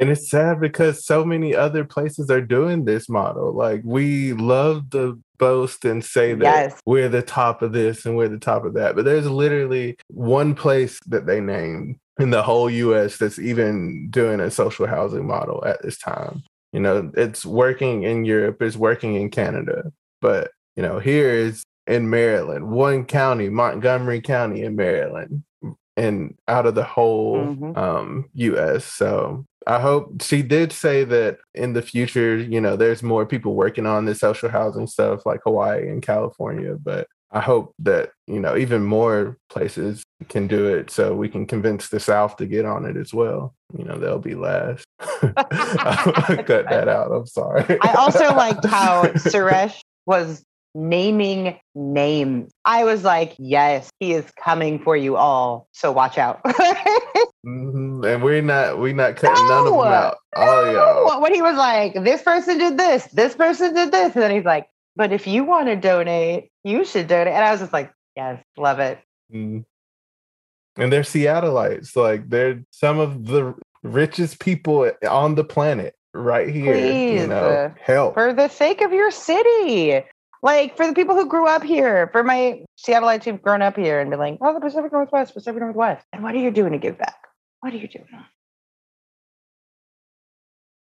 And 0.01 0.09
it's 0.09 0.31
sad 0.31 0.59
because 0.59 1.05
so 1.05 1.23
many 1.23 1.55
other 1.55 1.85
places 1.85 2.31
are 2.31 2.41
doing 2.41 2.85
this 2.85 3.07
model. 3.07 3.53
Like 3.53 3.81
we 3.85 4.33
love 4.33 4.89
to 4.89 5.21
boast 5.37 5.85
and 5.85 6.03
say 6.03 6.33
that 6.33 6.43
Yes. 6.43 6.79
we're 6.87 7.07
the 7.07 7.21
top 7.21 7.61
of 7.61 7.71
this 7.71 8.03
and 8.05 8.17
we're 8.17 8.27
the 8.27 8.39
top 8.39 8.65
of 8.65 8.73
that. 8.73 8.95
But 8.95 9.05
there's 9.05 9.29
literally 9.29 9.97
one 10.07 10.55
place 10.55 10.99
that 11.05 11.27
they 11.27 11.39
named 11.39 11.97
in 12.19 12.31
the 12.31 12.41
whole 12.41 12.67
US 12.67 13.17
that's 13.17 13.37
even 13.37 14.09
doing 14.09 14.39
a 14.39 14.49
social 14.49 14.87
housing 14.87 15.27
model 15.27 15.63
at 15.65 15.83
this 15.83 15.99
time. 15.99 16.41
You 16.73 16.79
know, 16.79 17.11
it's 17.15 17.45
working 17.45 18.01
in 18.01 18.25
Europe, 18.25 18.59
it's 18.61 18.77
working 18.77 19.13
in 19.15 19.29
Canada. 19.29 19.91
But, 20.19 20.49
you 20.75 20.81
know, 20.81 20.97
here 20.97 21.29
is 21.29 21.63
in 21.85 22.09
Maryland, 22.09 22.71
one 22.71 23.05
county, 23.05 23.49
Montgomery 23.49 24.21
County 24.21 24.63
in 24.63 24.75
Maryland, 24.75 25.43
and 25.97 26.35
out 26.47 26.65
of 26.65 26.75
the 26.75 26.83
whole 26.83 27.37
Mhm. 27.37 27.77
um, 27.77 28.29
US. 28.33 28.85
So 28.85 29.45
I 29.67 29.79
hope 29.79 30.21
she 30.21 30.41
did 30.41 30.71
say 30.71 31.03
that 31.03 31.37
in 31.53 31.73
the 31.73 31.81
future, 31.81 32.35
you 32.35 32.59
know, 32.59 32.75
there's 32.75 33.03
more 33.03 33.25
people 33.25 33.53
working 33.53 33.85
on 33.85 34.05
the 34.05 34.15
social 34.15 34.49
housing 34.49 34.87
stuff 34.87 35.25
like 35.25 35.41
Hawaii 35.43 35.87
and 35.87 36.01
California. 36.01 36.75
But 36.81 37.07
I 37.33 37.39
hope 37.39 37.73
that, 37.79 38.11
you 38.27 38.39
know, 38.39 38.57
even 38.57 38.83
more 38.83 39.37
places 39.49 40.03
can 40.29 40.47
do 40.47 40.67
it 40.67 40.89
so 40.89 41.15
we 41.15 41.29
can 41.29 41.45
convince 41.45 41.89
the 41.89 41.99
South 41.99 42.35
to 42.37 42.45
get 42.45 42.65
on 42.65 42.85
it 42.85 42.97
as 42.97 43.13
well. 43.13 43.53
You 43.77 43.85
know, 43.85 43.97
they'll 43.97 44.19
be 44.19 44.35
last. 44.35 44.83
I'll 44.99 46.43
cut 46.43 46.69
that 46.69 46.87
out. 46.89 47.11
I'm 47.11 47.27
sorry. 47.27 47.77
I 47.81 47.93
also 47.93 48.33
liked 48.35 48.65
how 48.65 49.03
Suresh 49.13 49.79
was 50.05 50.43
naming 50.73 51.59
names. 51.75 52.51
I 52.65 52.83
was 52.83 53.03
like, 53.03 53.35
yes, 53.37 53.89
he 53.99 54.13
is 54.13 54.29
coming 54.31 54.79
for 54.79 54.95
you 54.95 55.17
all. 55.17 55.67
So 55.71 55.91
watch 55.91 56.17
out. 56.17 56.41
Mhm. 57.45 58.05
And 58.05 58.23
we're 58.23 58.41
not 58.41 58.77
we're 58.77 58.93
not 58.93 59.15
cutting 59.15 59.47
none 59.47 59.65
of 59.65 59.73
them 59.73 59.81
out. 59.81 60.17
Oh 60.35 61.09
yeah. 61.09 61.17
when 61.19 61.33
he 61.33 61.41
was 61.41 61.55
like, 61.55 61.93
this 62.03 62.21
person 62.21 62.57
did 62.59 62.77
this, 62.77 63.05
this 63.05 63.33
person 63.35 63.73
did 63.73 63.91
this. 63.91 64.13
And 64.13 64.21
then 64.21 64.31
he's 64.31 64.45
like, 64.45 64.67
but 64.95 65.11
if 65.11 65.25
you 65.25 65.43
want 65.43 65.67
to 65.67 65.75
donate, 65.75 66.51
you 66.63 66.85
should 66.85 67.07
donate. 67.07 67.33
And 67.33 67.43
I 67.43 67.51
was 67.51 67.59
just 67.61 67.73
like, 67.73 67.91
yes, 68.15 68.43
love 68.57 68.79
it. 68.79 68.99
Mm. 69.33 69.65
And 70.77 70.93
they're 70.93 71.01
Seattleites. 71.01 71.95
Like 71.95 72.29
they're 72.29 72.63
some 72.69 72.99
of 72.99 73.25
the 73.25 73.55
richest 73.81 74.39
people 74.39 74.91
on 75.09 75.33
the 75.33 75.43
planet 75.43 75.95
right 76.13 76.47
here. 76.47 76.73
Please, 76.73 77.21
you 77.21 77.27
know, 77.27 77.73
help. 77.81 78.13
For 78.13 78.33
the 78.33 78.49
sake 78.49 78.81
of 78.81 78.93
your 78.93 79.09
city. 79.09 80.03
Like 80.43 80.75
for 80.75 80.87
the 80.87 80.93
people 80.93 81.15
who 81.15 81.27
grew 81.27 81.47
up 81.47 81.63
here, 81.63 82.09
for 82.11 82.23
my 82.23 82.63
Seattleites 82.79 83.25
who've 83.25 83.41
grown 83.41 83.61
up 83.61 83.75
here 83.75 83.99
and 83.99 84.09
been 84.09 84.19
like, 84.19 84.37
oh, 84.41 84.53
the 84.53 84.59
Pacific 84.59 84.91
Northwest, 84.91 85.33
Pacific 85.33 85.61
Northwest. 85.61 86.05
And 86.11 86.23
what 86.23 86.33
are 86.33 86.39
you 86.39 86.49
doing 86.49 86.71
to 86.71 86.79
give 86.79 86.97
back? 86.97 87.27
What 87.59 87.73
are 87.73 87.77
you 87.77 87.87
doing? 87.87 88.07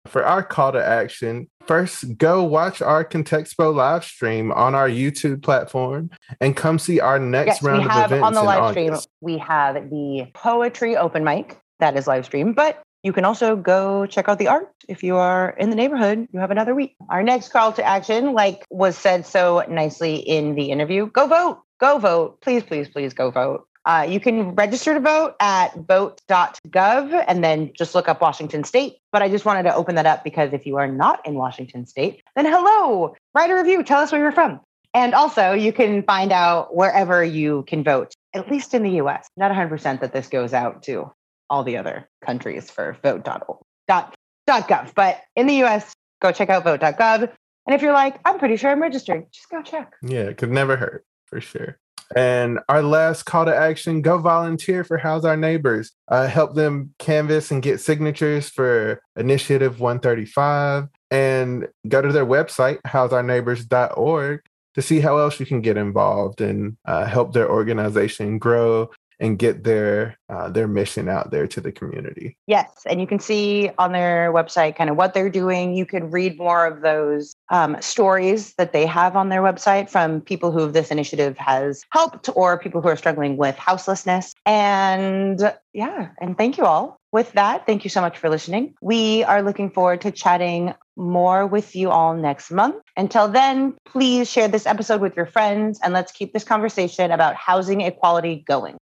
For 0.07 0.25
our 0.25 0.43
call 0.43 0.73
to 0.73 0.85
action, 0.85 1.49
first 1.67 2.19
go 2.19 2.45
watch 2.45 2.83
our 2.83 3.05
Contexpo 3.05 3.75
live 3.75 4.05
stream 4.05 4.53
on 4.53 4.75
our 4.75 4.89
YouTube 4.89 5.43
platform 5.43 6.11
and 6.41 6.57
come 6.57 6.79
see 6.79 7.01
our 7.01 7.19
next 7.19 7.47
yes, 7.47 7.63
round 7.63 7.79
we 7.81 7.85
of 7.87 7.91
have 7.93 8.13
events 8.13 8.27
on 8.27 8.35
the 8.35 8.43
live 8.43 8.73
stream, 8.73 8.91
August. 8.91 9.09
we 9.21 9.39
have 9.39 9.91
the 9.91 10.27
poetry 10.35 10.97
open 10.97 11.25
mic 11.25 11.59
that 11.81 11.97
is 11.97 12.07
live 12.07 12.27
stream, 12.27 12.53
but 12.53 12.82
you 13.03 13.13
can 13.13 13.25
also 13.25 13.57
go 13.57 14.07
check 14.07 14.29
out 14.29 14.39
the 14.39 14.49
art 14.49 14.73
if 14.89 15.03
you 15.03 15.17
are 15.17 15.51
in 15.51 15.71
the 15.71 15.77
neighborhood. 15.77 16.29
You 16.33 16.41
have 16.41 16.51
another 16.51 16.75
week. 16.75 16.95
Our 17.09 17.23
next 17.23 17.49
call 17.49 17.73
to 17.73 17.85
action, 17.85 18.33
like 18.33 18.65
was 18.71 18.97
said 18.97 19.27
so 19.27 19.65
nicely 19.69 20.17
in 20.17 20.55
the 20.55 20.71
interview, 20.71 21.07
go 21.07 21.27
vote, 21.27 21.63
go 21.81 21.99
vote. 21.99 22.41
Please, 22.41 22.63
please, 22.63 22.89
please 22.89 23.13
go 23.13 23.31
vote. 23.31 23.67
Uh, 23.85 24.07
you 24.09 24.21
can 24.21 24.55
register 24.55 24.95
to 24.95 25.01
vote 25.01 25.35
at 25.41 25.75
vote.gov 25.75 27.25
and 27.27 27.43
then 27.43 27.73
just 27.77 27.97
look 27.97 28.09
up 28.09 28.21
Washington 28.21 28.63
State. 28.63 28.99
But 29.11 29.23
I 29.23 29.29
just 29.29 29.45
wanted 29.45 29.65
to 29.65 29.75
open 29.75 29.97
that 29.97 30.07
up 30.07 30.23
because 30.23 30.53
if 30.53 30.67
you 30.67 30.77
are 30.77 30.87
not 30.87 31.27
in 31.27 31.35
Washington 31.35 31.87
State, 31.87 32.23
then 32.37 32.47
hello, 32.47 33.17
write 33.35 33.51
a 33.51 33.55
review, 33.57 33.83
tell 33.83 34.01
us 34.01 34.13
where 34.13 34.21
you're 34.21 34.31
from. 34.31 34.61
And 34.95 35.15
also, 35.15 35.53
you 35.53 35.73
can 35.73 36.03
find 36.03 36.33
out 36.33 36.77
wherever 36.77 37.25
you 37.25 37.65
can 37.67 37.83
vote, 37.83 38.15
at 38.35 38.51
least 38.51 38.75
in 38.75 38.83
the 38.83 39.01
US. 39.01 39.27
Not 39.37 39.51
100% 39.51 40.01
that 40.01 40.13
this 40.13 40.29
goes 40.29 40.53
out 40.53 40.83
to 40.85 41.11
all 41.53 41.63
the 41.63 41.77
other 41.77 42.09
countries 42.25 42.71
for 42.71 42.97
vote.org. 43.03 43.59
Dot, 43.87 44.15
dot 44.47 44.69
gov. 44.69 44.95
But 44.95 45.21
in 45.37 45.47
the 45.47 45.63
US, 45.65 45.93
go 46.23 46.33
check 46.33 46.49
out 46.49 46.65
vote.gov. 46.65 47.31
And 47.67 47.75
if 47.75 47.83
you're 47.83 47.93
like, 47.93 48.19
I'm 48.25 48.39
pretty 48.39 48.57
sure 48.57 48.71
I'm 48.71 48.81
registered, 48.81 49.27
just 49.31 49.51
go 49.51 49.63
check. 49.63 49.93
Yeah, 50.03 50.23
it 50.23 50.39
could 50.39 50.51
never 50.51 50.77
hurt 50.77 51.05
for 51.27 51.41
sure. 51.43 51.79
And 52.17 52.59
our 52.69 52.83
last 52.83 53.25
call 53.25 53.45
to 53.45 53.55
action 53.55 54.03
go 54.03 54.19
volunteer 54.19 54.83
for 54.83 54.97
House 54.97 55.25
Our 55.25 55.37
Neighbors. 55.37 55.93
Uh, 56.09 56.27
help 56.27 56.55
them 56.55 56.95
canvas 56.99 57.51
and 57.51 57.63
get 57.63 57.81
signatures 57.81 58.49
for 58.49 59.01
Initiative 59.17 59.79
135 59.79 60.89
and 61.11 61.69
go 61.87 62.01
to 62.01 62.13
their 62.13 62.27
website, 62.27 62.81
houseourneighbors.org, 62.87 64.41
to 64.75 64.83
see 64.83 65.01
how 65.01 65.19
else 65.19 65.39
you 65.39 65.47
can 65.47 65.61
get 65.61 65.77
involved 65.77 66.41
and 66.41 66.77
uh, 66.87 67.05
help 67.05 67.35
their 67.35 67.51
organization 67.51 68.39
grow 68.39 68.91
and 69.23 69.39
get 69.39 69.63
their 69.63 70.19
uh, 70.29 70.49
their 70.49 70.67
mission 70.67 71.09
out 71.09 71.31
there 71.31 71.47
to 71.47 71.61
the 71.61 71.71
community. 71.71 72.37
Yes, 72.47 72.69
and 72.87 73.01
you 73.01 73.07
can 73.07 73.21
see 73.21 73.71
on 73.79 73.93
their 73.93 74.33
website 74.33 74.77
kind 74.77 74.91
of 74.91 74.97
what 74.97 75.15
they're 75.15 75.31
doing. 75.31 75.75
You 75.75 75.87
can 75.87 76.11
read 76.11 76.37
more 76.37 76.67
of 76.67 76.83
those 76.83 77.35
um, 77.49 77.77
stories 77.81 78.55
that 78.55 78.73
they 78.73 78.85
have 78.85 79.15
on 79.15 79.29
their 79.29 79.41
website 79.41 79.89
from 79.89 80.21
people 80.21 80.51
who 80.51 80.71
this 80.71 80.91
initiative 80.91 81.39
has 81.39 81.85
helped 81.91 82.29
or 82.35 82.59
people 82.59 82.83
who 82.83 82.89
are 82.89 82.97
struggling 82.97 83.37
with 83.37 83.57
houselessness. 83.57 84.35
And 84.45 85.55
yeah, 85.73 86.09
and 86.21 86.37
thank 86.37 86.59
you 86.59 86.65
all. 86.65 86.99
With 87.13 87.33
that, 87.33 87.67
thank 87.67 87.85
you 87.85 87.91
so 87.91 88.01
much 88.01 88.19
for 88.19 88.29
listening. 88.29 88.75
We 88.81 89.23
are 89.25 89.43
looking 89.43 89.71
forward 89.71 90.01
to 90.01 90.11
chatting 90.11 90.75
more 90.97 91.47
with 91.47 91.77
you 91.77 91.91
all 91.91 92.15
next 92.15 92.51
month. 92.51 92.77
Until 92.97 93.29
then, 93.29 93.75
please 93.85 94.31
share 94.31 94.49
this 94.49 94.67
episode 94.67 95.01
with 95.01 95.15
your 95.15 95.27
friends 95.27 95.79
and 95.83 95.93
let's 95.93 96.11
keep 96.11 96.33
this 96.33 96.45
conversation 96.45 97.11
about 97.11 97.35
housing 97.35 97.83
equality 97.83 98.43
going. 98.47 98.79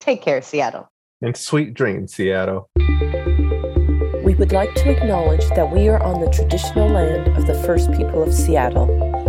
Take 0.00 0.22
care, 0.22 0.40
Seattle. 0.40 0.90
And 1.20 1.36
sweet 1.36 1.74
dreams, 1.74 2.14
Seattle. 2.14 2.70
We 4.24 4.34
would 4.34 4.52
like 4.52 4.74
to 4.76 4.90
acknowledge 4.90 5.46
that 5.50 5.70
we 5.70 5.88
are 5.88 6.02
on 6.02 6.20
the 6.20 6.30
traditional 6.30 6.88
land 6.88 7.36
of 7.36 7.46
the 7.46 7.62
first 7.62 7.92
people 7.92 8.22
of 8.22 8.32
Seattle, 8.32 8.86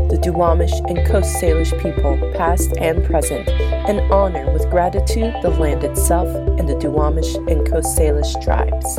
the 0.10 0.18
Duwamish 0.18 0.72
and 0.90 1.06
Coast 1.06 1.36
Salish 1.42 1.72
people, 1.82 2.18
past 2.36 2.72
and 2.78 3.04
present, 3.04 3.50
and 3.50 4.00
honor 4.12 4.50
with 4.54 4.70
gratitude 4.70 5.34
the 5.42 5.50
land 5.50 5.84
itself 5.84 6.28
and 6.60 6.70
the 6.70 6.76
Duwamish 6.76 7.36
and 7.52 7.70
Coast 7.70 7.98
Salish 7.98 8.42
tribes. 8.42 8.96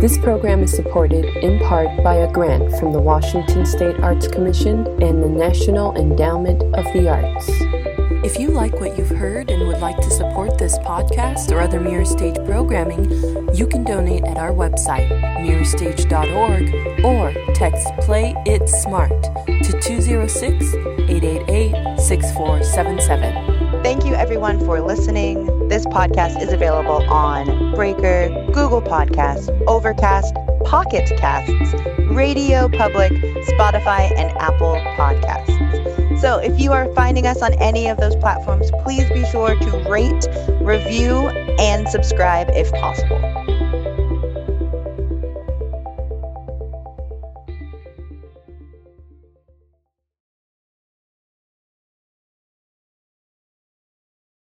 This 0.00 0.16
program 0.18 0.62
is 0.62 0.74
supported 0.74 1.24
in 1.24 1.60
part 1.60 1.88
by 2.02 2.14
a 2.14 2.32
grant 2.32 2.72
from 2.78 2.92
the 2.92 3.00
Washington 3.00 3.66
State 3.66 4.00
Arts 4.00 4.26
Commission 4.26 4.86
and 5.02 5.22
the 5.22 5.28
National 5.28 5.94
Endowment 5.96 6.62
of 6.74 6.84
the 6.92 7.08
Arts. 7.08 7.81
If 8.24 8.38
you 8.38 8.50
like 8.50 8.74
what 8.74 8.96
you've 8.96 9.10
heard 9.10 9.50
and 9.50 9.66
would 9.66 9.80
like 9.80 9.96
to 9.96 10.08
support 10.08 10.56
this 10.56 10.78
podcast 10.78 11.50
or 11.50 11.60
other 11.60 11.80
Mirror 11.80 12.04
Stage 12.04 12.36
programming, 12.46 13.10
you 13.52 13.66
can 13.66 13.82
donate 13.82 14.22
at 14.22 14.36
our 14.38 14.52
website, 14.52 15.08
mirrorstage.org, 15.40 17.04
or 17.04 17.32
text 17.52 17.88
Play 18.02 18.32
It 18.46 18.68
Smart 18.68 19.10
to 19.46 19.80
206 19.80 20.74
888 21.10 21.98
6477. 21.98 23.82
Thank 23.82 24.04
you, 24.04 24.14
everyone, 24.14 24.60
for 24.60 24.80
listening. 24.80 25.66
This 25.66 25.84
podcast 25.86 26.40
is 26.40 26.52
available 26.52 27.02
on 27.10 27.74
Breaker, 27.74 28.28
Google 28.52 28.82
Podcasts, 28.82 29.50
Overcast, 29.66 30.32
Pocket 30.64 31.10
Casts, 31.18 31.74
Radio 32.12 32.68
Public, 32.68 33.10
Spotify, 33.10 34.16
and 34.16 34.30
Apple 34.38 34.76
Podcasts. 34.96 36.01
So 36.22 36.38
if 36.38 36.60
you 36.60 36.70
are 36.70 36.86
finding 36.94 37.26
us 37.26 37.42
on 37.42 37.52
any 37.54 37.88
of 37.88 37.96
those 37.96 38.14
platforms, 38.14 38.70
please 38.84 39.08
be 39.08 39.26
sure 39.26 39.56
to 39.56 39.90
rate, 39.90 40.28
review, 40.60 41.28
and 41.58 41.88
subscribe 41.88 42.46
if 42.50 42.70
possible. 42.70 43.18